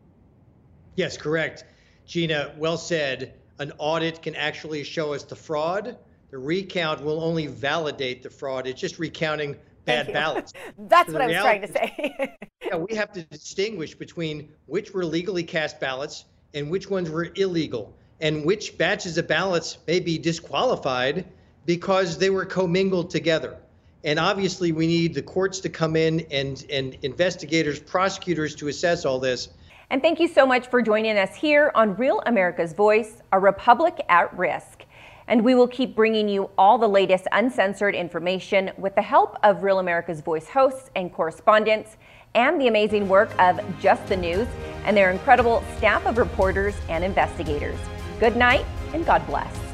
Yes, 0.96 1.18
correct. 1.18 1.66
Gina, 2.06 2.54
well 2.58 2.78
said. 2.78 3.36
An 3.60 3.72
audit 3.78 4.22
can 4.22 4.36
actually 4.36 4.84
show 4.84 5.14
us 5.14 5.24
the 5.24 5.36
fraud. 5.36 5.98
The 6.32 6.38
recount 6.38 7.04
will 7.04 7.22
only 7.22 7.48
validate 7.48 8.24
the 8.24 8.30
fraud. 8.30 8.66
It's 8.66 8.82
just 8.82 8.98
recounting 8.98 9.56
bad 9.86 10.12
ballots. 10.14 10.54
That's 10.78 11.08
so 11.08 11.14
what 11.14 11.22
I 11.22 11.28
was 11.28 11.38
trying 11.38 11.62
to 11.62 11.68
say. 11.68 12.38
yeah, 12.66 12.76
we 12.76 12.96
have 12.96 13.12
to 13.14 13.24
distinguish 13.24 13.96
between 13.96 14.50
which 14.66 14.94
were 14.94 15.06
legally 15.06 15.44
cast 15.44 15.80
ballots 15.80 16.26
and 16.54 16.70
which 16.70 16.90
ones 16.90 17.10
were 17.10 17.32
illegal, 17.36 17.96
and 18.20 18.46
which 18.46 18.78
batches 18.78 19.18
of 19.18 19.28
ballots 19.28 19.78
may 19.88 20.00
be 20.00 20.18
disqualified 20.18 21.26
because 21.66 22.18
they 22.18 22.30
were 22.30 22.46
commingled 22.46 23.10
together. 23.10 23.58
And 24.04 24.20
obviously, 24.20 24.72
we 24.72 24.88
need 24.88 25.14
the 25.14 25.22
courts 25.22 25.60
to 25.62 25.70
come 25.70 25.96
in 25.96 26.26
and, 26.32 26.66
and 26.72 26.98
investigators, 27.04 27.80
prosecutors 27.80 28.56
to 28.56 28.68
assess 28.68 29.06
all 29.06 29.20
this 29.20 29.50
and 29.92 30.02
thank 30.02 30.22
you 30.22 30.30
so 30.30 30.46
much 30.46 30.68
for 30.68 30.82
joining 30.82 31.18
us 31.18 31.36
here 31.36 31.70
on 31.76 31.98
Real 31.98 32.22
America's 32.26 32.72
Voice, 32.72 33.22
a 33.34 33.40
republic 33.42 34.00
at 34.08 34.34
risk. 34.38 34.86
And 35.32 35.46
we 35.46 35.56
will 35.56 35.68
keep 35.68 35.96
bringing 35.96 36.28
you 36.28 36.50
all 36.58 36.78
the 36.78 36.90
latest 36.90 37.26
uncensored 37.32 37.96
information 37.96 38.70
with 38.78 38.96
the 38.96 39.02
help 39.02 39.38
of 39.44 39.64
Real 39.64 39.80
America's 39.80 40.20
Voice 40.20 40.50
hosts 40.50 40.90
and 40.98 41.12
correspondents 41.12 41.96
and 42.36 42.60
the 42.60 42.68
amazing 42.68 43.08
work 43.08 43.32
of 43.40 43.62
Just 43.80 44.06
the 44.08 44.18
News 44.18 44.50
and 44.84 44.96
their 44.96 45.10
incredible 45.10 45.64
staff 45.78 46.06
of 46.06 46.18
reporters 46.18 46.76
and 46.90 47.02
investigators. 47.02 47.80
Good 48.20 48.36
night 48.36 48.66
and 48.94 49.06
God 49.06 49.26
bless. 49.26 49.71